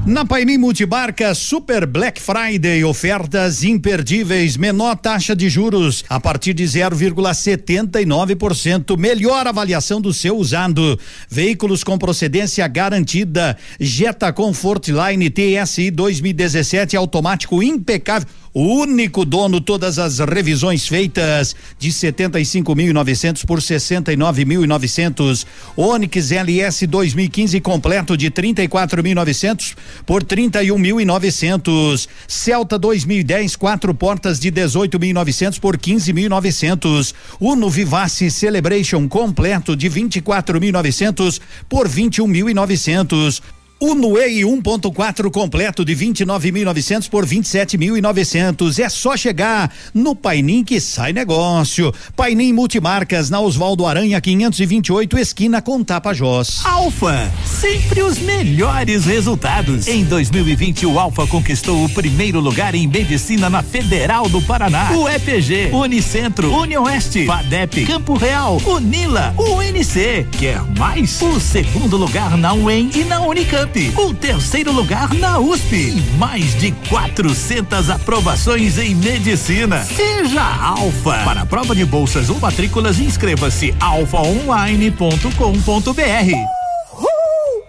[0.05, 6.65] Na Paini Multibarca Super Black Friday, ofertas imperdíveis, menor taxa de juros a partir de
[6.65, 10.99] 0,79%, melhor avaliação do seu usado,
[11.31, 18.27] veículos com procedência garantida, Jetta Comfort Line TSI 2017 automático impecável.
[18.55, 28.31] Único dono todas as revisões feitas de 75.900 por 69.900 Onix LS 2015 completo de
[28.31, 29.75] 34.900
[30.05, 39.91] por 31.900 Celta 2010 quatro portas de 18.900 por 15.900 Uno Vivace Celebration completo de
[39.91, 43.43] 24.900 por 21.900
[43.85, 48.79] Uno EI 1.4 completo de 29.900 por 27.900.
[48.79, 51.93] É só chegar no Painim que sai negócio.
[52.15, 56.65] Painim Multimarcas na Oswaldo Aranha 528 esquina com Tapajós.
[56.65, 59.89] Alfa, sempre os melhores resultados.
[59.89, 64.93] Em 2020 o Alfa conquistou o primeiro lugar em medicina na Federal do Paraná.
[64.93, 70.25] O EPG, Unicentro, União Oeste, FADEP, Campo Real, Unila, UNC.
[70.39, 71.21] Quer mais?
[71.21, 76.59] O segundo lugar na UEM e na Unicamp o terceiro lugar na USP e mais
[76.59, 79.85] de 400 aprovações em medicina.
[79.85, 81.19] Seja Alfa.
[81.25, 85.33] Para a prova de bolsas ou matrículas, inscreva-se alfaonline.com.br.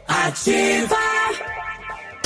[0.07, 0.97] Ativa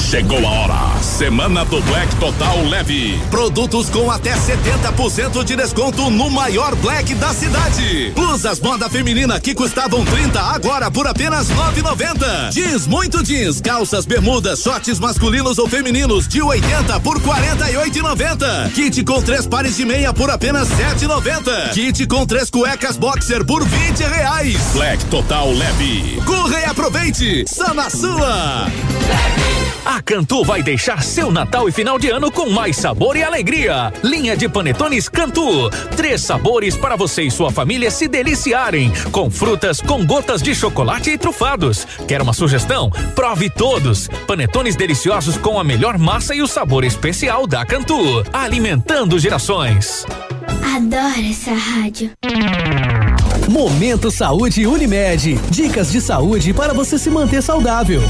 [0.10, 1.04] Chegou a hora.
[1.04, 3.20] Semana do Black Total Leve.
[3.30, 8.14] Produtos com até 70% de desconto no maior Black da cidade.
[8.16, 12.54] Blusas moda feminina que custavam 30 agora por apenas 9,90.
[12.54, 18.72] Jeans muito jeans, calças, bermudas, shorts masculinos ou femininos de 80 por 48,90.
[18.72, 21.72] Kit com três pares de meia por apenas 7,90.
[21.74, 24.58] Kit com três cuecas boxer por 20 reais.
[24.72, 26.22] Black Total Leve.
[26.26, 27.44] Corre e aproveite.
[27.46, 28.68] Só na sua.
[29.98, 33.92] A Cantu vai deixar seu Natal e final de ano com mais sabor e alegria.
[34.04, 35.72] Linha de panetones Cantu.
[35.96, 38.94] Três sabores para você e sua família se deliciarem.
[39.12, 41.88] Com frutas, com gotas de chocolate e trufados.
[42.08, 42.92] Quer uma sugestão?
[43.16, 44.08] Prove todos.
[44.28, 48.24] Panetones deliciosos com a melhor massa e o sabor especial da Cantu.
[48.32, 50.06] Alimentando gerações.
[50.76, 52.12] Adoro essa rádio.
[53.50, 55.40] Momento Saúde Unimed.
[55.50, 58.04] Dicas de saúde para você se manter saudável.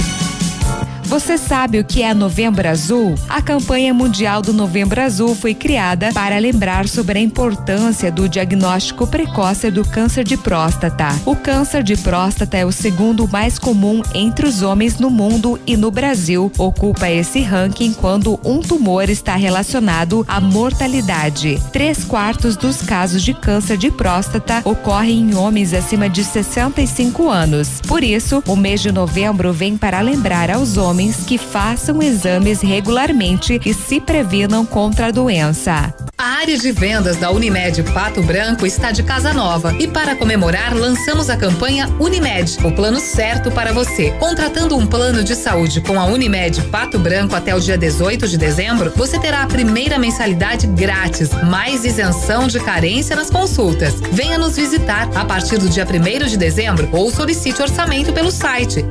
[1.07, 3.15] Você sabe o que é Novembro Azul?
[3.29, 9.07] A campanha mundial do Novembro Azul foi criada para lembrar sobre a importância do diagnóstico
[9.07, 11.07] precoce do câncer de próstata.
[11.25, 15.77] O câncer de próstata é o segundo mais comum entre os homens no mundo e
[15.77, 16.51] no Brasil.
[16.57, 21.57] Ocupa esse ranking quando um tumor está relacionado à mortalidade.
[21.71, 27.79] Três quartos dos casos de câncer de próstata ocorrem em homens acima de 65 anos.
[27.87, 32.59] Por isso, o mês de novembro vem para lembrar aos homens homens que façam exames
[32.59, 35.93] regularmente e se previnam contra a doença.
[36.19, 40.75] A área de vendas da Unimed Pato Branco está de casa nova e para comemorar
[40.75, 44.09] lançamos a campanha Unimed, o plano certo para você.
[44.19, 48.35] Contratando um plano de saúde com a Unimed Pato Branco até o dia 18 de
[48.35, 53.93] dezembro, você terá a primeira mensalidade grátis, mais isenção de carência nas consultas.
[54.11, 58.81] Venha nos visitar a partir do dia 1 de dezembro ou solicite orçamento pelo site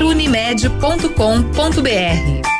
[0.00, 2.59] www.querounimed.com.br.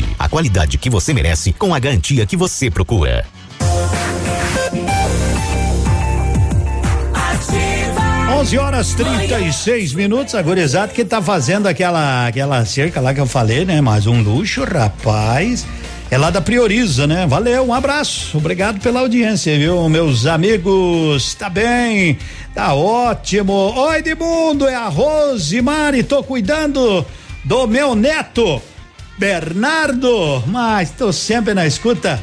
[0.17, 3.25] a qualidade que você merece com a garantia que você procura.
[7.13, 8.39] Ativa.
[8.39, 13.25] 11 horas 36 minutos, agora exato que tá fazendo aquela aquela cerca lá que eu
[13.25, 13.81] falei, né?
[13.81, 15.65] Mais um luxo, rapaz.
[16.09, 17.25] É lá da Prioriza, né?
[17.25, 18.37] Valeu, um abraço.
[18.37, 19.87] Obrigado pela audiência, viu?
[19.87, 22.17] Meus amigos, tá bem?
[22.53, 23.53] Tá ótimo.
[23.53, 27.05] Oi, Edmundo, é a Rosemary, tô cuidando
[27.45, 28.61] do meu neto.
[29.21, 32.19] Bernardo, mas tô sempre na escuta.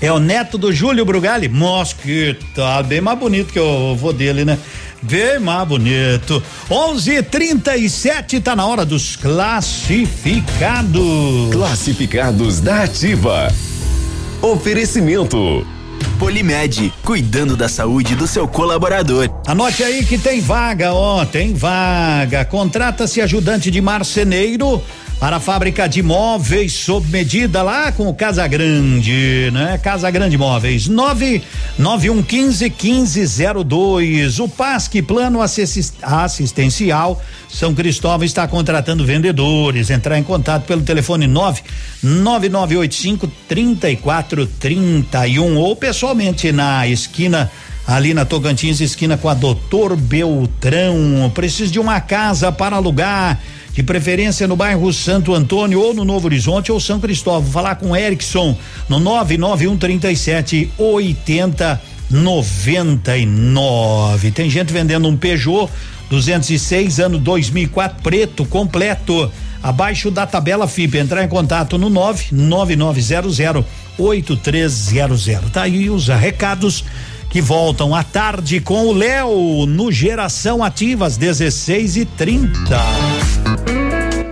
[0.00, 1.46] É o neto do Júlio Brugali.
[1.46, 4.58] Nossa, que tá bem mais bonito que o vô dele, né?
[5.02, 6.42] Bem mais bonito.
[6.70, 11.52] 11:37 tá na hora dos classificados.
[11.52, 13.52] Classificados da Ativa.
[14.40, 15.66] Oferecimento.
[16.18, 19.28] Polimed, cuidando da saúde do seu colaborador.
[19.46, 22.42] Anote aí que tem vaga, ó, tem vaga.
[22.46, 24.82] Contrata-se ajudante de marceneiro
[25.24, 29.80] para a fábrica de móveis sob medida lá com o Casa Grande, né?
[29.82, 31.42] Casa Grande Móveis, nove
[31.78, 32.22] nove um.
[34.38, 35.40] O PASC Plano
[36.02, 39.88] Assistencial São Cristóvão está contratando vendedores.
[39.88, 41.62] Entrar em contato pelo telefone nove
[42.02, 47.50] nove nove oito cinco trinta e quatro trinta e um ou pessoalmente na esquina
[47.86, 51.32] ali na Tocantins, esquina com a Doutor Beltrão.
[51.34, 53.40] Preciso de uma casa para alugar
[53.74, 57.50] de preferência no bairro Santo Antônio ou no Novo Horizonte ou São Cristóvão.
[57.50, 58.56] Falar com Erickson
[58.88, 64.30] no 991 37 80 99.
[64.30, 65.68] Tem gente vendendo um Peugeot
[66.08, 69.30] 206 ano 2004 preto completo
[69.62, 70.98] abaixo da tabela FIP.
[70.98, 73.64] Entrar em contato no 99900
[73.98, 75.50] 8300.
[75.52, 76.84] Tá aí os recados
[77.30, 83.43] que voltam à tarde com o Léo no Geração Ativas 16 e 30.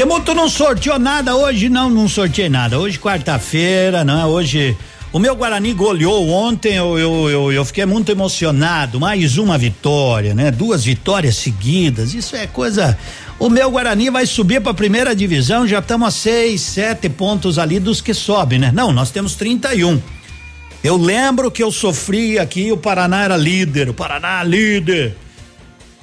[0.00, 2.78] Demuto não sorteou nada hoje, não, não sorteei nada.
[2.78, 4.24] Hoje, quarta-feira, não é?
[4.24, 4.74] Hoje.
[5.12, 8.98] O meu Guarani goleou ontem, eu, eu, eu, eu, fiquei muito emocionado.
[8.98, 10.50] Mais uma vitória, né?
[10.50, 12.14] Duas vitórias seguidas.
[12.14, 12.96] Isso é coisa.
[13.38, 17.58] O meu Guarani vai subir para a primeira divisão, já estamos a seis, sete pontos
[17.58, 18.72] ali dos que sobem, né?
[18.72, 20.00] Não, nós temos 31.
[20.82, 25.14] Eu lembro que eu sofri aqui, o Paraná era líder, o Paraná líder.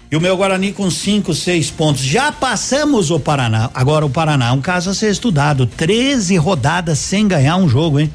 [0.10, 2.02] E o meu Guarani com cinco, seis pontos.
[2.02, 3.70] Já passamos o Paraná.
[3.74, 5.66] Agora o Paraná um caso a ser estudado.
[5.66, 8.10] 13 rodadas sem ganhar um jogo, hein?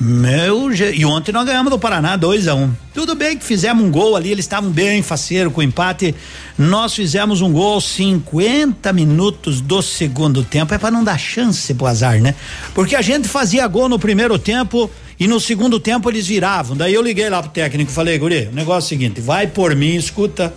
[0.00, 2.72] Meu, e ontem nós ganhamos do Paraná 2 a 1 um.
[2.92, 6.14] Tudo bem que fizemos um gol ali, eles estavam bem faceiro com o empate.
[6.58, 10.72] Nós fizemos um gol 50 minutos do segundo tempo.
[10.72, 12.34] É para não dar chance pro azar, né?
[12.74, 14.90] Porque a gente fazia gol no primeiro tempo
[15.20, 16.76] e no segundo tempo eles viravam.
[16.76, 19.74] Daí eu liguei lá pro técnico falei, Guri, o negócio é o seguinte: vai por
[19.74, 20.52] mim, escuta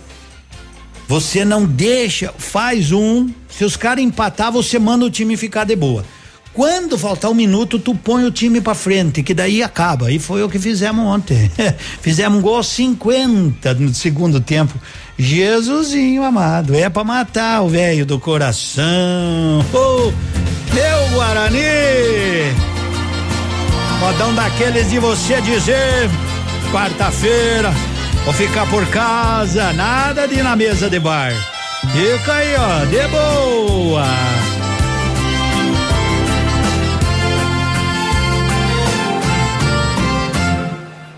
[1.10, 3.28] Você não deixa, faz um.
[3.48, 6.04] Se os caras empatar, você manda o time ficar de boa.
[6.54, 10.12] Quando faltar um minuto, tu põe o time pra frente, que daí acaba.
[10.12, 11.50] E foi o que fizemos ontem.
[12.00, 14.72] fizemos um gol 50 no segundo tempo.
[15.18, 18.84] Jesusinho amado, é pra matar o velho do coração.
[19.74, 20.12] Oh,
[20.72, 22.54] meu Guarani!
[23.98, 26.08] Modão daqueles de você dizer,
[26.70, 27.74] quarta-feira,
[28.24, 31.32] vou ficar por casa, nada de ir na mesa de bar.
[31.92, 34.04] Fica aí, ó, de boa.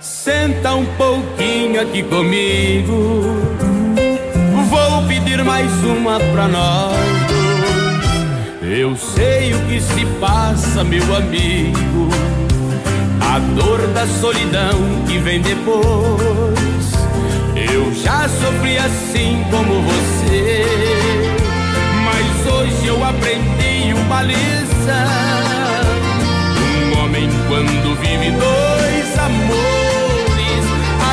[0.00, 3.24] Senta um pouquinho aqui comigo.
[4.70, 6.96] Vou pedir mais uma pra nós.
[8.62, 12.08] Eu sei o que se passa, meu amigo.
[13.20, 16.61] A dor da solidão que vem depois.
[17.70, 20.64] Eu já sofri assim como você.
[22.04, 24.36] Mas hoje eu aprendi uma lição.
[26.58, 30.64] Um homem quando vive dois amores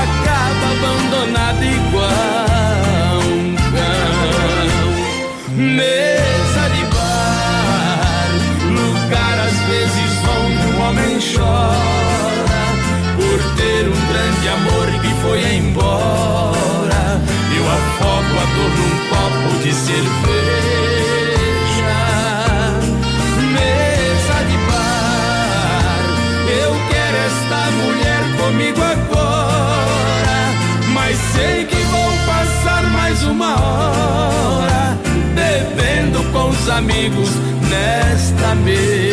[0.01, 4.89] acaba abandonado igual um cão.
[5.55, 6.08] Mesa
[33.29, 34.97] uma hora
[35.35, 37.29] bebendo com os amigos
[37.69, 39.08] nesta mesa.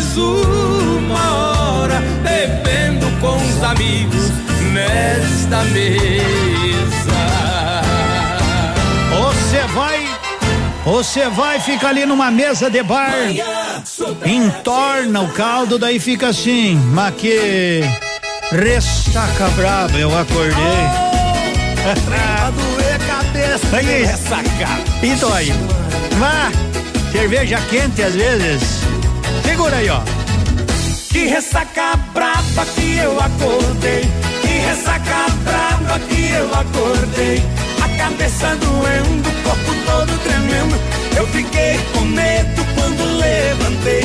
[0.00, 4.30] Mais uma hora bebendo com os amigos
[4.72, 6.24] nesta mesa.
[9.10, 10.08] Você vai,
[10.86, 13.12] você vai ficar ali numa mesa de bar,
[14.24, 17.82] entorna o caldo, daí fica assim, mas que
[18.50, 21.10] ressaca brava, eu acordei.
[22.06, 24.68] Pra doer cabeça, Aí, ressaca.
[25.02, 25.52] E dói.
[26.18, 26.50] Vá,
[27.12, 28.89] cerveja quente às vezes.
[29.60, 30.00] Segura aí, ó.
[31.10, 34.08] Que ressaca brava que eu acordei.
[34.40, 37.42] Que ressaca brava que eu acordei.
[37.82, 40.80] A cabeça doendo, o corpo todo tremendo.
[41.14, 44.02] Eu fiquei com medo quando levantei.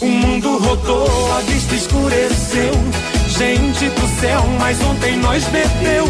[0.00, 2.72] O mundo rodou, a vista escureceu.
[3.36, 6.08] Gente do céu, mas ontem nós bebeu.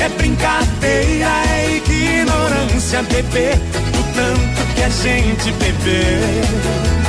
[0.00, 3.54] É brincadeira, é ignorância beber.
[3.54, 7.05] O tanto que a gente bebeu.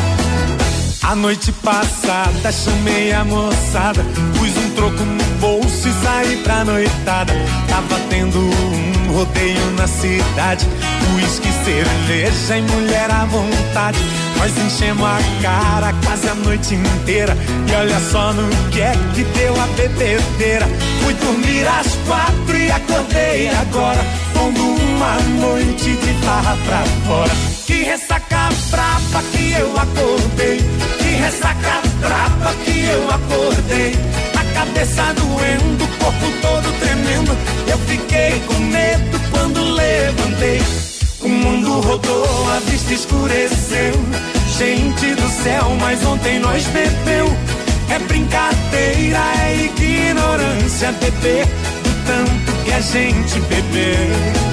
[1.08, 4.04] A noite passada chamei a moçada,
[4.38, 7.34] pus um troco no bolso e saí pra noitada.
[7.70, 10.68] Tava tendo um rodeio na cidade,
[11.16, 13.98] uísque, cerveja e mulher à vontade.
[14.38, 17.38] Nós enchemos a cara quase a noite inteira
[17.70, 20.68] e olha só no que é que deu a bebedeira.
[21.04, 24.06] Fui dormir às quatro e acordei agora,
[24.38, 27.32] pondo uma noite de farra pra fora.
[27.66, 30.58] Que ressaca brava que eu acordei.
[31.00, 33.94] Que ressaca brava que eu acordei.
[34.40, 37.38] A cabeça doendo, o corpo todo tremendo.
[37.68, 40.62] Eu fiquei com medo quando levantei.
[41.22, 43.94] O mundo rodou, a vista escureceu.
[44.58, 47.28] Gente do céu, mas ontem nós bebeu.
[47.90, 51.48] É brincadeira, é ignorância beber
[52.08, 54.48] tanto que a gente bebeu.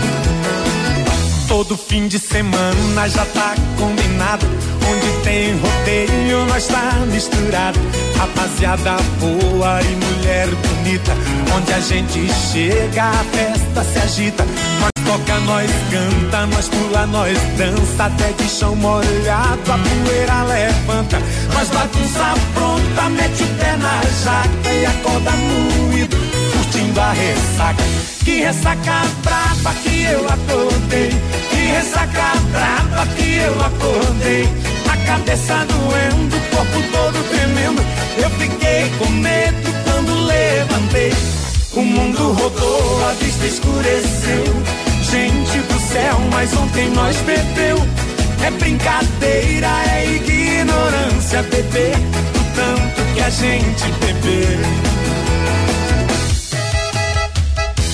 [1.49, 4.47] Todo fim de semana já tá combinado.
[4.87, 7.79] Onde tem rodeio, nós tá misturado.
[8.19, 11.13] Rapaziada boa e mulher bonita.
[11.57, 14.45] Onde a gente chega, a festa se agita.
[14.81, 18.05] Nós toca, nós canta, nós pula, nós dança.
[18.05, 21.19] Até de chão molhado, a poeira levanta.
[21.55, 26.17] Nós bagunça pronta, mete o pé na jaca e acorda moído,
[26.65, 27.85] curtindo a ressaca.
[28.25, 31.11] Que ressaca braba que eu acordei.
[31.51, 34.49] Que ressaca braba que eu acordei.
[34.91, 37.83] A cabeça doendo, o corpo todo tremendo.
[38.17, 41.13] Eu fiquei com medo quando levantei.
[41.75, 44.63] O mundo rodou, a vista escureceu.
[45.03, 47.77] Gente do céu, mas ontem nós bebeu.
[48.45, 51.97] É brincadeira, é ignorância beber.
[52.55, 55.04] Tanto que a gente bebeu.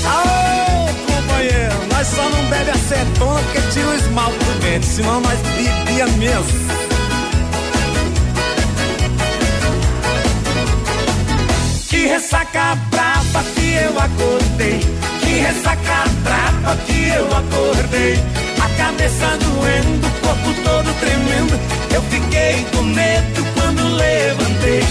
[0.04, 5.38] Aô, companheiro, nós só não bebe acetona porque tira o esmalte do dente, senão nós
[5.40, 6.90] bebia mesmo.
[11.88, 14.80] Que ressaca brava que eu acordei.
[15.20, 18.14] Que ressaca brava que eu acordei.
[18.58, 21.60] A cabeça doendo, o corpo todo tremendo.
[21.92, 24.84] Eu fiquei com medo quando levantei.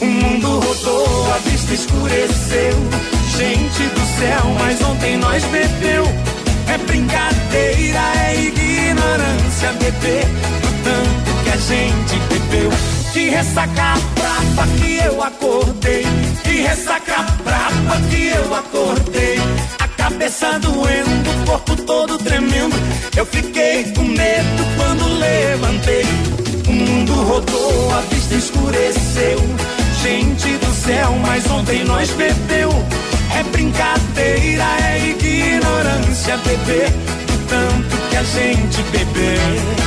[0.00, 3.15] O mundo rodou, a vista escureceu.
[3.36, 6.04] Gente do céu, mas ontem nós bebeu.
[6.72, 10.24] É brincadeira, é ignorância beber.
[10.62, 12.70] Do tanto que a gente bebeu.
[13.12, 16.06] Que ressaca brava que eu acordei.
[16.44, 19.38] Que ressaca brava que eu acordei.
[19.80, 22.74] A cabeça doendo, o corpo todo tremendo.
[23.14, 26.06] Eu fiquei com medo quando levantei.
[26.68, 29.38] O mundo rodou, a vista escureceu.
[30.02, 32.70] Gente do céu, mas ontem nós bebeu.
[33.38, 36.90] É brincadeira, é ignorância beber.
[37.26, 39.86] Do tanto que a gente bebeu.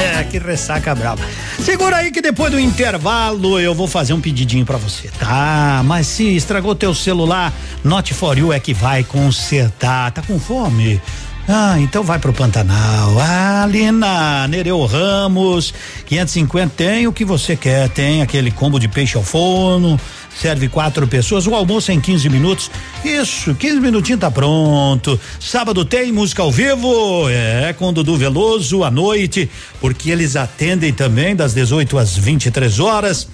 [0.00, 1.22] É, que ressaca brava.
[1.60, 5.82] Segura aí que depois do intervalo eu vou fazer um pedidinho para você, tá?
[5.84, 7.52] Mas se estragou teu celular,
[7.82, 10.10] Note for You é que vai consertar.
[10.10, 11.00] Tá com fome?
[11.48, 13.18] Ah, então vai pro Pantanal.
[13.20, 15.72] Ali na Nereu Ramos,
[16.06, 17.88] 550 tem o que você quer.
[17.88, 19.98] Tem aquele combo de peixe ao forno,
[20.40, 21.46] serve quatro pessoas.
[21.46, 22.70] O almoço é em 15 minutos.
[23.04, 25.18] Isso, 15 minutinhos tá pronto.
[25.40, 29.50] Sábado tem música ao vivo, é, com Dudu Veloso à noite,
[29.80, 33.28] porque eles atendem também das 18 às 23 horas.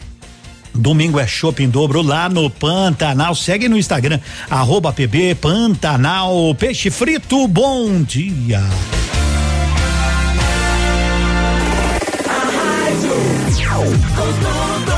[0.75, 3.35] Domingo é shopping dobro lá no Pantanal.
[3.35, 4.19] Segue no Instagram,
[4.49, 6.55] arroba PB Pantanal.
[6.55, 8.63] Peixe frito, bom dia.
[13.69, 14.92] Com tudo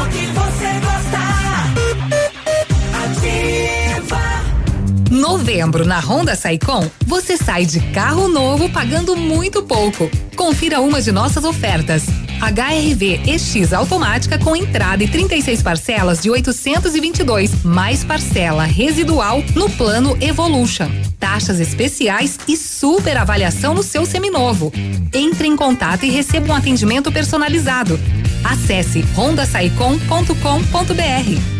[5.25, 10.11] Novembro na Honda Saicom, você sai de carro novo pagando muito pouco.
[10.37, 12.05] Confira uma de nossas ofertas.
[12.39, 20.15] HRV EX automática com entrada e 36 parcelas de 822, mais parcela residual no plano
[20.21, 20.91] Evolution.
[21.19, 24.71] Taxas especiais e super avaliação no seu seminovo.
[25.15, 27.99] Entre em contato e receba um atendimento personalizado.
[28.45, 31.54] Acesse rondasaicom.com.br.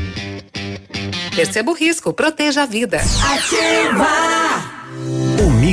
[1.35, 2.99] Perceba o risco, proteja a vida.
[2.99, 4.55] Ativa.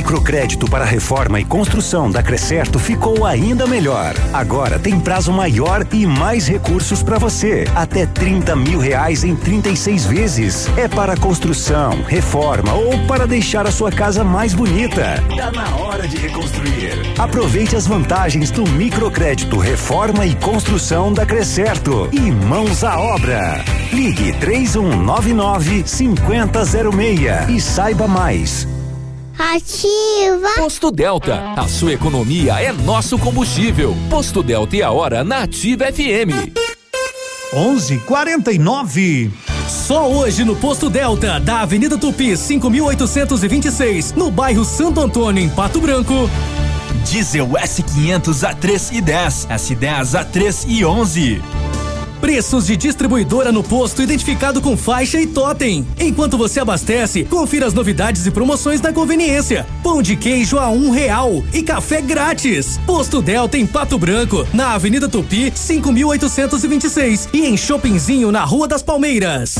[0.02, 4.16] Microcrédito para reforma e construção da Crescerto ficou ainda melhor.
[4.32, 7.66] Agora tem prazo maior e mais recursos para você.
[7.72, 10.68] Até 30 mil reais em 36 vezes.
[10.76, 15.22] É para construção, reforma ou para deixar a sua casa mais bonita.
[15.36, 16.98] Tá na hora de reconstruir.
[17.16, 22.08] Aproveite as vantagens do microcrédito reforma e construção da Crescerto.
[22.10, 23.64] E mãos à obra.
[23.92, 28.71] Ligue 3199 5006 e saiba mais.
[29.50, 30.54] Ativa.
[30.56, 33.94] Posto Delta, a sua economia é nosso combustível.
[34.08, 36.52] Posto Delta e a hora na Ativa FM.
[37.52, 39.32] 11:49.
[39.68, 45.80] Só hoje no Posto Delta, da Avenida Tupi, 5826, no bairro Santo Antônio, em Pato
[45.80, 46.30] Branco.
[47.04, 51.42] Diesel S500 a 3 e 10, S10 a 3 e 11.
[52.22, 55.84] Preços de distribuidora no posto identificado com faixa e totem.
[55.98, 59.66] Enquanto você abastece, confira as novidades e promoções da conveniência.
[59.82, 62.78] Pão de queijo a um real e café grátis.
[62.86, 68.84] Posto Delta em Pato Branco, na Avenida Tupi, 5826 e em Shoppingzinho na Rua das
[68.84, 69.56] Palmeiras.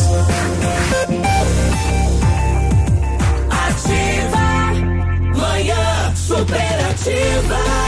[3.51, 4.37] Ativa.
[5.37, 7.82] Manhã superativa.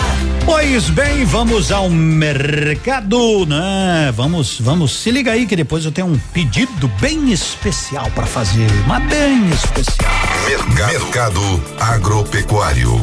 [0.45, 4.13] Pois bem, vamos ao mercado, né?
[4.15, 8.67] Vamos, vamos, se liga aí que depois eu tenho um pedido bem especial para fazer,
[8.87, 10.13] mas bem especial.
[10.47, 12.95] Mercado, Mercado Agropecuário.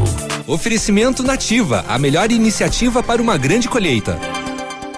[0.46, 4.20] Oferecimento Nativa, a melhor iniciativa para uma grande colheita.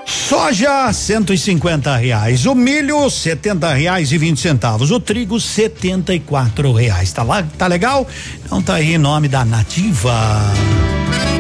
[0.06, 2.46] Soja, cento e cinquenta reais.
[2.46, 4.92] O milho, setenta reais e vinte centavos.
[4.92, 7.14] O trigo, setenta e quatro reais.
[7.14, 8.06] Tá lá, tá legal?
[8.44, 10.14] Então tá aí em nome da Nativa.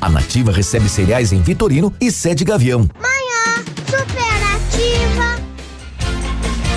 [0.00, 2.88] A Nativa recebe cereais em Vitorino e sede Gavião.
[3.00, 5.42] Manhã superativa.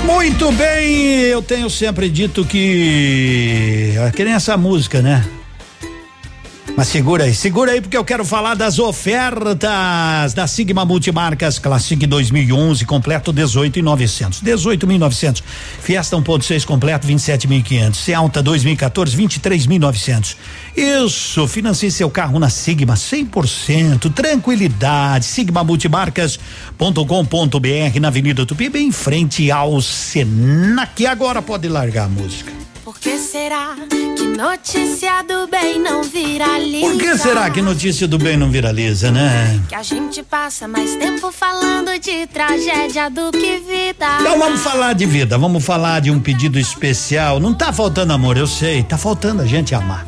[0.05, 3.93] Muito bem, eu tenho sempre dito que.
[3.97, 5.23] É que nem essa música, né?
[6.75, 12.07] Mas segura aí, segura aí porque eu quero falar das ofertas da Sigma Multimarcas Classic
[12.07, 14.41] 2011 completo 18.900.
[14.41, 15.43] 18.900.
[15.81, 17.95] Fiesta 1.6 completo 27.500.
[17.95, 20.35] Celta 2014 23.900.
[20.75, 25.25] Isso, financie seu carro na Sigma 100%, tranquilidade.
[25.25, 31.05] Sigma Multimarcas.com.br na Avenida Tupi, bem em frente ao Senac.
[31.05, 32.70] Agora pode largar a música.
[32.83, 33.75] Por que será
[34.17, 36.87] que notícia do bem não viraliza?
[36.87, 39.61] Por que será que notícia do bem não viraliza, né?
[39.69, 44.07] Que a gente passa mais tempo falando de tragédia do que vida.
[44.19, 47.39] Então vamos falar de vida, vamos falar de um pedido especial.
[47.39, 50.07] Não tá faltando amor, eu sei, tá faltando a gente amar.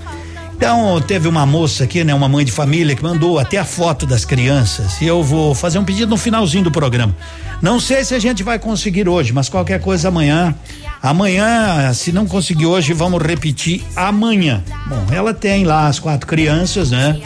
[0.55, 4.05] Então, teve uma moça aqui, né, uma mãe de família que mandou até a foto
[4.05, 7.13] das crianças e eu vou fazer um pedido no finalzinho do programa.
[7.61, 10.55] Não sei se a gente vai conseguir hoje, mas qualquer coisa amanhã.
[11.03, 14.63] Amanhã, se não conseguir hoje, vamos repetir amanhã.
[14.87, 17.21] Bom, ela tem lá as quatro crianças, né?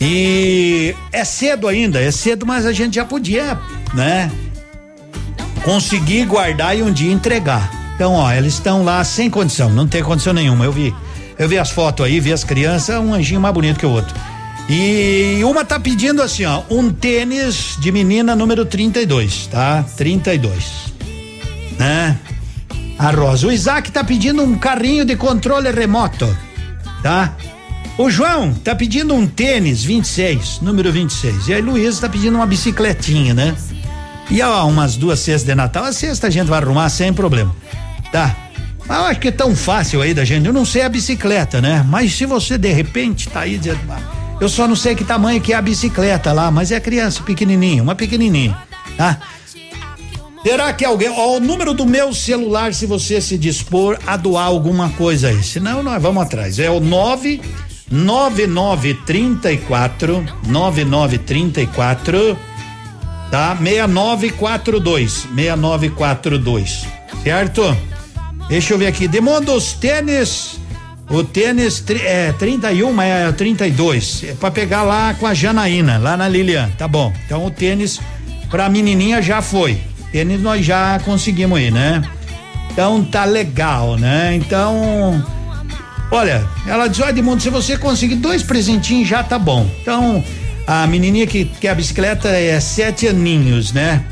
[0.00, 3.58] E é cedo ainda, é cedo, mas a gente já podia,
[3.94, 4.30] né?
[5.64, 7.68] Conseguir guardar e um dia entregar.
[7.96, 10.64] Então, ó, eles estão lá sem condição, não tem condição nenhuma.
[10.64, 10.94] Eu vi,
[11.36, 14.14] eu vi as fotos aí, vi as crianças, um anjinho mais bonito que o outro.
[14.70, 19.84] E uma tá pedindo assim, ó, um tênis de menina número 32, tá?
[19.96, 20.94] 32.
[21.76, 22.16] Né?
[22.98, 23.46] A Rosa.
[23.46, 26.36] O Isaac tá pedindo um carrinho de controle remoto,
[27.02, 27.34] tá?
[27.98, 31.48] O João tá pedindo um tênis 26, número 26.
[31.48, 33.54] E a Luísa tá pedindo uma bicicletinha, né?
[34.30, 35.84] E ó, umas duas cestas de Natal.
[35.84, 37.54] A sexta a gente vai arrumar sem problema.
[38.10, 38.34] Tá?
[38.86, 40.46] Mas eu acho que é tão fácil aí da gente.
[40.46, 41.84] Eu não sei a bicicleta, né?
[41.88, 43.98] Mas se você de repente tá aí dizendo, "Ah,
[44.40, 47.82] eu só não sei que tamanho que é a bicicleta lá, mas é criança pequenininha,
[47.82, 48.56] uma pequenininha,
[48.96, 49.18] tá?
[50.44, 54.46] Será que alguém, ó, o número do meu celular se você se dispor a doar
[54.46, 56.58] alguma coisa aí, senão nós vamos atrás.
[56.58, 57.40] É o 9
[57.90, 62.38] 9934 9934
[63.30, 63.56] tá?
[63.56, 66.86] 6942 6942,
[67.22, 67.74] certo?
[68.48, 70.60] Deixa eu ver aqui, demanda os tênis
[71.10, 74.24] o tênis é 31, mas é 32.
[74.24, 76.70] É pra pegar lá com a Janaína, lá na Lilian.
[76.78, 77.12] Tá bom.
[77.26, 78.00] Então o tênis
[78.50, 79.78] pra menininha já foi.
[80.14, 82.00] Tênis nós já conseguimos ir, né?
[82.70, 84.32] Então tá legal, né?
[84.36, 85.20] Então.
[86.08, 89.68] Olha, ela diz: Olha, Edmundo, se você conseguir dois presentinhos já tá bom.
[89.82, 90.22] Então,
[90.68, 94.04] a menininha que quer a bicicleta é sete aninhos, né?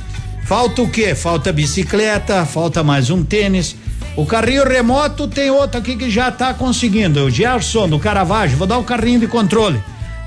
[0.44, 1.14] Falta o quê?
[1.14, 3.76] Falta bicicleta, falta mais um tênis.
[4.16, 7.26] O carrinho remoto tem outro aqui que já tá conseguindo.
[7.26, 9.80] O Gerson, do Caravaggio, vou dar o carrinho de controle.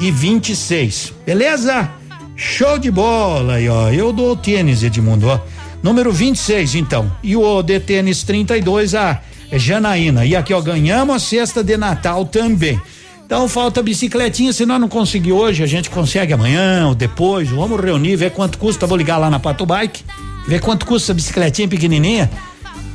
[0.00, 1.90] e 26, beleza?
[2.34, 3.90] Show de bola aí, ó.
[3.90, 5.38] Eu dou o tênis, Edmundo, ó.
[5.82, 7.12] Número 26, então.
[7.22, 9.20] E o de tênis 32, a
[9.52, 10.24] Janaína.
[10.24, 12.80] E aqui, ó, ganhamos a cesta de Natal também.
[13.28, 17.50] Então falta bicicletinha, se nós não conseguir hoje, a gente consegue amanhã ou depois.
[17.50, 18.86] Vamos reunir, ver quanto custa.
[18.86, 20.02] Vou ligar lá na Pato Bike,
[20.46, 22.30] ver quanto custa a bicicletinha pequenininha.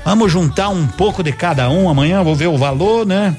[0.03, 3.35] Vamos juntar um pouco de cada um amanhã, vou ver o valor, né?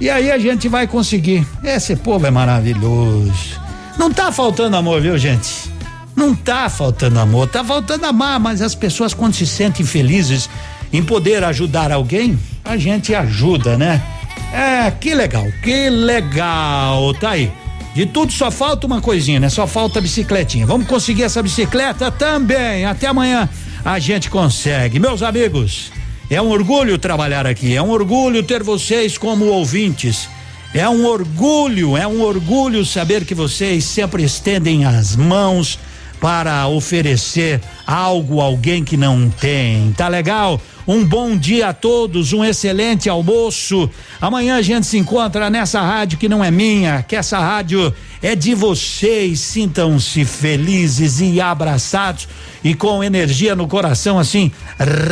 [0.00, 1.46] E aí a gente vai conseguir.
[1.62, 3.60] Esse povo é maravilhoso.
[3.98, 5.70] Não tá faltando amor, viu, gente?
[6.16, 10.48] Não tá faltando amor, tá faltando amar, mas as pessoas quando se sentem felizes
[10.90, 14.02] em poder ajudar alguém, a gente ajuda, né?
[14.52, 17.52] É, que legal, que legal, tá aí.
[17.94, 19.48] De tudo só falta uma coisinha, né?
[19.48, 20.66] Só falta a bicicletinha.
[20.66, 22.84] Vamos conseguir essa bicicleta também.
[22.84, 23.48] Até amanhã
[23.84, 24.98] a gente consegue.
[24.98, 25.90] Meus amigos,
[26.30, 30.28] é um orgulho trabalhar aqui, é um orgulho ter vocês como ouvintes.
[30.74, 35.78] É um orgulho, é um orgulho saber que vocês sempre estendem as mãos
[36.20, 39.92] para oferecer algo alguém que não tem.
[39.96, 40.60] Tá legal?
[40.86, 43.88] Um bom dia a todos, um excelente almoço.
[44.20, 47.90] Amanhã a gente se encontra nessa rádio que não é minha, que essa rádio
[48.22, 49.40] é de vocês.
[49.40, 52.28] Sintam-se felizes e abraçados
[52.62, 54.52] e com energia no coração assim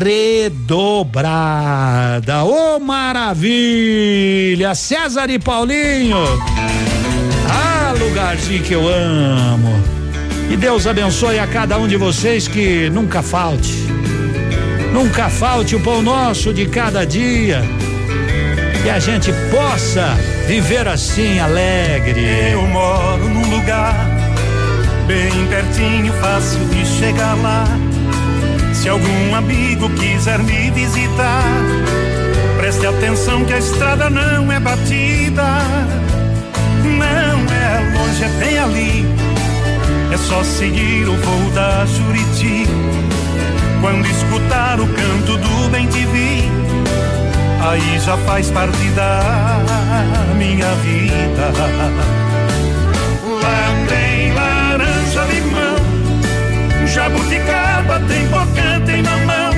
[0.05, 1.15] redobrada.
[2.45, 4.75] Ô oh, maravilha!
[4.75, 6.19] César e Paulinho.
[7.49, 9.96] Ah, lugarzinho que eu amo.
[10.49, 13.87] E Deus abençoe a cada um de vocês que nunca falte.
[14.93, 17.63] Nunca falte o pão nosso de cada dia.
[18.83, 20.15] Que a gente possa
[20.47, 22.53] viver assim alegre.
[22.53, 23.95] Eu moro num lugar
[25.09, 27.65] bem pertinho, fácil de chegar lá.
[28.73, 31.43] Se algum amigo quiser me visitar,
[32.57, 35.43] preste atenção que a estrada não é batida.
[36.85, 39.27] Não é longe, é bem ali
[40.17, 42.67] é só seguir o voo da Juriti.
[43.83, 46.51] Quando escutar o canto do bem te vi,
[47.61, 49.21] aí já faz parte da
[50.39, 51.53] minha vida.
[53.43, 59.53] Lá tem laranja, limão, jabuticaba, tem boca, tem mamão.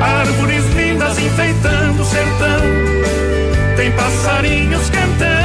[0.00, 2.60] Árvores lindas enfeitando o sertão,
[3.76, 5.37] tem passarinhos cantando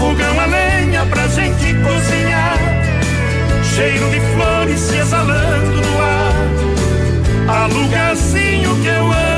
[0.00, 2.56] fogão a lenha pra gente cozinhar.
[3.62, 6.34] Cheiro de flores se exalando no ar.
[7.48, 9.30] Há lugarzinho que eu amo.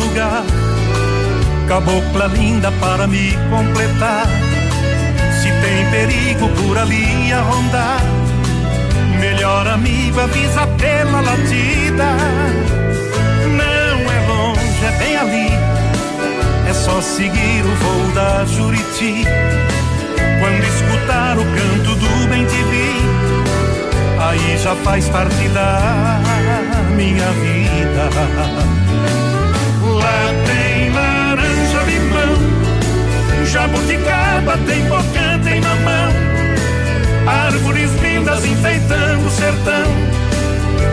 [0.00, 0.57] Lugar
[1.68, 4.26] cabocla linda para me completar.
[5.40, 8.00] Se tem perigo por ali a rondar,
[9.20, 12.08] melhor amigo avisa pela latida.
[13.56, 15.50] Não é longe, é bem ali,
[16.68, 19.24] é só seguir o voo da Juriti.
[20.40, 22.46] Quando escutar o canto do bem
[24.20, 26.20] aí já faz parte da
[26.96, 28.08] minha vida.
[29.82, 30.77] Lá tem
[31.38, 36.12] laranja, limão, jabuticaba, tem boca, tem mamão,
[37.26, 39.86] árvores lindas enfeitando o sertão,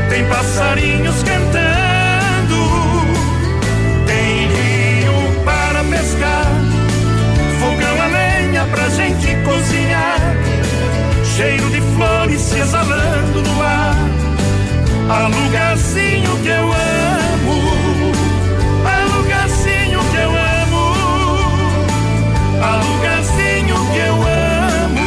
[0.10, 2.58] tem passarinhos cantando,
[4.06, 6.46] tem rio para pescar,
[7.60, 10.20] fogão a lenha pra gente cozinhar,
[11.36, 13.96] cheiro de flores se exalando no ar,
[15.10, 17.85] há lugarzinho que eu amo.
[22.66, 25.06] A lugarzinho que eu amo.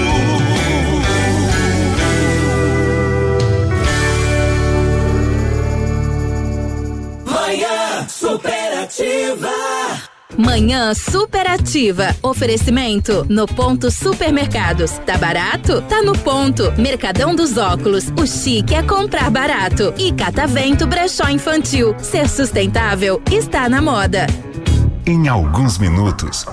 [7.27, 9.51] Manhã superativa.
[10.37, 12.15] Manhã superativa.
[12.23, 14.93] Oferecimento no ponto supermercados.
[15.05, 15.83] Tá barato?
[15.83, 16.73] Tá no ponto.
[16.79, 18.05] Mercadão dos óculos.
[18.17, 19.93] O chique é comprar barato.
[19.99, 21.97] E Catavento Brechó Infantil.
[21.99, 24.27] Ser sustentável está na moda.
[25.05, 26.45] Em alguns minutos,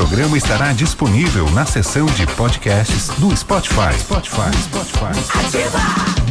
[0.00, 3.92] programa estará disponível na seção de podcasts do Spotify.
[3.98, 5.38] Spotify, Spotify.
[5.46, 6.29] Ativa!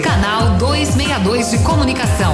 [0.00, 2.30] Canal 262 de comunicação.